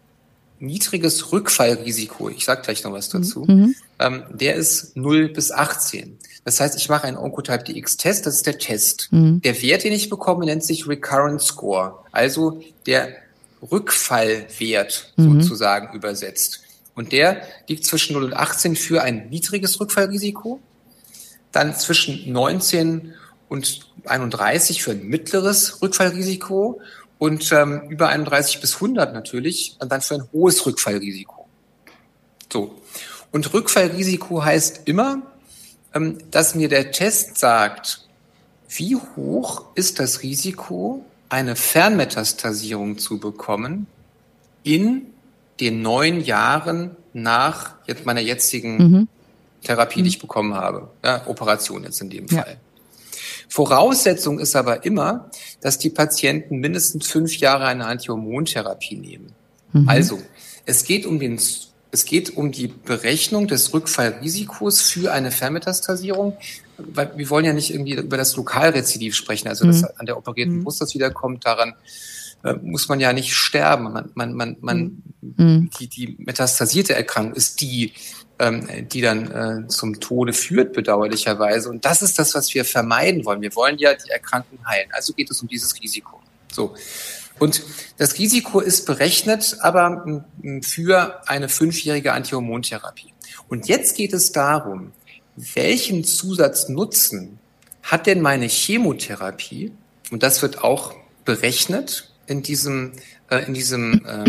niedriges 0.63 1.33
Rückfallrisiko, 1.33 2.31
ich 2.31 2.45
sage 2.45 2.63
gleich 2.63 2.85
noch 2.85 2.93
was 2.93 3.09
dazu, 3.09 3.45
mhm. 3.47 3.75
ähm, 3.99 4.23
der 4.31 4.55
ist 4.55 4.97
0 4.97 5.29
bis 5.29 5.51
18. 5.51 6.19
Das 6.45 6.61
heißt, 6.61 6.77
ich 6.77 6.89
mache 6.89 7.07
einen 7.07 7.17
Oncotype 7.17 7.65
DX-Test, 7.65 8.27
das 8.27 8.37
ist 8.37 8.47
der 8.47 8.59
Test. 8.59 9.09
Mhm. 9.11 9.43
Der 9.43 9.61
Wert, 9.61 9.85
den 9.85 9.93
ich 9.93 10.09
bekomme, 10.09 10.45
nennt 10.45 10.65
sich 10.65 10.87
Recurrent 10.87 11.43
Score, 11.43 11.99
also 12.13 12.63
der 12.87 13.09
Rückfallwert 13.71 15.13
mhm. 15.17 15.43
sozusagen 15.43 15.95
übersetzt. 15.97 16.61
Und 16.95 17.13
der 17.13 17.43
liegt 17.69 17.85
zwischen 17.85 18.15
0 18.15 18.25
und 18.25 18.35
18 18.35 18.77
für 18.77 19.03
ein 19.03 19.29
niedriges 19.31 19.81
Rückfallrisiko, 19.81 20.61
dann 21.51 21.75
zwischen 21.75 22.33
19 22.33 23.15
und 23.49 23.81
31 24.05 24.83
für 24.83 24.93
ein 24.93 25.05
mittleres 25.05 25.83
Rückfallrisiko 25.83 26.81
und 27.23 27.53
ähm, 27.53 27.83
über 27.89 28.09
31 28.09 28.61
bis 28.61 28.75
100 28.75 29.15
natürlich 29.15 29.77
dann 29.79 30.01
für 30.01 30.17
ein 30.17 30.25
hohes 30.33 30.67
Rückfallrisiko. 30.67 31.47
So. 32.53 32.75
Und 33.31 33.55
Rückfallrisiko 33.55 34.45
heißt 34.45 34.83
immer, 34.87 35.23
ähm, 35.95 36.19
dass 36.33 36.57
mir 36.57 36.69
der 36.69 36.91
Test 36.91 37.39
sagt, 37.39 38.09
wie 38.69 38.97
hoch 38.97 39.67
ist 39.77 40.01
das 40.01 40.25
Risiko, 40.25 41.05
eine 41.29 41.55
Fernmetastasierung 41.55 42.99
zu 42.99 43.21
bekommen 43.21 43.87
in 44.65 45.07
den 45.61 45.81
neun 45.81 46.23
Jahren 46.23 46.97
nach 47.13 47.77
jetzt 47.87 48.05
meiner 48.05 48.21
jetzigen 48.21 48.79
mhm. 48.79 49.09
Therapie, 49.63 50.03
die 50.03 50.09
ich 50.09 50.19
mhm. 50.19 50.23
bekommen 50.23 50.55
habe. 50.55 50.91
Ja, 51.05 51.25
Operation 51.29 51.85
jetzt 51.85 52.01
in 52.01 52.11
dem 52.11 52.29
Fall. 52.29 52.59
Ja. 52.59 52.72
Voraussetzung 53.53 54.39
ist 54.39 54.57
aber 54.57 54.87
immer, 54.87 55.31
dass 55.61 55.79
die 55.79 55.91
Patienten 55.91 56.57
mindestens 56.57 57.07
fünf 57.07 57.37
Jahre 57.37 57.67
eine 57.67 57.85
Antihormontherapie 57.85 58.97
nehmen. 58.97 59.35
Mhm. 59.75 59.91
Also, 59.91 60.23
es 60.65 60.85
geht 60.85 61.05
um 61.05 61.19
den 61.19 61.39
es 61.95 62.07
geht 62.07 62.35
um 62.39 62.51
die 62.51 62.69
Berechnung 62.69 63.49
des 63.49 63.75
Rückfallrisikos 63.75 64.81
für 64.81 65.13
eine 65.13 65.31
Fernmetastasierung, 65.31 66.39
weil 66.79 67.13
wir 67.15 67.29
wollen 67.29 67.45
ja 67.45 67.53
nicht 67.53 67.75
irgendwie 67.75 67.93
über 67.93 68.17
das 68.17 68.35
Lokalrezidiv 68.37 69.15
sprechen, 69.15 69.49
also 69.49 69.67
mhm. 69.67 69.73
dass 69.73 69.85
an 69.99 70.07
der 70.07 70.17
operierten 70.17 70.57
mhm. 70.57 70.65
Brust 70.65 70.81
das 70.81 70.95
wiederkommt, 70.95 71.45
daran 71.45 71.75
äh, 72.45 72.55
muss 72.55 72.89
man 72.89 73.01
ja 73.01 73.13
nicht 73.13 73.35
sterben. 73.35 73.93
Man, 73.93 74.11
man, 74.15 74.33
man, 74.33 74.57
man 74.63 75.03
mhm. 75.21 75.69
die, 75.79 75.89
die 75.89 76.17
metastasierte 76.21 76.95
Erkrankung 76.95 77.35
ist 77.35 77.61
die, 77.61 77.93
ähm, 78.43 78.89
die 78.89 79.01
dann 79.01 79.31
äh, 79.65 79.69
zum 79.69 80.01
Tode 80.01 80.33
führt, 80.33 80.73
bedauerlicherweise. 80.73 81.71
Und 81.71 81.85
das 81.85 82.03
ist 82.03 82.19
das, 82.19 82.35
was 82.35 82.53
wir 82.55 82.65
vermeiden 82.65 83.25
wollen. 83.25 83.41
Wir 83.41 83.55
wollen 83.55 83.79
ja 83.79 83.95
die 83.95 84.11
Erkrankten 84.11 84.59
heilen. 84.67 84.89
Also 84.93 85.13
geht 85.13 85.31
es 85.31 85.41
um 85.41 85.49
dieses 85.49 85.81
Risiko. 85.81 86.21
So. 86.51 86.75
Und 87.39 87.63
das 87.99 88.19
Risiko 88.19 88.59
ist 88.59 88.85
berechnet, 88.85 89.57
aber 89.61 90.23
für 90.63 91.23
eine 91.29 91.49
fünfjährige 91.49 92.13
Antihormontherapie. 92.13 93.13
Und 93.49 93.69
jetzt 93.69 93.97
geht 93.97 94.13
es 94.13 94.33
darum, 94.33 94.93
welchen 95.37 96.05
Zusatznutzen 96.05 97.39
hat 97.83 98.07
denn 98.07 98.21
meine 98.21 98.47
Chemotherapie? 98.47 99.73
Und 100.11 100.23
das 100.23 100.43
wird 100.43 100.65
auch 100.65 100.95
berechnet 101.25 102.13
in 102.27 102.43
diesem, 102.43 102.93
äh, 103.31 103.45
in 103.47 103.55
diesem, 103.55 104.05
äh, 104.05 104.25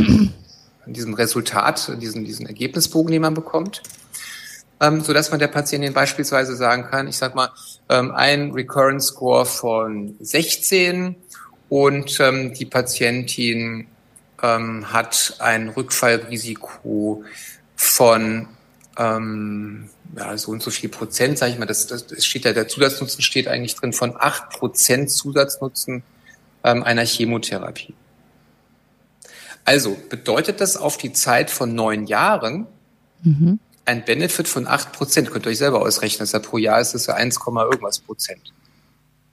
in 0.85 0.93
diesem 0.93 1.13
Resultat, 1.13 1.89
in 1.89 1.99
diesem, 1.99 2.25
diesen 2.25 2.45
Ergebnisbogen, 2.45 3.11
den 3.11 3.21
man 3.21 3.33
bekommt. 3.33 3.81
Ähm, 4.83 4.99
so 4.99 5.13
dass 5.13 5.31
man 5.31 5.39
der 5.39 5.47
Patientin 5.47 5.93
beispielsweise 5.93 6.57
sagen 6.57 6.83
kann, 6.83 7.07
ich 7.07 7.15
sag 7.15 7.35
mal, 7.35 7.49
ähm, 7.87 8.11
ein 8.11 8.51
Recurrence 8.51 9.07
Score 9.07 9.45
von 9.45 10.17
16 10.19 11.15
und 11.69 12.19
ähm, 12.19 12.53
die 12.53 12.65
Patientin 12.65 13.87
ähm, 14.41 14.91
hat 14.91 15.37
ein 15.39 15.69
Rückfallrisiko 15.69 17.23
von 17.77 18.49
ähm, 18.97 19.89
ja, 20.17 20.37
so 20.37 20.51
und 20.51 20.61
so 20.61 20.69
viel 20.69 20.89
Prozent, 20.89 21.37
sage 21.37 21.53
ich 21.53 21.59
mal, 21.59 21.65
das, 21.65 21.87
das, 21.87 22.05
das 22.05 22.25
steht 22.25 22.43
ja, 22.43 22.51
der 22.51 22.67
Zusatznutzen 22.67 23.21
steht 23.21 23.47
eigentlich 23.47 23.75
drin 23.75 23.93
von 23.93 24.17
acht 24.19 24.49
Prozent 24.49 25.09
Zusatznutzen 25.09 26.03
ähm, 26.65 26.83
einer 26.83 27.05
Chemotherapie. 27.05 27.93
Also 29.63 29.97
bedeutet 30.09 30.59
das 30.59 30.75
auf 30.75 30.97
die 30.97 31.13
Zeit 31.13 31.49
von 31.49 31.73
neun 31.73 32.05
Jahren 32.05 32.67
mhm. 33.23 33.59
Ein 33.85 34.05
Benefit 34.05 34.47
von 34.47 34.67
acht 34.67 34.93
Prozent. 34.93 35.31
Könnt 35.31 35.45
ihr 35.45 35.49
euch 35.49 35.57
selber 35.57 35.81
ausrechnen, 35.81 36.19
das 36.19 36.31
ja 36.31 36.39
pro 36.39 36.57
Jahr 36.57 36.79
ist 36.79 36.93
es 36.93 37.07
ja 37.07 37.15
1, 37.15 37.37
irgendwas 37.45 37.99
Prozent. 37.99 38.53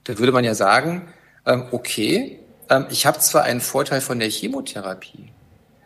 Da 0.03 0.17
würde 0.17 0.31
man 0.31 0.43
ja 0.43 0.55
sagen, 0.55 1.07
ähm, 1.45 1.65
okay, 1.71 2.39
ähm, 2.69 2.85
ich 2.89 3.05
habe 3.05 3.19
zwar 3.19 3.43
einen 3.43 3.61
Vorteil 3.61 4.01
von 4.01 4.19
der 4.19 4.29
Chemotherapie, 4.29 5.31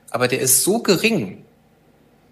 aber 0.10 0.28
der 0.28 0.40
ist 0.40 0.64
so 0.64 0.80
gering, 0.80 1.44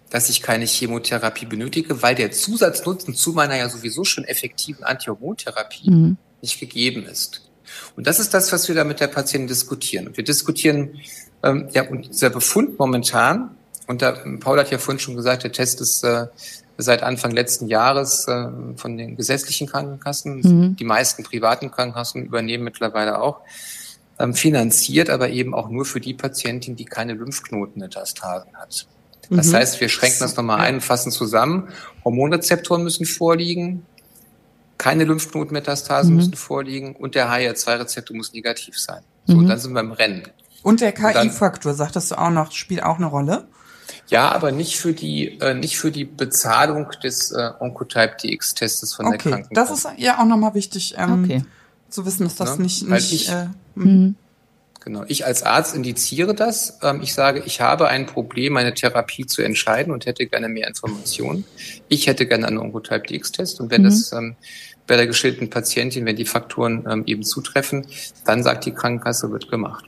dass 0.09 0.29
ich 0.29 0.41
keine 0.41 0.65
Chemotherapie 0.65 1.45
benötige, 1.45 2.01
weil 2.01 2.15
der 2.15 2.31
Zusatznutzen 2.31 3.15
zu 3.15 3.33
meiner 3.33 3.57
ja 3.57 3.67
sowieso 3.67 4.03
schon 4.03 4.23
effektiven 4.25 4.83
Antihormontherapie 4.83 5.89
mhm. 5.89 6.17
nicht 6.41 6.59
gegeben 6.59 7.05
ist. 7.05 7.49
Und 7.95 8.05
das 8.05 8.19
ist 8.19 8.33
das, 8.33 8.51
was 8.51 8.67
wir 8.67 8.75
da 8.75 8.83
mit 8.83 8.99
der 8.99 9.07
Patientin 9.07 9.47
diskutieren. 9.47 10.07
Und 10.07 10.17
wir 10.17 10.23
diskutieren, 10.23 10.99
ähm, 11.41 11.67
ja, 11.73 11.89
und 11.89 12.07
dieser 12.09 12.29
Befund 12.29 12.77
momentan, 12.77 13.57
und 13.87 14.01
da, 14.01 14.17
Paul 14.39 14.59
hat 14.59 14.71
ja 14.71 14.77
vorhin 14.77 14.99
schon 14.99 15.15
gesagt, 15.15 15.43
der 15.43 15.51
Test 15.51 15.81
ist 15.81 16.03
äh, 16.03 16.27
seit 16.77 17.03
Anfang 17.03 17.31
letzten 17.31 17.67
Jahres 17.67 18.27
äh, 18.27 18.47
von 18.75 18.97
den 18.97 19.15
gesetzlichen 19.15 19.67
Krankenkassen. 19.67 20.41
Mhm. 20.41 20.75
Die 20.75 20.85
meisten 20.85 21.23
privaten 21.23 21.71
Krankenkassen 21.71 22.25
übernehmen 22.25 22.63
mittlerweile 22.63 23.21
auch 23.21 23.41
ähm, 24.19 24.33
finanziert, 24.33 25.09
aber 25.09 25.29
eben 25.29 25.53
auch 25.53 25.69
nur 25.69 25.85
für 25.85 25.99
die 25.99 26.13
Patientin, 26.13 26.75
die 26.75 26.85
keine 26.85 27.13
Lymphknotenmetastasen 27.13 28.55
hat. 28.55 28.87
Das 29.29 29.47
mhm. 29.47 29.55
heißt, 29.55 29.81
wir 29.81 29.89
schränken 29.89 30.19
das 30.19 30.35
nochmal 30.35 30.59
ein, 30.61 30.81
fassen 30.81 31.11
zusammen. 31.11 31.69
Hormonrezeptoren 32.03 32.83
müssen 32.83 33.05
vorliegen, 33.05 33.85
keine 34.77 35.05
Lymphknotenmetastasen 35.05 36.11
mhm. 36.11 36.17
müssen 36.17 36.33
vorliegen 36.35 36.95
und 36.95 37.15
der 37.15 37.29
HR2-Rezeptor 37.29 38.15
muss 38.15 38.33
negativ 38.33 38.77
sein. 38.77 39.01
So, 39.25 39.37
mhm. 39.37 39.47
dann 39.47 39.59
sind 39.59 39.73
wir 39.73 39.79
im 39.79 39.91
Rennen. 39.91 40.23
Und 40.61 40.81
der 40.81 40.93
KI-Faktor, 40.93 41.73
sagtest 41.73 42.11
du 42.11 42.15
auch 42.15 42.29
noch, 42.29 42.51
spielt 42.51 42.83
auch 42.83 42.97
eine 42.97 43.05
Rolle? 43.05 43.47
Ja, 44.13 44.31
aber 44.31 44.51
nicht 44.51 44.77
für 44.77 44.93
die, 44.93 45.39
äh, 45.41 45.55
nicht 45.55 45.79
für 45.79 45.89
die 45.89 46.05
Bezahlung 46.05 46.87
des 47.03 47.31
äh, 47.31 47.49
Oncotype 47.59 48.15
DX-Testes 48.21 48.93
von 48.93 49.07
okay. 49.07 49.17
der 49.17 49.31
Krankenkasse. 49.31 49.71
Das 49.71 49.85
ist 49.85 49.99
ja 49.99 50.21
auch 50.21 50.25
nochmal 50.25 50.53
wichtig 50.53 50.93
ähm, 50.99 51.23
okay. 51.23 51.43
zu 51.89 52.05
wissen, 52.05 52.25
dass 52.25 52.35
das 52.35 52.57
ne? 52.57 52.63
nicht, 52.65 52.87
nicht 52.87 53.11
ich, 53.11 53.29
äh, 53.29 53.47
mhm. 53.73 54.13
Genau. 54.83 55.03
Ich 55.07 55.25
als 55.25 55.41
Arzt 55.41 55.75
indiziere 55.75 56.35
das. 56.35 56.77
Ähm, 56.83 57.01
ich 57.01 57.15
sage, 57.15 57.41
ich 57.43 57.59
habe 57.59 57.87
ein 57.87 58.05
Problem, 58.05 58.53
meine 58.53 58.75
Therapie 58.75 59.25
zu 59.25 59.41
entscheiden 59.41 59.91
und 59.91 60.05
hätte 60.05 60.27
gerne 60.27 60.47
mehr 60.47 60.67
Informationen. 60.67 61.43
Ich 61.87 62.05
hätte 62.05 62.27
gerne 62.27 62.45
einen 62.45 62.59
Oncotype 62.59 63.07
DX-Test 63.07 63.61
und 63.61 63.71
wenn 63.71 63.81
mhm. 63.81 63.85
das 63.85 64.11
ähm, 64.11 64.35
bei 64.85 64.95
der 64.95 65.07
geschilderten 65.07 65.49
Patientin, 65.49 66.05
wenn 66.05 66.17
die 66.17 66.25
Faktoren 66.25 66.85
ähm, 66.87 67.03
eben 67.07 67.23
zutreffen, 67.23 67.87
dann 68.25 68.43
sagt 68.43 68.65
die 68.65 68.73
Krankenkasse, 68.73 69.31
wird 69.31 69.49
gemacht. 69.49 69.85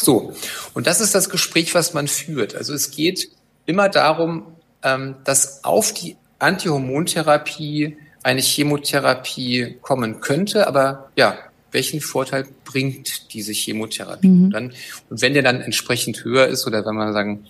So, 0.00 0.32
und 0.74 0.86
das 0.86 1.00
ist 1.00 1.14
das 1.14 1.30
Gespräch, 1.30 1.74
was 1.74 1.94
man 1.94 2.08
führt. 2.08 2.54
Also 2.54 2.72
es 2.74 2.90
geht 2.90 3.28
immer 3.66 3.88
darum, 3.88 4.46
ähm, 4.82 5.16
dass 5.24 5.64
auf 5.64 5.92
die 5.92 6.16
Antihormontherapie 6.38 7.96
eine 8.22 8.40
Chemotherapie 8.40 9.76
kommen 9.80 10.20
könnte, 10.20 10.66
aber 10.66 11.10
ja, 11.16 11.38
welchen 11.72 12.00
Vorteil 12.00 12.46
bringt 12.64 13.32
diese 13.32 13.52
Chemotherapie? 13.52 14.28
Mhm. 14.28 14.50
Dann, 14.50 14.72
und 15.08 15.22
wenn 15.22 15.34
der 15.34 15.42
dann 15.42 15.60
entsprechend 15.60 16.24
höher 16.24 16.46
ist 16.46 16.66
oder 16.66 16.84
wenn 16.84 16.94
man 16.94 17.12
sagen, 17.12 17.44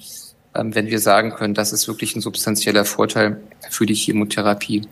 ähm, 0.55 0.75
wenn 0.75 0.87
wir 0.87 1.01
sagen 1.01 1.35
können, 1.35 1.55
das 1.55 1.73
ist 1.73 1.89
wirklich 1.89 2.15
ein 2.15 2.21
substanzieller 2.21 2.85
Vorteil 2.85 3.41
für 3.71 3.87
die 3.87 3.95
Chemotherapie, 3.95 4.83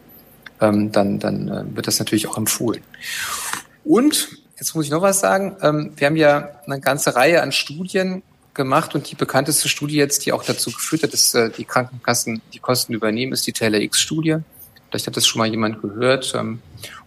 ähm, 0.61 0.93
dann, 0.93 1.19
dann 1.19 1.49
äh, 1.49 1.77
wird 1.77 1.87
das 1.87 1.99
natürlich 1.99 2.27
auch 2.29 2.37
empfohlen. 2.37 2.83
Und 3.85 4.40
Jetzt 4.61 4.75
muss 4.75 4.85
ich 4.85 4.91
noch 4.91 5.01
was 5.01 5.21
sagen. 5.21 5.57
Ähm, 5.63 5.93
wir 5.97 6.07
haben 6.07 6.17
ja 6.17 6.51
eine 6.67 6.81
ganze 6.81 7.17
Reihe 7.17 7.43
an 7.43 7.51
Studien 7.51 8.23
gemacht 8.53 8.95
und 8.95 9.11
die 9.11 9.15
bekannteste 9.15 9.71
Studie 9.71 9.97
jetzt, 9.97 10.27
die 10.27 10.33
auch 10.35 10.45
dazu 10.45 10.71
geführt 10.71 11.03
hat, 11.03 11.15
dass 11.15 11.35
äh, 11.35 11.49
die 11.51 11.65
Krankenkassen 11.65 12.43
die 12.53 12.59
Kosten 12.59 12.93
übernehmen, 12.93 13.33
ist 13.33 13.47
die 13.47 13.53
Taylor 13.53 13.81
X-Studie. 13.81 14.37
Vielleicht 14.91 15.07
hat 15.07 15.17
das 15.17 15.27
schon 15.27 15.39
mal 15.39 15.49
jemand 15.49 15.81
gehört. 15.81 16.35
Ähm, 16.37 16.61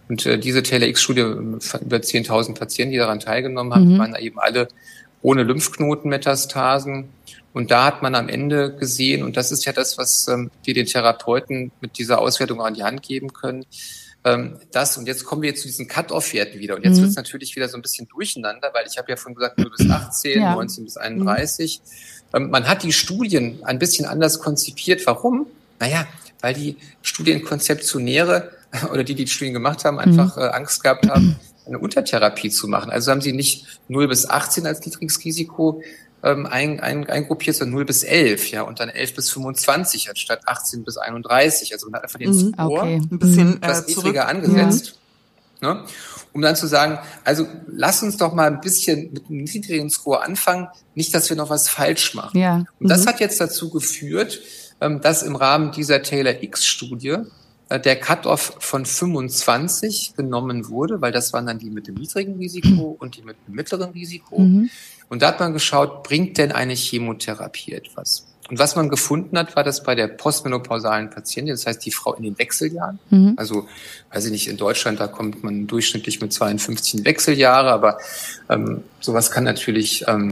und 0.08 0.26
äh, 0.26 0.36
diese 0.36 0.64
Taylor 0.64 0.88
X-Studie 0.88 1.20
über 1.20 1.98
10.000 1.98 2.58
Patienten, 2.58 2.92
die 2.92 2.98
daran 2.98 3.20
teilgenommen 3.20 3.72
haben, 3.72 3.94
mhm. 3.94 3.98
waren 3.98 4.16
eben 4.16 4.40
alle 4.40 4.66
ohne 5.22 5.44
Lymphknotenmetastasen. 5.44 7.08
Und 7.52 7.70
da 7.70 7.84
hat 7.84 8.02
man 8.02 8.16
am 8.16 8.28
Ende 8.28 8.74
gesehen, 8.74 9.22
und 9.22 9.36
das 9.36 9.52
ist 9.52 9.64
ja 9.64 9.72
das, 9.72 9.96
was 9.96 10.26
ähm, 10.26 10.50
wir 10.64 10.74
den 10.74 10.86
Therapeuten 10.86 11.70
mit 11.80 11.98
dieser 11.98 12.18
Auswertung 12.18 12.60
an 12.60 12.74
die 12.74 12.82
Hand 12.82 13.04
geben 13.04 13.32
können, 13.32 13.64
ähm, 14.24 14.58
das 14.72 14.96
und 14.96 15.06
jetzt 15.06 15.24
kommen 15.24 15.42
wir 15.42 15.54
zu 15.54 15.64
diesen 15.64 15.86
Cut-Off-Werten 15.86 16.58
wieder. 16.58 16.76
Und 16.76 16.84
jetzt 16.84 16.96
mhm. 16.96 17.02
wird 17.02 17.10
es 17.10 17.16
natürlich 17.16 17.54
wieder 17.56 17.68
so 17.68 17.76
ein 17.76 17.82
bisschen 17.82 18.08
durcheinander, 18.08 18.70
weil 18.72 18.86
ich 18.90 18.96
habe 18.96 19.10
ja 19.10 19.16
vorhin 19.16 19.34
gesagt 19.34 19.58
0 19.58 19.70
bis 19.76 19.88
18, 19.88 20.40
ja. 20.40 20.54
19 20.54 20.84
bis 20.84 20.96
31. 20.96 21.80
Mhm. 22.32 22.36
Ähm, 22.36 22.50
man 22.50 22.66
hat 22.66 22.82
die 22.82 22.92
Studien 22.92 23.58
ein 23.64 23.78
bisschen 23.78 24.06
anders 24.06 24.40
konzipiert. 24.40 25.06
Warum? 25.06 25.46
Naja, 25.78 26.06
weil 26.40 26.54
die 26.54 26.76
Studienkonzeptionäre 27.02 28.50
oder 28.90 29.04
die, 29.04 29.14
die 29.14 29.24
die 29.24 29.30
Studien 29.30 29.54
gemacht 29.54 29.84
haben, 29.84 29.98
einfach 29.98 30.36
mhm. 30.36 30.42
äh, 30.42 30.46
Angst 30.46 30.82
gehabt 30.82 31.06
haben, 31.08 31.36
eine 31.66 31.78
Untertherapie 31.78 32.50
zu 32.50 32.66
machen. 32.66 32.90
Also 32.90 33.10
haben 33.10 33.20
sie 33.20 33.32
nicht 33.32 33.66
0 33.88 34.08
bis 34.08 34.28
18 34.28 34.66
als 34.66 34.84
niedriges 34.84 35.22
Risiko 35.24 35.82
ähm, 36.24 36.46
ein, 36.46 36.80
ein, 36.80 37.08
eingruppiert, 37.08 37.54
sondern 37.54 37.74
0 37.74 37.84
bis 37.84 38.02
11, 38.02 38.50
ja, 38.50 38.62
und 38.62 38.80
dann 38.80 38.88
11 38.88 39.14
bis 39.14 39.30
25 39.30 40.08
anstatt 40.08 40.48
18 40.48 40.82
bis 40.82 40.96
31. 40.96 41.72
Also 41.72 41.86
man 41.86 41.98
hat 41.98 42.04
einfach 42.04 42.18
den 42.18 42.30
mhm, 42.30 42.52
Score 42.54 42.80
okay. 42.80 42.96
ein 42.96 43.18
bisschen 43.18 43.62
äh, 43.62 43.82
niedriger 43.86 44.26
angesetzt. 44.26 44.98
Ja. 45.60 45.74
Ne? 45.74 45.84
Um 46.32 46.42
dann 46.42 46.56
zu 46.56 46.66
sagen, 46.66 46.98
also 47.22 47.46
lass 47.68 48.02
uns 48.02 48.16
doch 48.16 48.34
mal 48.34 48.48
ein 48.48 48.60
bisschen 48.60 49.12
mit 49.12 49.26
einem 49.28 49.44
niedrigen 49.44 49.88
Score 49.88 50.22
anfangen, 50.22 50.66
nicht, 50.94 51.14
dass 51.14 51.30
wir 51.30 51.36
noch 51.36 51.48
was 51.48 51.68
falsch 51.68 52.14
machen. 52.14 52.38
Ja. 52.38 52.64
Und 52.80 52.90
das 52.90 53.04
mhm. 53.04 53.08
hat 53.08 53.20
jetzt 53.20 53.40
dazu 53.40 53.70
geführt, 53.70 54.40
ähm, 54.80 55.00
dass 55.00 55.22
im 55.22 55.36
Rahmen 55.36 55.70
dieser 55.72 56.02
Taylor 56.02 56.42
X-Studie 56.42 57.18
äh, 57.68 57.80
der 57.80 57.96
Cut-off 57.96 58.56
von 58.58 58.84
25 58.84 60.14
genommen 60.16 60.68
wurde, 60.68 61.00
weil 61.00 61.12
das 61.12 61.32
waren 61.32 61.46
dann 61.46 61.58
die 61.58 61.70
mit 61.70 61.86
dem 61.86 61.94
niedrigen 61.94 62.36
Risiko 62.36 62.96
und 62.98 63.16
die 63.16 63.22
mit 63.22 63.36
dem 63.46 63.54
mittleren 63.54 63.90
Risiko. 63.90 64.38
Mhm. 64.38 64.70
Und 65.08 65.22
da 65.22 65.28
hat 65.28 65.40
man 65.40 65.52
geschaut, 65.52 66.02
bringt 66.02 66.38
denn 66.38 66.52
eine 66.52 66.74
Chemotherapie 66.74 67.72
etwas? 67.72 68.26
Und 68.50 68.58
was 68.58 68.76
man 68.76 68.90
gefunden 68.90 69.38
hat, 69.38 69.56
war 69.56 69.64
das 69.64 69.82
bei 69.82 69.94
der 69.94 70.06
postmenopausalen 70.06 71.08
Patientin, 71.08 71.54
das 71.54 71.66
heißt 71.66 71.84
die 71.84 71.90
Frau 71.90 72.14
in 72.14 72.24
den 72.24 72.38
Wechseljahren. 72.38 72.98
Mhm. 73.08 73.34
Also, 73.36 73.66
weiß 74.12 74.26
ich 74.26 74.32
nicht, 74.32 74.48
in 74.48 74.58
Deutschland, 74.58 75.00
da 75.00 75.06
kommt 75.06 75.42
man 75.42 75.66
durchschnittlich 75.66 76.20
mit 76.20 76.32
52 76.32 77.04
Wechseljahre, 77.04 77.72
aber 77.72 77.98
ähm, 78.50 78.82
sowas 79.00 79.30
kann 79.30 79.44
natürlich, 79.44 80.04
ähm, 80.08 80.30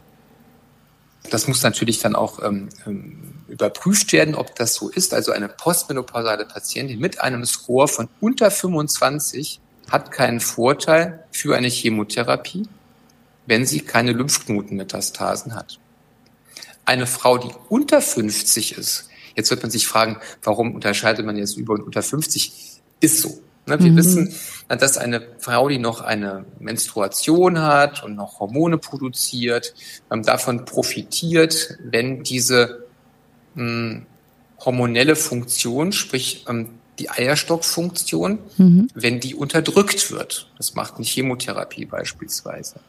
das 1.30 1.48
muss 1.48 1.62
natürlich 1.62 2.00
dann 2.00 2.14
auch 2.14 2.42
ähm, 2.42 2.68
ähm, 2.86 3.16
überprüft 3.48 4.12
werden, 4.12 4.34
ob 4.34 4.54
das 4.56 4.74
so 4.74 4.90
ist. 4.90 5.14
Also 5.14 5.32
eine 5.32 5.48
postmenopausale 5.48 6.44
Patientin 6.44 6.98
mit 7.00 7.20
einem 7.20 7.46
Score 7.46 7.88
von 7.88 8.08
unter 8.20 8.50
25 8.50 9.58
hat 9.90 10.10
keinen 10.10 10.40
Vorteil 10.40 11.24
für 11.30 11.56
eine 11.56 11.68
Chemotherapie, 11.68 12.68
wenn 13.46 13.66
sie 13.66 13.80
keine 13.80 14.12
Lymphknotenmetastasen 14.12 15.54
hat 15.54 15.78
eine 16.84 17.06
Frau, 17.06 17.38
die 17.38 17.50
unter 17.68 18.00
50 18.00 18.76
ist, 18.76 19.08
jetzt 19.36 19.50
wird 19.50 19.62
man 19.62 19.70
sich 19.70 19.86
fragen, 19.86 20.18
warum 20.42 20.74
unterscheidet 20.74 21.24
man 21.24 21.36
jetzt 21.36 21.56
über 21.56 21.74
und 21.74 21.82
unter 21.82 22.02
50? 22.02 22.80
Ist 23.00 23.20
so. 23.20 23.40
Ne? 23.66 23.78
Wir 23.78 23.92
mhm. 23.92 23.96
wissen, 23.96 24.34
dass 24.68 24.98
eine 24.98 25.26
Frau, 25.38 25.68
die 25.68 25.78
noch 25.78 26.00
eine 26.00 26.44
Menstruation 26.58 27.60
hat 27.60 28.02
und 28.02 28.16
noch 28.16 28.40
Hormone 28.40 28.78
produziert, 28.78 29.74
ähm, 30.10 30.22
davon 30.22 30.64
profitiert, 30.64 31.78
wenn 31.84 32.22
diese 32.24 32.86
hm, 33.54 34.06
hormonelle 34.58 35.16
Funktion, 35.16 35.92
sprich 35.92 36.44
ähm, 36.48 36.70
die 36.98 37.10
Eierstockfunktion, 37.10 38.38
mhm. 38.56 38.88
wenn 38.94 39.20
die 39.20 39.34
unterdrückt 39.34 40.10
wird. 40.10 40.50
Das 40.58 40.74
macht 40.74 40.96
eine 40.96 41.04
Chemotherapie 41.04 41.86
beispielsweise. 41.86 42.80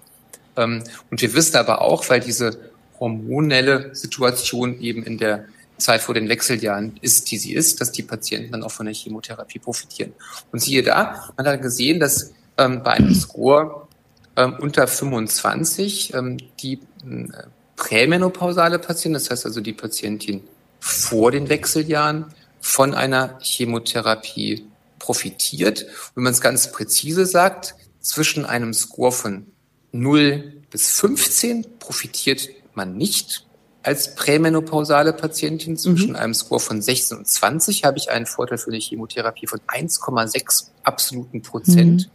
Ähm, 0.57 0.83
und 1.09 1.21
wir 1.21 1.33
wissen 1.33 1.57
aber 1.57 1.81
auch, 1.81 2.09
weil 2.09 2.19
diese 2.19 2.59
hormonelle 2.99 3.95
Situation 3.95 4.79
eben 4.79 5.03
in 5.03 5.17
der 5.17 5.45
Zeit 5.77 6.01
vor 6.01 6.15
den 6.15 6.29
Wechseljahren 6.29 6.97
ist, 7.01 7.31
die 7.31 7.37
sie 7.37 7.53
ist, 7.53 7.81
dass 7.81 7.91
die 7.91 8.03
Patienten 8.03 8.51
dann 8.51 8.63
auch 8.63 8.71
von 8.71 8.85
der 8.85 8.95
Chemotherapie 8.95 9.59
profitieren. 9.59 10.13
Und 10.51 10.59
siehe 10.59 10.83
da, 10.83 11.29
man 11.35 11.47
hat 11.47 11.61
gesehen, 11.61 11.99
dass 11.99 12.33
ähm, 12.57 12.83
bei 12.83 12.91
einem 12.91 13.13
Score 13.13 13.87
ähm, 14.35 14.55
unter 14.59 14.87
25 14.87 16.13
ähm, 16.13 16.37
die 16.61 16.73
äh, 16.73 17.27
prämenopausale 17.75 18.79
Patientin, 18.79 19.13
das 19.13 19.29
heißt 19.29 19.45
also 19.45 19.61
die 19.61 19.73
Patientin 19.73 20.43
vor 20.79 21.31
den 21.31 21.49
Wechseljahren, 21.49 22.33
von 22.59 22.93
einer 22.93 23.37
Chemotherapie 23.41 24.65
profitiert. 24.99 25.85
wenn 26.15 26.23
man 26.23 26.31
es 26.31 26.39
ganz 26.39 26.71
präzise 26.71 27.25
sagt, 27.25 27.75
zwischen 27.99 28.45
einem 28.45 28.73
Score 28.73 29.11
von 29.11 29.47
0 29.93 30.53
bis 30.69 30.89
15 30.99 31.65
profitiert 31.79 32.49
man 32.73 32.97
nicht 32.97 33.45
als 33.83 34.15
prämenopausale 34.15 35.13
Patientin. 35.13 35.77
Zwischen 35.77 36.11
mhm. 36.11 36.15
einem 36.15 36.33
Score 36.33 36.59
von 36.59 36.81
16 36.81 37.19
und 37.19 37.27
20 37.27 37.83
habe 37.83 37.97
ich 37.97 38.09
einen 38.09 38.25
Vorteil 38.25 38.57
für 38.57 38.71
eine 38.71 38.79
Chemotherapie 38.79 39.47
von 39.47 39.59
1,6 39.67 40.69
absoluten 40.83 41.41
Prozent. 41.41 42.07
Mhm. 42.07 42.11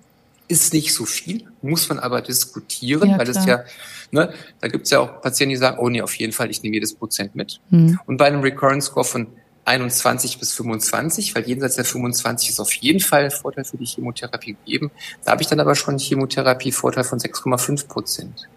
Ist 0.49 0.73
nicht 0.73 0.95
so 0.95 1.05
viel, 1.05 1.45
muss 1.61 1.89
man 1.91 1.99
aber 1.99 2.23
diskutieren, 2.23 3.11
ja, 3.11 3.19
weil 3.19 3.29
es 3.29 3.45
ja, 3.45 3.65
ne, 4.11 4.33
da 4.61 4.69
gibt 4.69 4.87
es 4.87 4.91
ja 4.91 5.01
auch 5.01 5.21
Patienten, 5.21 5.51
die 5.51 5.57
sagen, 5.57 5.77
oh 5.79 5.91
nee, 5.91 6.01
auf 6.01 6.15
jeden 6.15 6.33
Fall, 6.33 6.51
ich 6.51 6.63
nehme 6.63 6.75
jedes 6.75 6.95
Prozent 6.95 7.35
mit. 7.35 7.61
Mhm. 7.69 8.01
Und 8.07 8.17
bei 8.17 8.27
einem 8.27 8.41
Recurrence 8.41 8.87
Score 8.87 9.05
von 9.05 9.27
21 9.69 10.39
bis 10.39 10.53
25, 10.55 11.35
weil 11.35 11.47
jenseits 11.47 11.77
der 11.77 11.85
25 11.85 12.49
ist 12.49 12.61
auf 12.61 12.73
jeden 12.73 13.01
Fall 13.01 13.31
Vorteil 13.31 13.65
für 13.65 13.77
die 13.77 13.85
Chemotherapie 13.85 14.55
gegeben. 14.55 14.91
Da 15.25 15.33
habe 15.33 15.43
ich 15.43 15.49
dann 15.49 15.61
aber 15.61 15.75
schon 15.75 15.91
einen 15.91 15.99
Chemotherapie-Vorteil 15.99 17.05
von 17.05 17.19
6,5 17.19 17.87
Prozent. 17.87 18.49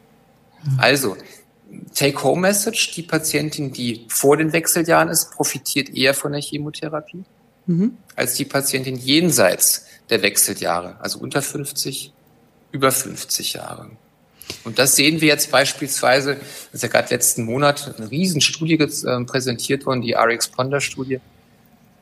Mhm. 0.63 0.79
Also, 0.79 1.17
Take-Home-Message, 1.95 2.91
die 2.95 3.03
Patientin, 3.03 3.73
die 3.73 4.05
vor 4.09 4.37
den 4.37 4.53
Wechseljahren 4.53 5.09
ist, 5.09 5.31
profitiert 5.31 5.89
eher 5.89 6.13
von 6.13 6.31
der 6.31 6.41
Chemotherapie 6.41 7.23
mhm. 7.65 7.97
als 8.15 8.35
die 8.35 8.45
Patientin 8.45 8.95
jenseits 8.95 9.85
der 10.09 10.21
Wechseljahre, 10.21 10.95
also 10.99 11.19
unter 11.19 11.41
50, 11.41 12.13
über 12.71 12.91
50 12.91 13.53
Jahre. 13.53 13.91
Und 14.63 14.79
das 14.79 14.95
sehen 14.95 15.21
wir 15.21 15.27
jetzt 15.27 15.51
beispielsweise, 15.51 16.35
das 16.35 16.73
ist 16.73 16.83
ja 16.83 16.89
gerade 16.89 17.13
letzten 17.13 17.43
Monat 17.43 17.95
eine 17.97 18.09
Riesenstudie 18.09 18.75
äh, 18.75 19.23
präsentiert 19.25 19.85
worden, 19.85 20.01
die 20.01 20.13
RX-Ponder-Studie, 20.13 21.19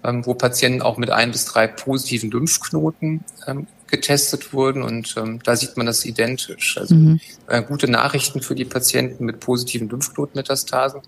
ähm, 0.04 0.26
wo 0.26 0.34
Patienten 0.34 0.82
auch 0.82 0.98
mit 0.98 1.10
ein 1.10 1.32
bis 1.32 1.46
drei 1.46 1.68
positiven 1.68 2.32
Lymphknoten 2.32 3.24
ähm, 3.48 3.68
getestet 3.88 4.54
wurden 4.54 4.84
und 4.84 5.16
ähm, 5.18 5.40
da 5.44 5.56
sieht 5.56 5.78
man 5.78 5.86
das 5.86 6.06
identisch. 6.06 6.78
Also 6.78 6.96
mhm. 6.96 7.20
äh, 7.48 7.62
gute 7.64 7.90
Nachrichten 7.90 8.42
für 8.42 8.56
die 8.56 8.66
Patienten 8.66 9.26
mit 9.26 9.40
positiven 9.40 9.90
Lymphknotenmetastasen. 9.90 11.02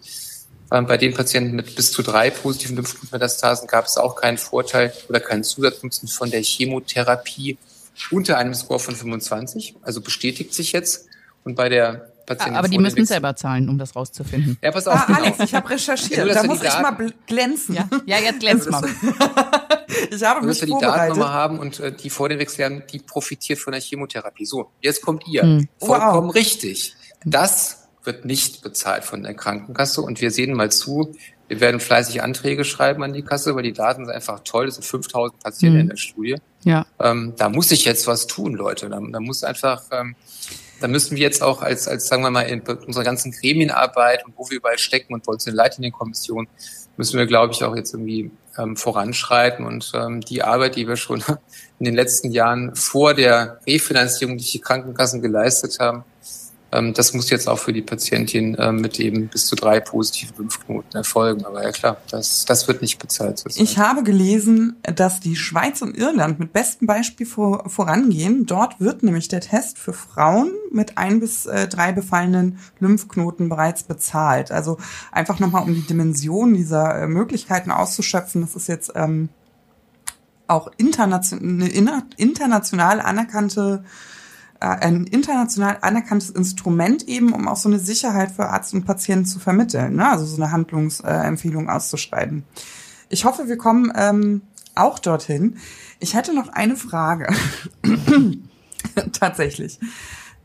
Ähm, 0.71 0.85
bei 0.87 0.97
den 0.97 1.13
Patienten 1.13 1.55
mit 1.55 1.75
bis 1.75 1.91
zu 1.91 2.01
drei 2.01 2.29
positiven 2.29 2.77
Lymphknotenmetastasen 2.77 3.67
gab 3.67 3.85
es 3.85 3.97
auch 3.97 4.15
keinen 4.15 4.37
Vorteil 4.37 4.93
oder 5.09 5.19
keinen 5.19 5.43
Zusatznutzen 5.43 6.07
von 6.07 6.31
der 6.31 6.41
Chemotherapie 6.41 7.57
unter 8.09 8.37
einem 8.37 8.53
Score 8.53 8.79
von 8.79 8.95
25. 8.95 9.75
Also 9.81 10.01
bestätigt 10.01 10.53
sich 10.53 10.71
jetzt. 10.71 11.07
Und 11.43 11.55
bei 11.55 11.69
der 11.69 12.11
Patienten 12.25 12.55
Aber 12.55 12.67
die 12.67 12.77
müssen 12.77 13.05
selber 13.05 13.35
zahlen, 13.35 13.69
um 13.69 13.77
das 13.77 13.95
rauszufinden. 13.95 14.57
Ja, 14.61 14.71
pass 14.71 14.87
auf. 14.87 14.95
Ah, 14.95 15.05
genau. 15.05 15.19
Alex, 15.19 15.39
ich 15.39 15.53
habe 15.53 15.69
recherchiert. 15.69 16.27
Ja, 16.27 16.33
da 16.33 16.43
muss 16.43 16.61
ich 16.61 16.79
mal 16.79 17.13
glänzen. 17.27 17.75
Ja, 17.75 17.89
ja 18.05 18.17
jetzt 18.19 18.39
glänzt 18.39 18.69
mal. 18.69 18.83
ich 20.11 20.23
habe 20.23 20.45
mich 20.45 20.59
dass 20.59 20.67
wir 20.67 20.75
die 20.75 20.81
Datennummer 20.81 21.33
haben 21.33 21.59
und 21.59 21.79
äh, 21.79 21.91
die 21.91 22.09
vor 22.09 22.29
den 22.29 22.39
Wechseljahren, 22.39 22.83
die 22.91 22.99
profitiert 22.99 23.59
von 23.59 23.73
der 23.73 23.81
Chemotherapie. 23.81 24.45
So, 24.45 24.71
jetzt 24.81 25.01
kommt 25.01 25.27
ihr. 25.27 25.41
Hm. 25.41 25.67
Vollkommen 25.79 26.27
wow. 26.27 26.35
richtig. 26.35 26.95
Das 27.25 27.87
wird 28.03 28.25
nicht 28.25 28.61
bezahlt 28.61 29.03
von 29.03 29.23
der 29.23 29.33
Krankenkasse 29.33 30.01
und 30.01 30.21
wir 30.21 30.31
sehen 30.31 30.53
mal 30.53 30.71
zu, 30.71 31.13
wir 31.47 31.59
werden 31.59 31.79
fleißig 31.79 32.23
Anträge 32.23 32.63
schreiben 32.63 33.03
an 33.03 33.13
die 33.13 33.23
Kasse, 33.23 33.55
weil 33.55 33.63
die 33.63 33.73
Daten 33.73 34.05
sind 34.05 34.15
einfach 34.15 34.39
toll. 34.43 34.67
Das 34.67 34.75
sind 34.75 34.85
5000 34.85 35.39
Patienten 35.43 35.75
hm. 35.75 35.81
in 35.81 35.89
der 35.89 35.97
Studie. 35.97 36.37
Ja. 36.63 36.85
Ähm, 36.99 37.33
da 37.37 37.49
muss 37.49 37.71
ich 37.71 37.83
jetzt 37.83 38.07
was 38.07 38.27
tun, 38.27 38.53
Leute. 38.53 38.89
Da, 38.89 39.01
da 39.01 39.19
muss 39.19 39.43
einfach 39.43 39.83
ähm, 39.91 40.15
da 40.81 40.87
müssen 40.87 41.15
wir 41.15 41.23
jetzt 41.23 41.41
auch 41.41 41.61
als, 41.61 41.87
als 41.87 42.07
sagen 42.07 42.23
wir 42.23 42.31
mal, 42.31 42.41
in 42.41 42.61
unserer 42.61 43.03
ganzen 43.03 43.31
Gremienarbeit 43.31 44.25
und 44.25 44.33
wo 44.35 44.49
wir 44.49 44.57
überall 44.57 44.79
stecken 44.79 45.13
und 45.13 45.23
bei 45.23 45.31
uns 45.31 45.45
in 45.45 45.53
der 45.53 45.63
Leitlinienkommission, 45.63 46.47
müssen 46.97 47.17
wir, 47.17 47.25
glaube 47.25 47.53
ich, 47.53 47.63
auch 47.63 47.75
jetzt 47.75 47.93
irgendwie 47.93 48.31
ähm, 48.57 48.75
voranschreiten. 48.75 49.65
Und 49.65 49.91
ähm, 49.95 50.21
die 50.21 50.43
Arbeit, 50.43 50.75
die 50.75 50.87
wir 50.87 50.97
schon 50.97 51.23
in 51.79 51.85
den 51.85 51.95
letzten 51.95 52.31
Jahren 52.31 52.75
vor 52.75 53.13
der 53.13 53.59
Refinanzierung 53.67 54.37
durch 54.37 54.51
die 54.51 54.59
Krankenkassen 54.59 55.21
geleistet 55.21 55.77
haben, 55.79 56.03
das 56.71 57.13
muss 57.13 57.29
jetzt 57.29 57.49
auch 57.49 57.59
für 57.59 57.73
die 57.73 57.81
Patientin 57.81 58.55
ähm, 58.57 58.77
mit 58.77 58.99
eben 58.99 59.27
bis 59.27 59.45
zu 59.45 59.55
drei 59.55 59.81
positiven 59.81 60.37
Lymphknoten 60.37 60.95
erfolgen. 60.95 61.45
Aber 61.45 61.63
ja 61.63 61.71
klar, 61.71 61.97
das, 62.09 62.45
das 62.45 62.67
wird 62.67 62.81
nicht 62.81 62.97
bezahlt. 62.97 63.43
Ich 63.55 63.77
habe 63.77 64.03
gelesen, 64.03 64.77
dass 64.83 65.19
die 65.19 65.35
Schweiz 65.35 65.81
und 65.81 65.97
Irland 65.97 66.39
mit 66.39 66.53
bestem 66.53 66.87
Beispiel 66.87 67.25
vor, 67.25 67.69
vorangehen. 67.69 68.45
Dort 68.45 68.79
wird 68.79 69.03
nämlich 69.03 69.27
der 69.27 69.41
Test 69.41 69.77
für 69.77 69.91
Frauen 69.91 70.53
mit 70.71 70.97
ein 70.97 71.19
bis 71.19 71.45
äh, 71.45 71.67
drei 71.67 71.91
befallenen 71.91 72.59
Lymphknoten 72.79 73.49
bereits 73.49 73.83
bezahlt. 73.83 74.51
Also 74.51 74.77
einfach 75.11 75.39
nochmal, 75.39 75.63
um 75.63 75.75
die 75.75 75.85
Dimension 75.85 76.53
dieser 76.53 77.01
äh, 77.01 77.07
Möglichkeiten 77.07 77.71
auszuschöpfen. 77.71 78.41
Das 78.41 78.55
ist 78.55 78.67
jetzt 78.67 78.93
ähm, 78.95 79.27
auch 80.47 80.69
international, 80.77 81.69
eine 81.69 82.03
international 82.17 83.01
anerkannte 83.01 83.83
ein 84.67 85.05
international 85.05 85.79
anerkanntes 85.81 86.29
Instrument 86.29 87.07
eben, 87.07 87.33
um 87.33 87.47
auch 87.47 87.57
so 87.57 87.67
eine 87.67 87.79
Sicherheit 87.79 88.31
für 88.31 88.47
Arzt 88.47 88.73
und 88.73 88.85
Patienten 88.85 89.25
zu 89.25 89.39
vermitteln, 89.39 89.95
ne? 89.95 90.09
also 90.09 90.25
so 90.25 90.35
eine 90.35 90.51
Handlungsempfehlung 90.51 91.69
auszuschreiben. 91.69 92.43
Ich 93.09 93.25
hoffe, 93.25 93.47
wir 93.47 93.57
kommen 93.57 93.91
ähm, 93.95 94.43
auch 94.75 94.99
dorthin. 94.99 95.57
Ich 95.99 96.13
hätte 96.13 96.33
noch 96.33 96.49
eine 96.49 96.75
Frage. 96.75 97.33
Tatsächlich. 99.13 99.79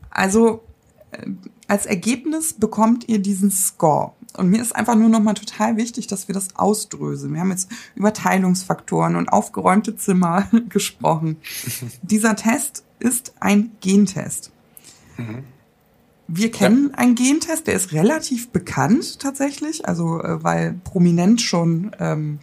Also 0.09 0.63
äh, 1.11 1.29
als 1.67 1.85
Ergebnis 1.85 2.53
bekommt 2.53 3.07
ihr 3.07 3.19
diesen 3.19 3.51
Score. 3.51 4.13
Und 4.35 4.49
mir 4.49 4.61
ist 4.61 4.75
einfach 4.75 4.95
nur 4.95 5.09
noch 5.09 5.21
mal 5.21 5.33
total 5.35 5.77
wichtig, 5.77 6.07
dass 6.07 6.27
wir 6.27 6.33
das 6.33 6.55
ausdröseln. 6.55 7.33
Wir 7.33 7.41
haben 7.41 7.51
jetzt 7.51 7.69
über 7.95 8.13
Teilungsfaktoren 8.13 9.15
und 9.15 9.29
aufgeräumte 9.29 9.95
Zimmer 9.95 10.47
gesprochen. 10.69 11.37
Dieser 12.01 12.35
Test 12.35 12.83
ist 12.99 13.33
ein 13.39 13.71
Gentest. 13.81 14.51
Mhm. 15.17 15.43
Wir 16.27 16.51
kennen 16.51 16.89
ja. 16.91 16.97
einen 16.97 17.15
Gentest, 17.15 17.67
der 17.67 17.75
ist 17.75 17.93
relativ 17.93 18.49
bekannt 18.49 19.19
tatsächlich, 19.19 19.87
also 19.87 20.21
äh, 20.21 20.43
weil 20.43 20.73
prominent 20.83 21.41
schon 21.41 21.91
ähm, 21.99 22.39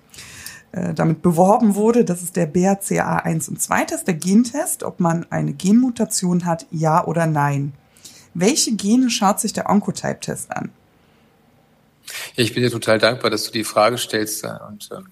äh, 0.72 0.94
damit 0.94 1.20
beworben 1.20 1.74
wurde. 1.74 2.04
Das 2.04 2.22
ist 2.22 2.36
der 2.36 2.52
BRCA1 2.52 3.50
und 3.50 3.60
2 3.60 3.84
Test, 3.84 4.06
der 4.06 4.14
Gentest, 4.14 4.82
ob 4.82 5.00
man 5.00 5.26
eine 5.30 5.52
Genmutation 5.52 6.46
hat, 6.46 6.66
ja 6.70 7.04
oder 7.04 7.26
nein. 7.26 7.74
Welche 8.32 8.74
Gene 8.74 9.10
schaut 9.10 9.38
sich 9.38 9.52
der 9.52 9.70
Oncotype-Test 9.70 10.50
an? 10.50 10.70
Ja, 12.34 12.44
ich 12.44 12.54
bin 12.54 12.62
dir 12.62 12.70
total 12.70 12.98
dankbar, 12.98 13.30
dass 13.30 13.44
du 13.44 13.52
die 13.52 13.64
Frage 13.64 13.98
stellst. 13.98 14.44
Äh, 14.44 14.56
und 14.68 14.88
ähm, 14.92 15.08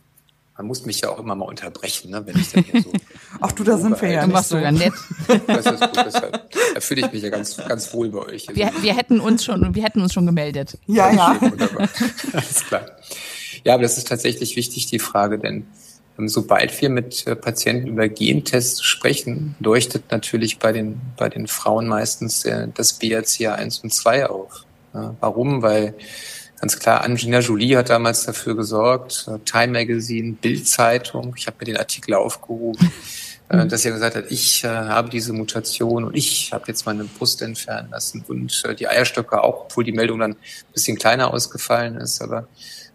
man 0.57 0.67
muss 0.67 0.85
mich 0.85 1.01
ja 1.01 1.11
auch 1.11 1.19
immer 1.19 1.35
mal 1.35 1.47
unterbrechen, 1.47 2.11
ne, 2.11 2.27
wenn 2.27 2.39
ich 2.39 2.53
dann 2.53 2.65
hier 2.65 2.83
so. 2.83 2.93
Ach 3.41 3.53
du, 3.53 3.65
da 3.65 3.79
sind 3.79 4.01
wir 4.01 4.11
ja. 4.11 4.27
Du 4.27 4.33
machst 4.33 4.51
so. 4.51 4.59
ja 4.59 4.71
nett. 4.71 4.93
Das 5.47 5.67
ist 5.67 5.81
gut, 5.81 5.97
deshalb, 6.05 6.51
da 6.75 6.81
fühle 6.81 7.07
ich 7.07 7.13
mich 7.13 7.23
ja 7.23 7.31
ganz, 7.31 7.57
ganz 7.57 7.93
wohl 7.95 8.11
bei 8.11 8.19
euch. 8.19 8.47
Wir, 8.53 8.71
wir 8.81 8.97
hätten 8.97 9.21
uns 9.21 9.45
schon, 9.45 9.75
wir 9.75 9.83
hätten 9.83 10.03
uns 10.03 10.13
schon 10.13 10.27
gemeldet. 10.27 10.79
Ja, 10.87 11.11
ja. 11.11 11.41
Wunderbar. 11.41 11.89
Alles 12.33 12.65
klar. 12.67 12.87
Ja, 13.65 13.75
aber 13.75 13.83
das 13.83 13.97
ist 13.97 14.09
tatsächlich 14.09 14.57
wichtig, 14.57 14.87
die 14.87 14.99
Frage, 14.99 15.39
denn 15.39 15.67
ähm, 16.19 16.29
sobald 16.29 16.81
wir 16.83 16.91
mit 16.91 17.27
äh, 17.27 17.35
Patienten 17.35 17.87
über 17.87 18.09
Gentests 18.09 18.83
sprechen, 18.83 19.55
leuchtet 19.59 20.11
natürlich 20.11 20.59
bei 20.59 20.73
den, 20.73 21.01
bei 21.17 21.29
den 21.29 21.47
Frauen 21.47 21.87
meistens 21.87 22.45
äh, 22.45 22.69
das 22.75 23.01
BRCA1 23.01 23.83
und 23.83 23.93
2 23.93 24.29
auf. 24.29 24.65
Warum? 25.21 25.63
Weil 25.63 25.95
ganz 26.63 26.79
klar, 26.79 27.03
Angelina 27.03 27.41
Jolie 27.41 27.77
hat 27.77 27.91
damals 27.91 28.25
dafür 28.25 28.55
gesorgt, 28.55 29.27
äh, 29.27 29.41
Time 29.41 29.73
Magazine, 29.81 30.35
Bild-Zeitung, 30.41 31.35
ich 31.37 31.49
habe 31.49 31.57
mir 31.59 31.65
den 31.65 31.77
Artikel 31.77 32.15
aufgehoben, 32.15 32.93
mhm. 33.53 33.69
dass 33.69 33.85
er 33.85 33.91
gesagt 33.91 34.15
hat, 34.15 34.27
ich 34.31 34.65
habe 34.65 35.11
diese 35.11 35.33
Mutation 35.33 36.05
und 36.05 36.17
ich 36.17 36.53
habe 36.53 36.65
jetzt 36.69 36.87
meine 36.87 37.03
Brust 37.03 37.43
entfernen 37.43 37.91
lassen 37.91 38.25
und 38.29 38.63
die 38.79 38.87
Eierstöcke 38.87 39.43
auch, 39.43 39.65
obwohl 39.65 39.83
die 39.83 39.91
Meldung 39.91 40.21
dann 40.21 40.33
ein 40.33 40.37
bisschen 40.73 40.97
kleiner 40.97 41.35
ausgefallen 41.35 41.97
ist, 41.97 42.23
aber 42.23 42.47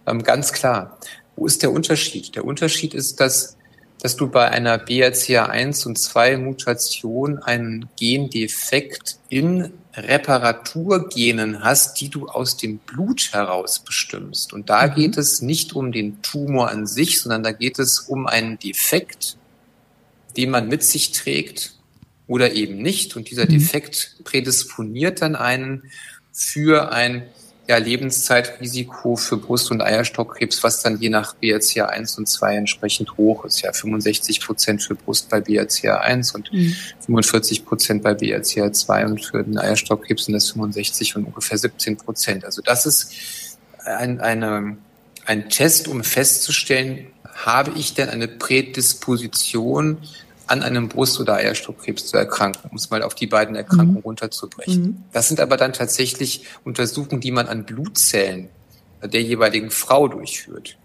ähm, 0.08 0.24
ganz 0.24 0.54
klar. 0.54 0.98
Wo 1.36 1.46
ist 1.46 1.62
der 1.62 1.74
Unterschied? 1.74 2.36
Der 2.38 2.46
Unterschied 2.46 2.94
ist, 2.94 3.20
dass, 3.20 3.58
dass 4.02 4.16
du 4.16 4.30
bei 4.30 4.50
einer 4.50 4.78
BRCA1 4.78 5.86
und 5.86 6.00
2 6.00 6.38
Mutation 6.38 7.40
einen 7.40 7.90
Gendefekt 8.00 9.20
in 9.28 9.74
Reparaturgenen 9.98 11.64
hast, 11.64 12.00
die 12.00 12.10
du 12.10 12.28
aus 12.28 12.56
dem 12.56 12.78
Blut 12.78 13.34
heraus 13.34 13.80
bestimmst. 13.80 14.54
Und 14.54 14.70
da 14.70 14.88
mhm. 14.88 14.96
geht 14.96 15.18
es 15.18 15.42
nicht 15.42 15.74
um 15.74 15.92
den 15.92 16.22
Tumor 16.22 16.70
an 16.70 16.86
sich, 16.86 17.20
sondern 17.20 17.44
da 17.44 17.52
geht 17.52 17.80
es 17.80 18.00
um 18.00 18.28
einen 18.28 18.60
Defekt, 18.60 19.38
den 20.38 20.52
man 20.52 20.68
mit 20.68 20.84
sich 20.84 21.12
trägt 21.14 21.74
oder 22.28 22.54
eben 22.54 22.78
nicht. 22.78 23.16
Und 23.16 23.32
dieser 23.32 23.46
mhm. 23.46 23.60
Defekt 23.60 24.18
prädisponiert 24.24 25.22
dann 25.22 25.36
einen 25.36 25.84
für 26.32 26.92
ein 26.92 27.24
ja, 27.68 27.78
Lebenszeitrisiko 27.78 29.18
für 29.18 29.36
Brust- 29.36 29.72
und 29.72 29.82
Eierstockkrebs, 29.82 30.64
was 30.64 30.82
dann 30.82 31.00
je 31.00 31.10
nach 31.10 31.36
BRCA 31.36 31.88
1 31.88 32.18
und 32.18 32.28
2 32.28 32.56
entsprechend 32.56 33.18
hoch 33.18 33.44
ist. 33.44 33.62
Ja, 33.62 33.74
65 33.74 34.40
Prozent 34.40 34.82
für 34.82 34.96
Brust 34.96 35.30
bei 35.30 35.42
BRCA 35.42 35.98
1 35.98 36.34
und 36.34 36.52
mhm. 36.54 36.74
45 37.06 37.66
Prozent 37.66 38.04
bei 38.04 38.14
BRCA 38.14 38.72
2 38.72 39.06
und 39.06 39.26
für 39.26 39.44
den 39.44 39.58
Eierstockkrebs 39.58 40.26
sind 40.26 40.34
das 40.34 40.50
65 40.52 41.18
und 41.18 41.26
ungefähr 41.26 41.58
17 41.58 41.98
Prozent. 41.98 42.46
Also 42.46 42.62
das 42.62 42.86
ist 42.86 43.14
ein, 43.84 44.22
eine, 44.22 44.78
ein 45.26 45.50
Test, 45.50 45.90
um 45.90 46.06
festzustellen, 46.06 47.08
habe 47.34 47.72
ich 47.76 47.94
denn 47.94 48.10
eine 48.10 48.30
Prädisposition 48.30 49.98
an 50.48 50.64
einem 50.64 50.90
Brust- 50.90 51.20
oder 51.20 51.36
Eierstockkrebs 51.36 52.08
zu 52.08 52.18
erkranken, 52.18 52.70
um 52.72 52.78
es 52.78 52.90
mal 52.90 53.04
auf 53.04 53.16
die 53.16 53.28
beiden 53.28 53.56
Erkrankungen 53.56 53.96
mhm. 53.96 54.02
runterzubrechen. 54.02 54.84
Mhm. 54.84 55.04
Das 55.12 55.28
sind 55.28 55.40
aber 55.40 55.58
dann 55.58 55.74
tatsächlich 55.74 56.46
Untersuchungen, 56.64 57.22
die 57.22 57.32
man 57.32 57.48
an 57.48 57.66
Blutzellen 57.66 58.50
der 59.04 59.22
jeweiligen 59.22 59.70
Frau 59.70 60.08
durchführt. 60.08 60.78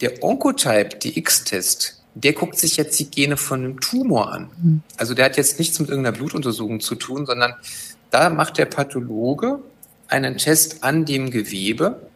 Der 0.00 0.22
Oncotype 0.22 0.96
DX-Test, 0.96 2.02
der 2.14 2.32
guckt 2.32 2.58
sich 2.58 2.76
jetzt 2.76 2.98
die 2.98 3.10
Gene 3.10 3.36
von 3.36 3.60
einem 3.60 3.80
Tumor 3.80 4.32
an. 4.32 4.50
Mhm. 4.62 4.82
Also 4.96 5.14
der 5.14 5.26
hat 5.26 5.36
jetzt 5.36 5.58
nichts 5.58 5.78
mit 5.78 5.88
irgendeiner 5.88 6.16
Blutuntersuchung 6.16 6.80
zu 6.80 6.94
tun, 6.94 7.26
sondern 7.26 7.54
da 8.10 8.30
macht 8.30 8.58
der 8.58 8.66
Pathologe 8.66 9.58
einen 10.08 10.38
Test 10.38 10.84
an 10.84 11.04
dem 11.04 11.30
Gewebe 11.30 12.08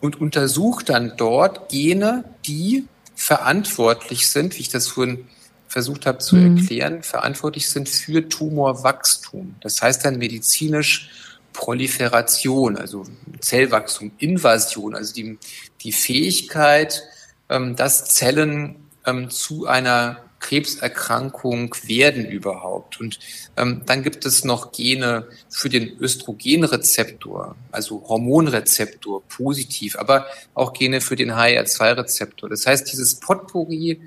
und 0.00 0.20
untersucht 0.20 0.90
dann 0.90 1.14
dort 1.16 1.70
Gene, 1.70 2.24
die 2.46 2.84
verantwortlich 3.14 4.28
sind, 4.28 4.56
wie 4.56 4.60
ich 4.60 4.68
das 4.68 4.88
vorhin 4.88 5.26
versucht 5.68 6.06
habe 6.06 6.18
zu 6.18 6.36
mhm. 6.36 6.56
erklären, 6.56 7.02
verantwortlich 7.02 7.68
sind 7.68 7.88
für 7.88 8.28
Tumorwachstum. 8.28 9.54
Das 9.60 9.80
heißt 9.80 10.04
dann 10.04 10.18
medizinisch 10.18 11.10
Proliferation, 11.52 12.76
also 12.76 13.04
Zellwachstum, 13.40 14.12
Invasion, 14.18 14.94
also 14.94 15.12
die, 15.12 15.38
die 15.82 15.92
Fähigkeit, 15.92 17.02
ähm, 17.48 17.76
dass 17.76 18.06
Zellen 18.06 18.76
ähm, 19.06 19.30
zu 19.30 19.66
einer 19.66 20.18
Krebserkrankung 20.40 21.74
werden 21.84 22.24
überhaupt. 22.26 23.00
Und 23.00 23.18
ähm, 23.56 23.82
dann 23.86 24.02
gibt 24.02 24.24
es 24.24 24.44
noch 24.44 24.72
Gene 24.72 25.26
für 25.48 25.68
den 25.68 25.98
Östrogenrezeptor, 25.98 27.56
also 27.72 28.04
Hormonrezeptor, 28.08 29.22
positiv, 29.26 29.96
aber 29.96 30.26
auch 30.54 30.72
Gene 30.72 31.00
für 31.00 31.16
den 31.16 31.32
HR2-Rezeptor. 31.32 32.48
Das 32.48 32.66
heißt, 32.66 32.90
dieses 32.92 33.16
Potpourri 33.16 34.00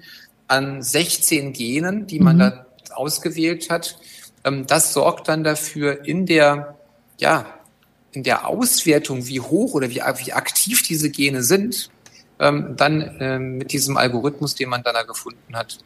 an 0.52 0.82
16 0.82 1.54
Genen, 1.54 2.08
die 2.08 2.20
man 2.20 2.36
mhm. 2.36 2.39
da 2.39 2.66
ausgewählt 2.93 3.70
hat. 3.70 3.97
Ähm, 4.43 4.68
das 4.68 4.93
sorgt 4.93 5.28
dann 5.30 5.43
dafür 5.43 6.06
in 6.06 6.26
der, 6.26 6.78
ja, 7.18 7.45
in 8.12 8.24
der 8.24 8.47
Auswertung, 8.47 9.28
wie 9.28 9.39
hoch 9.39 9.74
oder 9.74 9.89
wie, 9.89 10.02
wie 10.02 10.34
aktiv 10.34 10.84
diese 10.84 11.10
Gene 11.10 11.43
sind, 11.43 11.89
ähm, 12.39 12.76
dann 12.76 13.18
ähm, 13.20 13.58
mit 13.58 13.72
diesem 13.72 13.95
Algorithmus, 13.95 14.56
den 14.56 14.70
man 14.70 14.84
dann 14.84 14.93
da 14.93 15.04
gefunden 15.04 15.56
hat, 15.56 15.80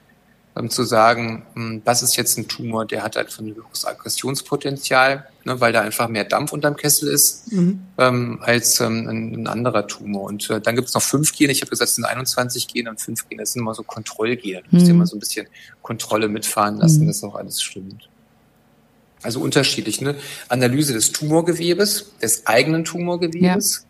ähm, 0.58 0.70
zu 0.70 0.84
sagen, 0.84 1.46
hm, 1.54 1.82
das 1.84 2.02
ist 2.02 2.16
jetzt 2.16 2.38
ein 2.38 2.48
Tumor, 2.48 2.86
der 2.86 3.04
hat 3.04 3.16
halt 3.16 3.36
ein 3.40 3.54
höheres 3.54 3.86
Aggressionspotenzial, 3.86 5.28
ne, 5.44 5.60
weil 5.60 5.74
da 5.74 5.82
einfach 5.82 6.08
mehr 6.08 6.24
Dampf 6.24 6.54
unterm 6.54 6.78
Kessel 6.78 7.10
ist, 7.10 7.52
mhm. 7.52 7.82
ähm, 7.98 8.40
als 8.42 8.80
ähm, 8.80 9.08
ein, 9.08 9.34
ein, 9.34 9.48
anderer 9.48 9.88
Tumor. 9.88 10.24
Und 10.24 10.50
äh, 10.50 10.62
dann 10.62 10.76
gibt 10.76 10.88
es 10.88 10.94
noch 10.94 11.02
fünf 11.02 11.34
Gene, 11.34 11.52
ich 11.52 11.62
habe 11.62 11.70
gesagt, 11.70 11.90
es 11.90 11.96
sind 11.96 12.06
21 12.06 12.68
Gene 12.68 12.90
und 12.90 13.02
fünf 13.02 13.28
Gene, 13.28 13.42
das 13.42 13.54
sind 13.54 13.62
immer 13.62 13.74
so 13.74 13.84
Kontrollgene. 13.84 14.64
Du 14.64 14.76
musst 14.76 14.86
mhm. 14.86 14.92
immer 14.92 15.08
so 15.08 15.18
ein 15.18 15.20
bisschen 15.20 15.48
Kontrolle 15.82 16.30
mitfahren 16.30 16.78
lassen, 16.78 17.04
mhm. 17.04 17.08
dass 17.08 17.24
auch 17.24 17.36
alles 17.36 17.62
stimmt. 17.62 18.10
Also 19.22 19.42
unterschiedlich. 19.42 20.02
Ne? 20.02 20.16
Analyse 20.50 20.94
des 20.94 21.12
Tumorgewebes, 21.12 22.14
des 22.22 22.46
eigenen 22.46 22.86
Tumorgewebes, 22.86 23.86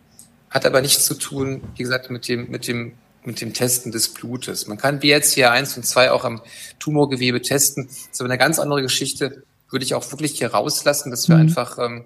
ja. 0.48 0.54
hat 0.54 0.66
aber 0.66 0.80
nichts 0.80 1.04
zu 1.04 1.14
tun, 1.14 1.60
wie 1.76 1.82
gesagt, 1.82 2.10
mit 2.10 2.26
dem, 2.26 2.50
mit 2.50 2.66
dem 2.66 2.92
mit 3.26 3.40
dem 3.40 3.52
Testen 3.52 3.92
des 3.92 4.08
Blutes. 4.08 4.66
Man 4.66 4.78
kann 4.78 5.00
BRCA1 5.00 5.76
und 5.76 5.84
2 5.84 6.12
auch 6.12 6.24
am 6.24 6.40
Tumorgewebe 6.78 7.42
testen. 7.42 7.86
Das 7.88 7.96
ist 8.12 8.20
aber 8.20 8.30
eine 8.30 8.38
ganz 8.38 8.58
andere 8.58 8.82
Geschichte. 8.82 9.42
Würde 9.70 9.84
ich 9.84 9.94
auch 9.94 10.10
wirklich 10.12 10.38
hier 10.38 10.52
rauslassen, 10.52 11.10
dass 11.10 11.28
wir 11.28 11.34
mhm. 11.34 11.42
einfach 11.42 11.78
ähm, 11.78 12.04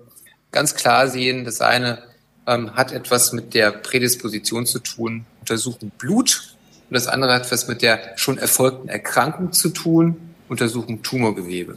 ganz 0.51 0.75
klar 0.75 1.09
sehen, 1.09 1.45
das 1.45 1.61
eine 1.61 2.03
ähm, 2.47 2.75
hat 2.75 2.93
etwas 2.93 3.33
mit 3.33 3.55
der 3.55 3.71
Prädisposition 3.71 4.67
zu 4.67 4.79
tun, 4.79 5.27
untersuchen 5.41 5.91
Blut. 5.99 6.57
Und 6.89 6.95
das 6.95 7.07
andere 7.07 7.35
hat 7.35 7.47
etwas 7.47 7.69
mit 7.69 7.83
der 7.83 8.17
schon 8.17 8.39
erfolgten 8.39 8.89
Erkrankung 8.89 9.53
zu 9.53 9.69
tun, 9.69 10.17
untersuchen 10.49 11.03
Tumorgewebe. 11.03 11.77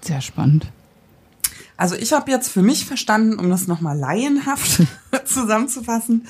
Sehr 0.00 0.20
spannend. 0.20 0.70
Also 1.76 1.94
ich 1.94 2.12
habe 2.12 2.30
jetzt 2.30 2.48
für 2.48 2.62
mich 2.62 2.86
verstanden, 2.86 3.38
um 3.38 3.50
das 3.50 3.66
nochmal 3.66 3.98
laienhaft 3.98 4.82
zusammenzufassen, 5.26 6.26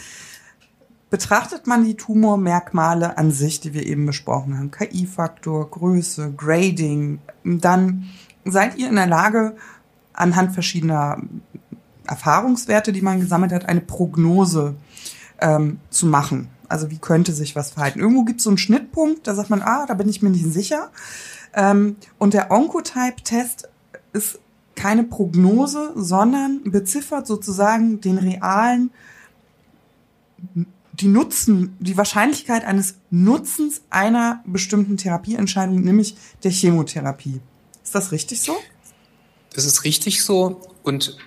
Betrachtet 1.09 1.67
man 1.67 1.85
die 1.85 1.97
Tumormerkmale 1.97 3.17
an 3.17 3.31
sich, 3.31 3.61
die 3.61 3.75
wir 3.75 3.87
eben 3.87 4.07
besprochen 4.07 4.59
haben, 4.59 4.71
KI-Faktor, 4.73 5.71
Größe, 5.71 6.33
Grading, 6.37 7.21
dann 7.45 8.07
seid 8.45 8.77
ihr 8.77 8.89
in 8.89 8.97
der 8.97 9.07
Lage, 9.07 9.57
anhand 10.13 10.53
verschiedener 10.53 11.19
Erfahrungswerte, 12.07 12.93
die 12.93 13.03
man 13.03 13.21
gesammelt 13.21 13.53
hat, 13.53 13.69
eine 13.69 13.81
Prognose 13.81 14.75
ähm, 15.41 15.79
zu 15.91 16.07
machen. 16.07 16.49
Also 16.69 16.91
wie 16.91 16.99
könnte 16.99 17.33
sich 17.33 17.55
was 17.55 17.71
verhalten? 17.71 18.01
Irgendwo 18.01 18.25
gibt 18.25 18.41
es 18.41 18.45
so 18.45 18.51
einen 18.51 18.59
Schnittpunkt, 18.59 19.27
da 19.27 19.35
sagt 19.35 19.51
man, 19.51 19.63
ah, 19.63 19.87
da 19.87 19.95
bin 19.95 20.09
ich 20.09 20.23
mir 20.23 20.31
nicht 20.31 20.53
sicher. 20.53 20.91
Ähm, 21.55 21.97
und 22.19 22.35
der 22.35 22.51
Oncotype-Test 22.51 23.69
ist 24.13 24.41
keine 24.75 25.05
Prognose, 25.05 25.93
sondern 25.95 26.63
beziffert 26.65 27.27
sozusagen 27.27 28.01
den 28.01 28.19
realen 28.19 28.91
die 31.01 31.09
Nutzen, 31.09 31.77
die 31.79 31.97
Wahrscheinlichkeit 31.97 32.65
eines 32.65 32.97
Nutzens 33.11 33.83
einer 33.91 34.43
bestimmten 34.47 34.97
Therapieentscheidung, 34.97 35.83
nämlich 35.83 36.17
der 36.43 36.51
Chemotherapie. 36.51 37.41
Ist 37.85 37.95
das 37.95 38.11
richtig 38.13 38.41
so? 38.41 38.57
Das 39.55 39.67
ist 39.67 39.85
richtig 39.85 40.25
so 40.25 40.63
und 40.83 41.19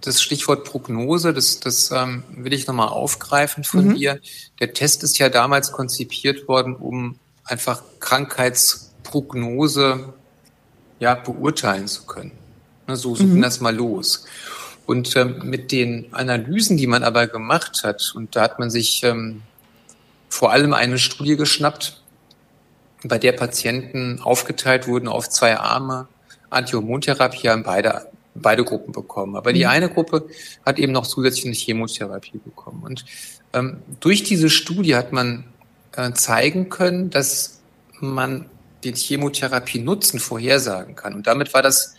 das 0.00 0.22
Stichwort 0.22 0.64
Prognose, 0.64 1.32
das, 1.32 1.60
das 1.60 1.92
ähm, 1.92 2.24
will 2.30 2.52
ich 2.52 2.66
nochmal 2.66 2.88
aufgreifen 2.88 3.62
von 3.62 3.86
mhm. 3.88 3.94
dir. 3.94 4.20
Der 4.58 4.72
Test 4.72 5.04
ist 5.04 5.18
ja 5.18 5.28
damals 5.28 5.70
konzipiert 5.70 6.48
worden, 6.48 6.74
um 6.74 7.20
einfach 7.44 7.84
Krankheitsprognose 8.00 10.12
ja, 10.98 11.14
beurteilen 11.14 11.86
zu 11.88 12.04
können. 12.04 12.32
Ne, 12.86 12.96
so, 12.96 13.14
so 13.14 13.24
mhm. 13.24 13.34
ging 13.34 13.42
das 13.42 13.60
mal 13.60 13.74
los. 13.74 14.24
Und 14.86 15.14
ähm, 15.16 15.40
mit 15.44 15.72
den 15.72 16.12
Analysen, 16.12 16.76
die 16.76 16.86
man 16.86 17.04
aber 17.04 17.26
gemacht 17.26 17.82
hat, 17.84 18.12
und 18.14 18.34
da 18.34 18.42
hat 18.42 18.58
man 18.58 18.70
sich 18.70 19.02
ähm, 19.04 19.42
vor 20.28 20.52
allem 20.52 20.74
eine 20.74 20.98
Studie 20.98 21.36
geschnappt, 21.36 22.00
bei 23.04 23.18
der 23.18 23.32
Patienten 23.32 24.20
aufgeteilt 24.20 24.86
wurden 24.86 25.08
auf 25.08 25.28
zwei 25.28 25.56
Arme. 25.56 26.08
Antihormontherapie 26.50 27.48
haben 27.48 27.62
beide, 27.62 28.08
beide 28.34 28.64
Gruppen 28.64 28.92
bekommen. 28.92 29.36
Aber 29.36 29.52
die 29.52 29.64
mhm. 29.64 29.70
eine 29.70 29.88
Gruppe 29.88 30.28
hat 30.66 30.78
eben 30.78 30.92
noch 30.92 31.06
zusätzlich 31.06 31.46
eine 31.46 31.54
Chemotherapie 31.54 32.38
bekommen. 32.38 32.82
Und 32.82 33.04
ähm, 33.52 33.78
durch 34.00 34.22
diese 34.22 34.50
Studie 34.50 34.96
hat 34.96 35.12
man 35.12 35.44
äh, 35.96 36.12
zeigen 36.12 36.68
können, 36.68 37.10
dass 37.10 37.60
man 38.00 38.46
den 38.84 38.94
Chemotherapie-Nutzen 38.94 40.20
vorhersagen 40.20 40.94
kann. 40.94 41.14
Und 41.14 41.26
damit 41.26 41.52
war 41.54 41.62
das 41.62 41.94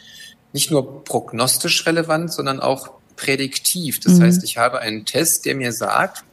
nicht 0.53 0.71
nur 0.71 1.03
prognostisch 1.03 1.85
relevant, 1.85 2.31
sondern 2.31 2.59
auch 2.59 2.91
prädiktiv. 3.15 3.99
Das 3.99 4.13
mhm. 4.13 4.23
heißt, 4.23 4.43
ich 4.43 4.57
habe 4.57 4.79
einen 4.79 5.05
Test, 5.05 5.45
der 5.45 5.55
mir 5.55 5.71
sagt, 5.71 6.23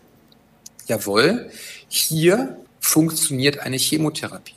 jawohl, 0.86 1.50
hier 1.88 2.56
funktioniert 2.80 3.60
eine 3.60 3.76
Chemotherapie. 3.76 4.54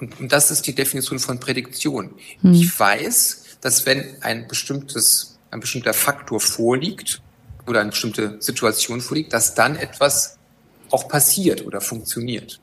Und, 0.00 0.20
und 0.20 0.32
das 0.32 0.50
ist 0.50 0.66
die 0.66 0.74
Definition 0.74 1.18
von 1.18 1.40
Prädiktion. 1.40 2.14
Mhm. 2.42 2.54
Ich 2.54 2.78
weiß, 2.78 3.58
dass 3.60 3.86
wenn 3.86 4.22
ein 4.22 4.48
bestimmtes, 4.48 5.38
ein 5.50 5.60
bestimmter 5.60 5.94
Faktor 5.94 6.40
vorliegt 6.40 7.22
oder 7.66 7.80
eine 7.80 7.90
bestimmte 7.90 8.36
Situation 8.40 9.00
vorliegt, 9.00 9.32
dass 9.32 9.54
dann 9.54 9.76
etwas 9.76 10.38
auch 10.90 11.08
passiert 11.08 11.64
oder 11.64 11.80
funktioniert. 11.80 12.60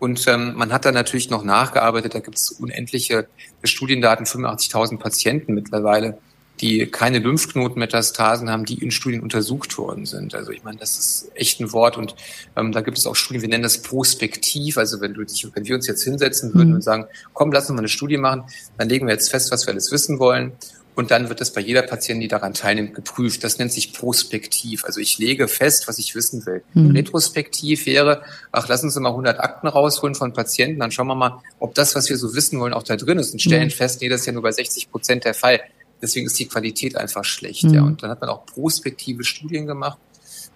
Und 0.00 0.26
ähm, 0.28 0.54
man 0.56 0.72
hat 0.72 0.86
da 0.86 0.92
natürlich 0.92 1.28
noch 1.28 1.44
nachgearbeitet, 1.44 2.14
da 2.14 2.20
gibt 2.20 2.38
es 2.38 2.50
unendliche 2.52 3.28
Studiendaten, 3.62 4.24
85.000 4.24 4.98
Patienten 4.98 5.52
mittlerweile, 5.52 6.16
die 6.60 6.86
keine 6.86 7.18
Lymphknotenmetastasen 7.18 8.50
haben, 8.50 8.64
die 8.64 8.82
in 8.82 8.90
Studien 8.90 9.20
untersucht 9.20 9.76
worden 9.76 10.06
sind. 10.06 10.34
Also 10.34 10.52
ich 10.52 10.64
meine, 10.64 10.78
das 10.78 10.98
ist 10.98 11.30
echt 11.34 11.60
ein 11.60 11.72
Wort 11.72 11.98
und 11.98 12.14
ähm, 12.56 12.72
da 12.72 12.80
gibt 12.80 12.96
es 12.96 13.06
auch 13.06 13.14
Studien, 13.14 13.42
wir 13.42 13.50
nennen 13.50 13.62
das 13.62 13.82
prospektiv. 13.82 14.78
Also 14.78 15.02
wenn 15.02 15.12
du 15.12 15.22
dich, 15.22 15.46
wenn 15.52 15.66
wir 15.66 15.74
uns 15.74 15.86
jetzt 15.86 16.02
hinsetzen 16.02 16.54
würden 16.54 16.70
mhm. 16.70 16.74
und 16.76 16.82
sagen, 16.82 17.04
komm, 17.34 17.52
lass 17.52 17.68
uns 17.68 17.76
mal 17.76 17.80
eine 17.80 17.88
Studie 17.88 18.16
machen, 18.16 18.44
dann 18.78 18.88
legen 18.88 19.06
wir 19.06 19.12
jetzt 19.12 19.30
fest, 19.30 19.52
was 19.52 19.66
wir 19.66 19.72
alles 19.72 19.92
wissen 19.92 20.18
wollen 20.18 20.52
und 20.96 21.10
dann 21.10 21.28
wird 21.28 21.40
das 21.40 21.52
bei 21.52 21.60
jeder 21.60 21.82
Patientin, 21.82 22.20
die 22.20 22.28
daran 22.28 22.52
teilnimmt, 22.52 22.94
geprüft. 22.94 23.44
Das 23.44 23.58
nennt 23.58 23.72
sich 23.72 23.92
prospektiv. 23.92 24.84
Also 24.84 25.00
ich 25.00 25.18
lege 25.18 25.48
fest, 25.48 25.88
was 25.88 25.98
ich 25.98 26.14
wissen 26.14 26.44
will. 26.46 26.62
Mhm. 26.74 26.90
Retrospektiv 26.90 27.86
wäre, 27.86 28.22
ach, 28.52 28.68
lass 28.68 28.82
uns 28.82 28.96
mal 28.96 29.10
100 29.10 29.38
Akten 29.40 29.68
rausholen 29.68 30.14
von 30.14 30.32
Patienten, 30.32 30.80
dann 30.80 30.90
schauen 30.90 31.06
wir 31.06 31.14
mal, 31.14 31.40
ob 31.58 31.74
das, 31.74 31.94
was 31.94 32.08
wir 32.10 32.18
so 32.18 32.34
wissen 32.34 32.58
wollen, 32.60 32.72
auch 32.72 32.82
da 32.82 32.96
drin 32.96 33.18
ist 33.18 33.32
und 33.32 33.40
stellen 33.40 33.68
mhm. 33.68 33.72
fest, 33.72 34.00
nee, 34.00 34.08
das 34.08 34.20
ist 34.20 34.26
ja 34.26 34.32
nur 34.32 34.42
bei 34.42 34.52
60 34.52 34.90
Prozent 34.90 35.24
der 35.24 35.34
Fall. 35.34 35.60
Deswegen 36.02 36.26
ist 36.26 36.38
die 36.38 36.46
Qualität 36.46 36.96
einfach 36.96 37.24
schlecht. 37.24 37.64
Mhm. 37.64 37.74
Ja. 37.74 37.82
Und 37.82 38.02
dann 38.02 38.10
hat 38.10 38.20
man 38.20 38.30
auch 38.30 38.44
prospektive 38.46 39.24
Studien 39.24 39.66
gemacht 39.66 39.98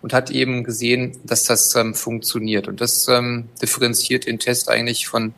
und 0.03 0.13
hat 0.13 0.31
eben 0.31 0.65
gesehen, 0.65 1.17
dass 1.25 1.45
das 1.45 1.75
ähm, 1.77 1.95
funktioniert. 1.95 2.69
Und 2.69 2.81
das 2.81 3.09
ähm, 3.09 3.49
differenziert 3.63 4.27
den 4.27 4.39
Test 4.39 4.69
eigentlich 4.69 5.07
von, 5.07 5.33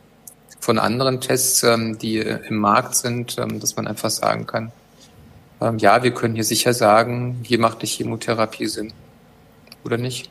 von 0.59 0.79
anderen 0.79 1.21
Tests, 1.21 1.63
ähm, 1.63 1.97
die 1.97 2.17
äh, 2.17 2.39
im 2.47 2.57
Markt 2.57 2.95
sind, 2.95 3.37
ähm, 3.37 3.59
dass 3.59 3.75
man 3.75 3.87
einfach 3.87 4.09
sagen 4.09 4.45
kann, 4.45 4.71
ähm, 5.61 5.77
ja, 5.77 6.03
wir 6.03 6.13
können 6.13 6.35
hier 6.35 6.43
sicher 6.43 6.73
sagen, 6.73 7.39
hier 7.43 7.59
macht 7.59 7.81
die 7.81 7.87
Chemotherapie 7.87 8.67
Sinn. 8.67 8.93
Oder 9.83 9.97
nicht? 9.97 10.29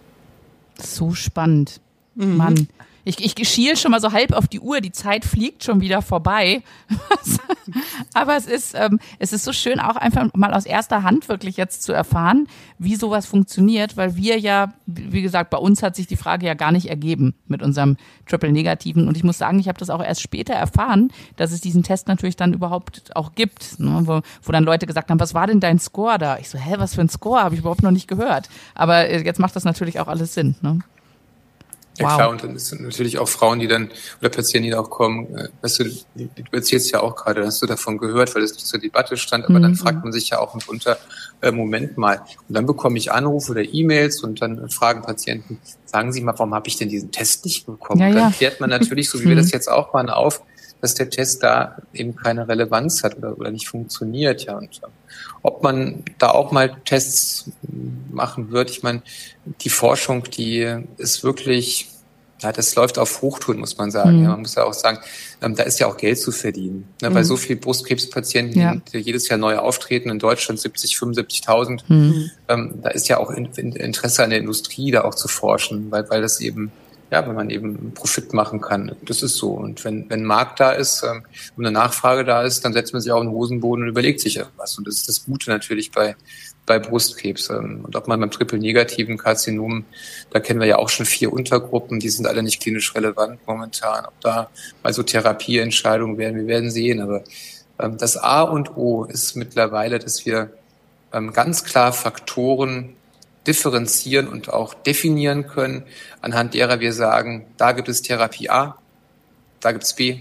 So 0.78 1.14
spannend. 1.14 1.80
Mhm. 2.14 2.36
Mann. 2.36 2.68
Ich, 3.08 3.24
ich 3.24 3.48
schiel 3.48 3.76
schon 3.76 3.92
mal 3.92 4.00
so 4.00 4.10
halb 4.10 4.32
auf 4.32 4.48
die 4.48 4.58
Uhr, 4.58 4.80
die 4.80 4.90
Zeit 4.90 5.24
fliegt 5.24 5.62
schon 5.62 5.80
wieder 5.80 6.02
vorbei. 6.02 6.64
Aber 8.14 8.36
es 8.36 8.46
ist, 8.46 8.74
ähm, 8.74 8.98
es 9.20 9.32
ist 9.32 9.44
so 9.44 9.52
schön, 9.52 9.78
auch 9.78 9.94
einfach 9.94 10.34
mal 10.34 10.52
aus 10.52 10.66
erster 10.66 11.04
Hand 11.04 11.28
wirklich 11.28 11.56
jetzt 11.56 11.84
zu 11.84 11.92
erfahren, 11.92 12.48
wie 12.80 12.96
sowas 12.96 13.24
funktioniert, 13.24 13.96
weil 13.96 14.16
wir 14.16 14.40
ja, 14.40 14.72
wie 14.86 15.22
gesagt, 15.22 15.50
bei 15.50 15.58
uns 15.58 15.84
hat 15.84 15.94
sich 15.94 16.08
die 16.08 16.16
Frage 16.16 16.46
ja 16.46 16.54
gar 16.54 16.72
nicht 16.72 16.90
ergeben 16.90 17.34
mit 17.46 17.62
unserem 17.62 17.96
Triple 18.26 18.50
Negativen. 18.50 19.06
Und 19.06 19.16
ich 19.16 19.22
muss 19.22 19.38
sagen, 19.38 19.60
ich 19.60 19.68
habe 19.68 19.78
das 19.78 19.88
auch 19.88 20.02
erst 20.02 20.20
später 20.20 20.54
erfahren, 20.54 21.12
dass 21.36 21.52
es 21.52 21.60
diesen 21.60 21.84
Test 21.84 22.08
natürlich 22.08 22.34
dann 22.34 22.54
überhaupt 22.54 23.14
auch 23.14 23.36
gibt, 23.36 23.78
ne? 23.78 24.02
wo, 24.02 24.20
wo 24.42 24.52
dann 24.52 24.64
Leute 24.64 24.86
gesagt 24.86 25.10
haben, 25.10 25.20
was 25.20 25.32
war 25.32 25.46
denn 25.46 25.60
dein 25.60 25.78
Score 25.78 26.18
da? 26.18 26.38
Ich 26.38 26.48
so, 26.48 26.58
hä, 26.58 26.74
was 26.78 26.96
für 26.96 27.02
ein 27.02 27.08
Score? 27.08 27.40
Habe 27.40 27.54
ich 27.54 27.60
überhaupt 27.60 27.84
noch 27.84 27.92
nicht 27.92 28.08
gehört. 28.08 28.48
Aber 28.74 29.06
äh, 29.06 29.22
jetzt 29.22 29.38
macht 29.38 29.54
das 29.54 29.62
natürlich 29.62 30.00
auch 30.00 30.08
alles 30.08 30.34
Sinn. 30.34 30.56
Ne? 30.60 30.80
Ja 31.98 32.08
wow. 32.08 32.16
klar, 32.16 32.30
und 32.30 32.42
dann 32.42 32.58
sind 32.58 32.82
natürlich 32.82 33.18
auch 33.18 33.28
Frauen, 33.28 33.58
die 33.58 33.68
dann, 33.68 33.90
oder 34.20 34.28
Patienten, 34.28 34.64
die 34.64 34.70
da 34.70 34.80
auch 34.80 34.90
kommen, 34.90 35.34
äh, 35.34 35.48
weißt 35.62 35.80
du, 35.80 35.84
du 36.14 36.28
erzählst 36.52 36.90
ja 36.92 37.00
auch 37.00 37.16
gerade, 37.16 37.44
hast 37.44 37.62
du 37.62 37.66
davon 37.66 37.98
gehört, 37.98 38.34
weil 38.34 38.42
es 38.42 38.52
nicht 38.52 38.66
zur 38.66 38.80
Debatte 38.80 39.16
stand, 39.16 39.44
aber 39.44 39.58
mhm. 39.58 39.62
dann 39.62 39.74
fragt 39.76 40.02
man 40.02 40.12
sich 40.12 40.30
ja 40.30 40.38
auch 40.38 40.54
mitunter, 40.54 40.98
äh, 41.40 41.50
Moment 41.50 41.96
mal. 41.96 42.22
Und 42.48 42.54
dann 42.54 42.66
bekomme 42.66 42.98
ich 42.98 43.12
Anrufe 43.12 43.52
oder 43.52 43.62
E-Mails 43.62 44.22
und 44.22 44.42
dann 44.42 44.68
fragen 44.70 45.02
Patienten, 45.02 45.58
sagen 45.84 46.12
Sie 46.12 46.20
mal, 46.20 46.32
warum 46.38 46.54
habe 46.54 46.68
ich 46.68 46.76
denn 46.76 46.88
diesen 46.88 47.10
Test 47.10 47.44
nicht 47.44 47.66
bekommen? 47.66 48.00
Ja, 48.00 48.08
dann 48.08 48.18
ja. 48.18 48.30
klärt 48.30 48.60
man 48.60 48.70
natürlich, 48.70 49.08
so 49.08 49.20
wie 49.20 49.28
wir 49.28 49.36
das 49.36 49.50
jetzt 49.52 49.68
auch 49.68 49.92
machen, 49.92 50.10
auf, 50.10 50.42
dass 50.86 50.94
der 50.94 51.10
Test 51.10 51.42
da 51.42 51.78
eben 51.92 52.14
keine 52.14 52.46
Relevanz 52.46 53.02
hat 53.02 53.18
oder, 53.18 53.36
oder 53.36 53.50
nicht 53.50 53.66
funktioniert, 53.66 54.44
ja. 54.44 54.56
Und 54.56 54.80
äh, 54.84 54.86
ob 55.42 55.64
man 55.64 56.04
da 56.18 56.30
auch 56.30 56.52
mal 56.52 56.76
Tests 56.84 57.50
machen 58.12 58.52
wird, 58.52 58.70
ich 58.70 58.84
meine, 58.84 59.02
die 59.62 59.68
Forschung, 59.68 60.22
die 60.22 60.76
ist 60.96 61.24
wirklich, 61.24 61.88
ja, 62.40 62.52
das 62.52 62.76
läuft 62.76 63.00
auf 63.00 63.20
Hochtouren, 63.20 63.58
muss 63.58 63.78
man 63.78 63.90
sagen. 63.90 64.18
Mhm. 64.18 64.22
Ja, 64.22 64.30
man 64.30 64.40
muss 64.42 64.54
ja 64.54 64.62
auch 64.62 64.74
sagen, 64.74 64.98
ähm, 65.42 65.56
da 65.56 65.64
ist 65.64 65.80
ja 65.80 65.88
auch 65.88 65.96
Geld 65.96 66.20
zu 66.20 66.30
verdienen. 66.30 66.86
Ne, 67.02 67.10
mhm. 67.10 67.14
Bei 67.14 67.24
so 67.24 67.36
vielen 67.36 67.58
Brustkrebspatienten, 67.58 68.60
ja. 68.60 68.76
die 68.92 68.98
jedes 68.98 69.28
Jahr 69.28 69.38
neu 69.38 69.56
auftreten, 69.58 70.08
in 70.08 70.20
Deutschland 70.20 70.60
70, 70.60 70.94
75.000, 70.94 71.80
mhm. 71.88 72.30
ähm, 72.48 72.74
da 72.80 72.90
ist 72.90 73.08
ja 73.08 73.18
auch 73.18 73.30
in, 73.30 73.46
in 73.56 73.72
Interesse 73.72 74.22
an 74.22 74.30
der 74.30 74.38
Industrie, 74.38 74.92
da 74.92 75.02
auch 75.02 75.16
zu 75.16 75.26
forschen, 75.26 75.90
weil, 75.90 76.08
weil 76.10 76.22
das 76.22 76.40
eben 76.40 76.70
ja, 77.10 77.26
wenn 77.26 77.34
man 77.34 77.50
eben 77.50 77.92
Profit 77.94 78.32
machen 78.32 78.60
kann. 78.60 78.96
Das 79.04 79.22
ist 79.22 79.36
so. 79.36 79.52
Und 79.52 79.84
wenn, 79.84 80.10
wenn 80.10 80.24
Markt 80.24 80.58
da 80.58 80.72
ist 80.72 81.04
ähm, 81.04 81.22
und 81.56 81.64
eine 81.64 81.72
Nachfrage 81.72 82.24
da 82.24 82.42
ist, 82.42 82.64
dann 82.64 82.72
setzt 82.72 82.92
man 82.92 83.02
sich 83.02 83.12
auch 83.12 83.20
in 83.20 83.28
den 83.28 83.34
Hosenboden 83.34 83.84
und 83.84 83.90
überlegt 83.90 84.20
sich 84.20 84.40
was. 84.56 84.76
Und 84.76 84.88
das 84.88 84.96
ist 84.96 85.08
das 85.08 85.24
Gute 85.24 85.50
natürlich 85.50 85.92
bei, 85.92 86.16
bei 86.66 86.80
Brustkrebs. 86.80 87.50
Ähm, 87.50 87.82
und 87.84 87.94
ob 87.94 88.08
man 88.08 88.18
beim 88.18 88.30
triple-negativen 88.30 89.18
Karzinom, 89.18 89.84
da 90.30 90.40
kennen 90.40 90.58
wir 90.58 90.66
ja 90.66 90.78
auch 90.78 90.88
schon 90.88 91.06
vier 91.06 91.32
Untergruppen, 91.32 92.00
die 92.00 92.08
sind 92.08 92.26
alle 92.26 92.42
nicht 92.42 92.60
klinisch 92.60 92.94
relevant 92.96 93.38
momentan. 93.46 94.04
Ob 94.06 94.20
da 94.20 94.50
mal 94.82 94.92
so 94.92 95.04
Therapieentscheidungen 95.04 96.18
werden, 96.18 96.36
wir 96.38 96.46
werden 96.48 96.72
sehen. 96.72 97.00
Aber 97.00 97.22
ähm, 97.78 97.98
das 97.98 98.16
A 98.16 98.42
und 98.42 98.76
O 98.76 99.04
ist 99.04 99.36
mittlerweile, 99.36 100.00
dass 100.00 100.26
wir 100.26 100.50
ähm, 101.12 101.32
ganz 101.32 101.62
klar 101.62 101.92
Faktoren 101.92 102.95
differenzieren 103.46 104.28
und 104.28 104.48
auch 104.48 104.74
definieren 104.74 105.46
können, 105.46 105.84
anhand 106.20 106.54
derer 106.54 106.80
wir 106.80 106.92
sagen, 106.92 107.46
da 107.56 107.72
gibt 107.72 107.88
es 107.88 108.02
Therapie 108.02 108.50
A, 108.50 108.76
da 109.60 109.72
gibt 109.72 109.84
es 109.84 109.94
B, 109.94 110.18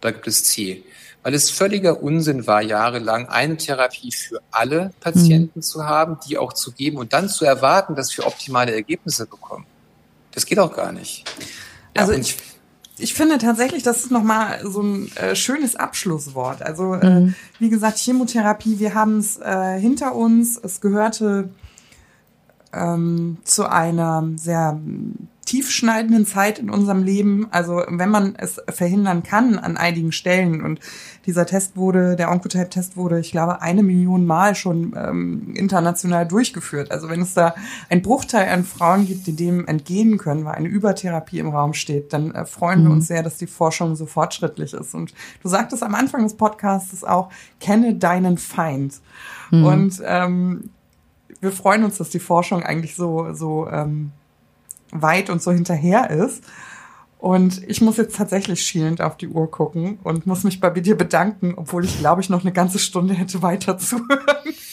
da 0.00 0.10
gibt 0.10 0.26
es 0.26 0.44
C. 0.44 0.82
Weil 1.22 1.34
es 1.34 1.50
völliger 1.50 2.02
Unsinn 2.02 2.46
war, 2.46 2.60
jahrelang 2.60 3.28
eine 3.28 3.56
Therapie 3.56 4.12
für 4.12 4.42
alle 4.50 4.92
Patienten 5.00 5.60
mhm. 5.60 5.62
zu 5.62 5.86
haben, 5.86 6.18
die 6.28 6.36
auch 6.36 6.52
zu 6.52 6.72
geben 6.72 6.98
und 6.98 7.14
dann 7.14 7.30
zu 7.30 7.46
erwarten, 7.46 7.94
dass 7.94 8.16
wir 8.16 8.26
optimale 8.26 8.74
Ergebnisse 8.74 9.26
bekommen. 9.26 9.64
Das 10.32 10.44
geht 10.44 10.58
auch 10.58 10.74
gar 10.74 10.92
nicht. 10.92 11.24
Ja, 11.96 12.02
also 12.02 12.12
ich, 12.12 12.36
ich 12.98 13.14
finde 13.14 13.38
tatsächlich, 13.38 13.82
das 13.82 14.04
ist 14.04 14.10
nochmal 14.10 14.60
so 14.64 14.82
ein 14.82 15.16
äh, 15.16 15.34
schönes 15.34 15.76
Abschlusswort. 15.76 16.60
Also, 16.60 16.94
äh, 16.94 17.20
mhm. 17.20 17.34
wie 17.58 17.70
gesagt, 17.70 17.98
Chemotherapie, 17.98 18.78
wir 18.78 18.94
haben 18.94 19.18
es 19.18 19.38
äh, 19.38 19.78
hinter 19.80 20.14
uns. 20.14 20.58
Es 20.62 20.80
gehörte 20.80 21.48
ähm, 22.74 23.38
zu 23.44 23.70
einer 23.70 24.28
sehr 24.36 24.80
tiefschneidenden 25.44 26.26
Zeit 26.26 26.58
in 26.58 26.70
unserem 26.70 27.02
Leben. 27.02 27.46
Also 27.50 27.82
wenn 27.88 28.08
man 28.08 28.34
es 28.36 28.60
verhindern 28.68 29.22
kann 29.22 29.58
an 29.58 29.76
einigen 29.76 30.12
Stellen 30.12 30.62
und 30.62 30.80
dieser 31.26 31.46
Test 31.46 31.76
wurde, 31.76 32.16
der 32.16 32.30
Oncotype-Test 32.30 32.96
wurde, 32.96 33.20
ich 33.20 33.30
glaube, 33.30 33.62
eine 33.62 33.82
Million 33.82 34.26
Mal 34.26 34.54
schon 34.54 34.94
ähm, 34.96 35.52
international 35.54 36.26
durchgeführt. 36.26 36.90
Also 36.90 37.08
wenn 37.08 37.20
es 37.20 37.34
da 37.34 37.54
ein 37.88 38.02
Bruchteil 38.02 38.48
an 38.48 38.64
Frauen 38.64 39.06
gibt, 39.06 39.26
die 39.26 39.36
dem 39.36 39.66
entgehen 39.66 40.18
können, 40.18 40.44
weil 40.44 40.54
eine 40.54 40.68
Übertherapie 40.68 41.38
im 41.38 41.50
Raum 41.50 41.74
steht, 41.74 42.12
dann 42.12 42.32
äh, 42.32 42.46
freuen 42.46 42.80
mhm. 42.80 42.84
wir 42.86 42.92
uns 42.92 43.06
sehr, 43.06 43.22
dass 43.22 43.36
die 43.36 43.46
Forschung 43.46 43.96
so 43.96 44.06
fortschrittlich 44.06 44.74
ist. 44.74 44.94
Und 44.94 45.14
du 45.42 45.48
sagtest 45.48 45.82
am 45.82 45.94
Anfang 45.94 46.22
des 46.22 46.34
Podcasts 46.34 47.04
auch, 47.04 47.30
kenne 47.60 47.94
deinen 47.94 48.38
Feind. 48.38 48.94
Mhm. 49.50 49.64
Und 49.64 50.02
ähm, 50.04 50.70
wir 51.44 51.52
freuen 51.52 51.84
uns, 51.84 51.98
dass 51.98 52.10
die 52.10 52.18
Forschung 52.18 52.62
eigentlich 52.62 52.96
so, 52.96 53.32
so 53.32 53.68
ähm, 53.68 54.10
weit 54.90 55.30
und 55.30 55.42
so 55.42 55.52
hinterher 55.52 56.10
ist. 56.10 56.42
Und 57.18 57.62
ich 57.70 57.80
muss 57.80 57.96
jetzt 57.96 58.16
tatsächlich 58.16 58.60
schielend 58.60 59.00
auf 59.00 59.16
die 59.16 59.28
Uhr 59.28 59.50
gucken 59.50 59.98
und 60.04 60.26
muss 60.26 60.44
mich 60.44 60.60
bei 60.60 60.68
dir 60.68 60.94
bedanken, 60.94 61.54
obwohl 61.56 61.84
ich 61.84 61.98
glaube 61.98 62.20
ich 62.20 62.28
noch 62.28 62.42
eine 62.42 62.52
ganze 62.52 62.78
Stunde 62.78 63.14
hätte 63.14 63.40
weiter 63.40 63.78
zuhören. 63.78 64.18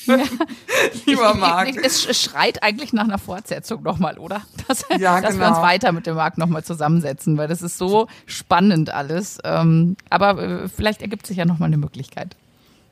Ja. 0.05 0.17
Lieber 1.05 1.33
Marc. 1.35 1.77
Es 1.77 2.03
schreit 2.21 2.61
eigentlich 2.61 2.91
nach 2.91 3.05
einer 3.05 3.19
Fortsetzung 3.19 3.83
nochmal, 3.83 4.17
oder? 4.17 4.41
Dass, 4.67 4.85
ja, 4.99 5.21
dass 5.21 5.31
genau. 5.31 5.43
wir 5.43 5.47
uns 5.47 5.57
genau. 5.57 5.61
weiter 5.61 5.91
mit 5.93 6.05
dem 6.07 6.15
Marc 6.15 6.37
nochmal 6.37 6.63
zusammensetzen, 6.63 7.37
weil 7.37 7.47
das 7.47 7.61
ist 7.61 7.77
so 7.77 8.07
spannend 8.25 8.89
alles. 8.89 9.37
Ähm, 9.43 9.95
aber 10.09 10.37
äh, 10.37 10.67
vielleicht 10.67 11.01
ergibt 11.01 11.27
sich 11.27 11.37
ja 11.37 11.45
nochmal 11.45 11.67
eine 11.67 11.77
Möglichkeit. 11.77 12.35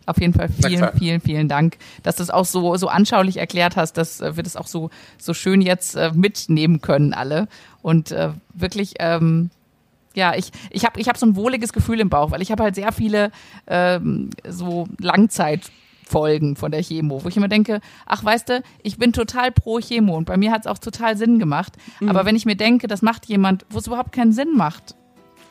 Auf 0.09 0.19
jeden 0.19 0.33
Fall 0.33 0.49
vielen, 0.49 0.89
vielen, 0.97 1.21
vielen 1.21 1.47
Dank, 1.47 1.77
dass 2.03 2.15
du 2.17 2.23
es 2.23 2.29
auch 2.29 2.45
so, 2.45 2.75
so 2.77 2.87
anschaulich 2.87 3.37
erklärt 3.37 3.75
hast, 3.75 3.93
dass 3.93 4.21
äh, 4.21 4.35
wir 4.35 4.43
das 4.43 4.55
auch 4.55 4.67
so, 4.67 4.89
so 5.17 5.33
schön 5.33 5.61
jetzt 5.61 5.95
äh, 5.95 6.11
mitnehmen 6.13 6.81
können, 6.81 7.13
alle. 7.13 7.47
Und 7.81 8.11
äh, 8.11 8.29
wirklich, 8.53 8.95
ähm, 8.99 9.49
ja, 10.15 10.35
ich, 10.35 10.51
ich 10.71 10.85
habe 10.85 10.99
ich 10.99 11.07
hab 11.07 11.17
so 11.17 11.25
ein 11.25 11.35
wohliges 11.35 11.73
Gefühl 11.73 11.99
im 11.99 12.09
Bauch, 12.09 12.31
weil 12.31 12.41
ich 12.41 12.51
habe 12.51 12.63
halt 12.63 12.75
sehr 12.75 12.91
viele 12.91 13.31
ähm, 13.67 14.31
so 14.47 14.87
Langzeit- 14.99 15.69
Langzeitfolgen 16.09 16.55
von 16.55 16.71
der 16.71 16.81
Chemo, 16.81 17.23
wo 17.23 17.29
ich 17.29 17.37
immer 17.37 17.47
denke, 17.47 17.79
ach 18.05 18.23
weißt 18.23 18.49
du, 18.49 18.63
ich 18.83 18.97
bin 18.97 19.13
total 19.13 19.51
pro 19.51 19.79
Chemo 19.79 20.17
und 20.17 20.25
bei 20.25 20.37
mir 20.37 20.51
hat 20.51 20.61
es 20.61 20.67
auch 20.67 20.77
total 20.77 21.17
Sinn 21.17 21.39
gemacht. 21.39 21.73
Mhm. 21.99 22.09
Aber 22.09 22.25
wenn 22.25 22.35
ich 22.35 22.45
mir 22.45 22.55
denke, 22.55 22.87
das 22.87 23.01
macht 23.01 23.27
jemand, 23.27 23.65
wo 23.69 23.77
es 23.77 23.87
überhaupt 23.87 24.11
keinen 24.11 24.33
Sinn 24.33 24.55
macht, 24.55 24.95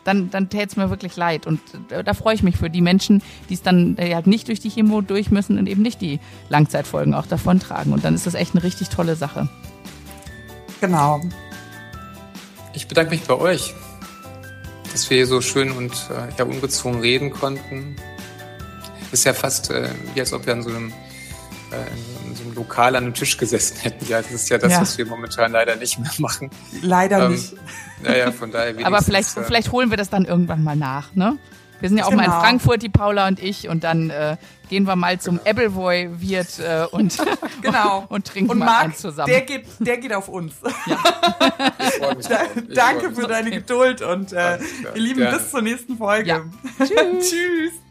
dann, 0.08 0.30
dann 0.30 0.48
täte 0.48 0.68
es 0.70 0.76
mir 0.76 0.90
wirklich 0.90 1.16
leid. 1.16 1.46
Und 1.46 1.60
äh, 1.90 2.02
da 2.02 2.14
freue 2.14 2.34
ich 2.34 2.42
mich 2.42 2.56
für 2.56 2.70
die 2.70 2.80
Menschen, 2.80 3.22
die 3.48 3.54
es 3.54 3.62
dann 3.62 3.96
äh, 3.98 4.14
halt 4.14 4.26
nicht 4.26 4.48
durch 4.48 4.58
die 4.58 4.70
Chemo 4.70 5.02
durch 5.02 5.30
müssen 5.30 5.58
und 5.58 5.68
eben 5.68 5.82
nicht 5.82 6.00
die 6.00 6.18
Langzeitfolgen 6.48 7.14
auch 7.14 7.26
davon 7.26 7.60
tragen. 7.60 7.92
Und 7.92 8.04
dann 8.04 8.14
ist 8.14 8.26
das 8.26 8.34
echt 8.34 8.54
eine 8.54 8.64
richtig 8.64 8.88
tolle 8.88 9.14
Sache. 9.14 9.48
Genau. 10.80 11.20
Ich 12.72 12.88
bedanke 12.88 13.10
mich 13.10 13.22
bei 13.22 13.34
euch, 13.34 13.74
dass 14.92 15.08
wir 15.10 15.18
hier 15.18 15.26
so 15.26 15.40
schön 15.40 15.70
und 15.72 15.92
äh, 16.10 16.32
ja, 16.38 16.44
ungezwungen 16.44 17.00
reden 17.00 17.30
konnten. 17.30 17.96
Ist 19.12 19.24
ja 19.24 19.34
fast 19.34 19.70
äh, 19.70 19.90
wie 20.14 20.20
als 20.20 20.32
ob 20.32 20.46
wir 20.46 20.54
an 20.54 20.62
so 20.62 20.70
einem 20.70 20.92
äh, 21.70 21.90
in 21.90 22.04
so 22.04 22.17
einem 22.17 22.17
Lokal 22.58 22.96
an 22.96 23.04
einem 23.04 23.14
Tisch 23.14 23.36
gesessen 23.36 23.78
hätten. 23.78 24.06
Ja, 24.06 24.20
das 24.20 24.30
ist 24.30 24.48
ja 24.50 24.58
das, 24.58 24.72
ja. 24.72 24.80
was 24.80 24.98
wir 24.98 25.06
momentan 25.06 25.52
leider 25.52 25.76
nicht 25.76 25.98
mehr 25.98 26.10
machen. 26.18 26.50
Leider 26.82 27.24
ähm, 27.24 27.32
nicht. 27.32 27.54
Naja, 28.02 28.32
von 28.32 28.50
daher. 28.50 28.74
Aber 28.86 29.02
vielleicht, 29.02 29.36
äh, 29.36 29.44
vielleicht 29.44 29.72
holen 29.72 29.90
wir 29.90 29.96
das 29.96 30.10
dann 30.10 30.24
irgendwann 30.24 30.62
mal 30.62 30.76
nach, 30.76 31.14
ne? 31.14 31.38
Wir 31.80 31.88
sind 31.88 31.98
ja 31.98 32.04
auch 32.04 32.10
genau. 32.10 32.22
mal 32.22 32.26
in 32.26 32.30
genau. 32.32 32.42
Frankfurt, 32.42 32.82
die 32.82 32.88
Paula 32.88 33.28
und 33.28 33.40
ich, 33.40 33.68
und 33.68 33.84
dann 33.84 34.10
äh, 34.10 34.36
gehen 34.68 34.84
wir 34.84 34.96
mal 34.96 35.20
zum 35.20 35.38
genau. 35.38 35.50
Appleboy-Wirt 35.50 36.58
äh, 36.58 36.86
und, 36.90 37.16
genau. 37.62 38.04
und 38.08 38.26
trinken 38.26 38.50
und 38.50 38.58
mal 38.58 38.86
Marc, 38.88 38.98
zusammen. 38.98 39.28
Der 39.28 39.42
geht, 39.42 39.66
der 39.78 39.98
geht 39.98 40.12
auf 40.12 40.28
uns. 40.28 40.54
Ja. 40.86 40.98
da, 42.28 42.40
danke 42.74 43.14
für 43.14 43.28
deine 43.28 43.50
Geduld 43.50 44.02
und 44.02 44.32
äh, 44.32 44.58
ihr 44.94 45.00
Lieben, 45.00 45.22
ja. 45.22 45.30
bis 45.30 45.50
zur 45.50 45.62
nächsten 45.62 45.96
Folge. 45.96 46.44
Tschüss. 46.78 47.30
Tschüss. 47.30 47.87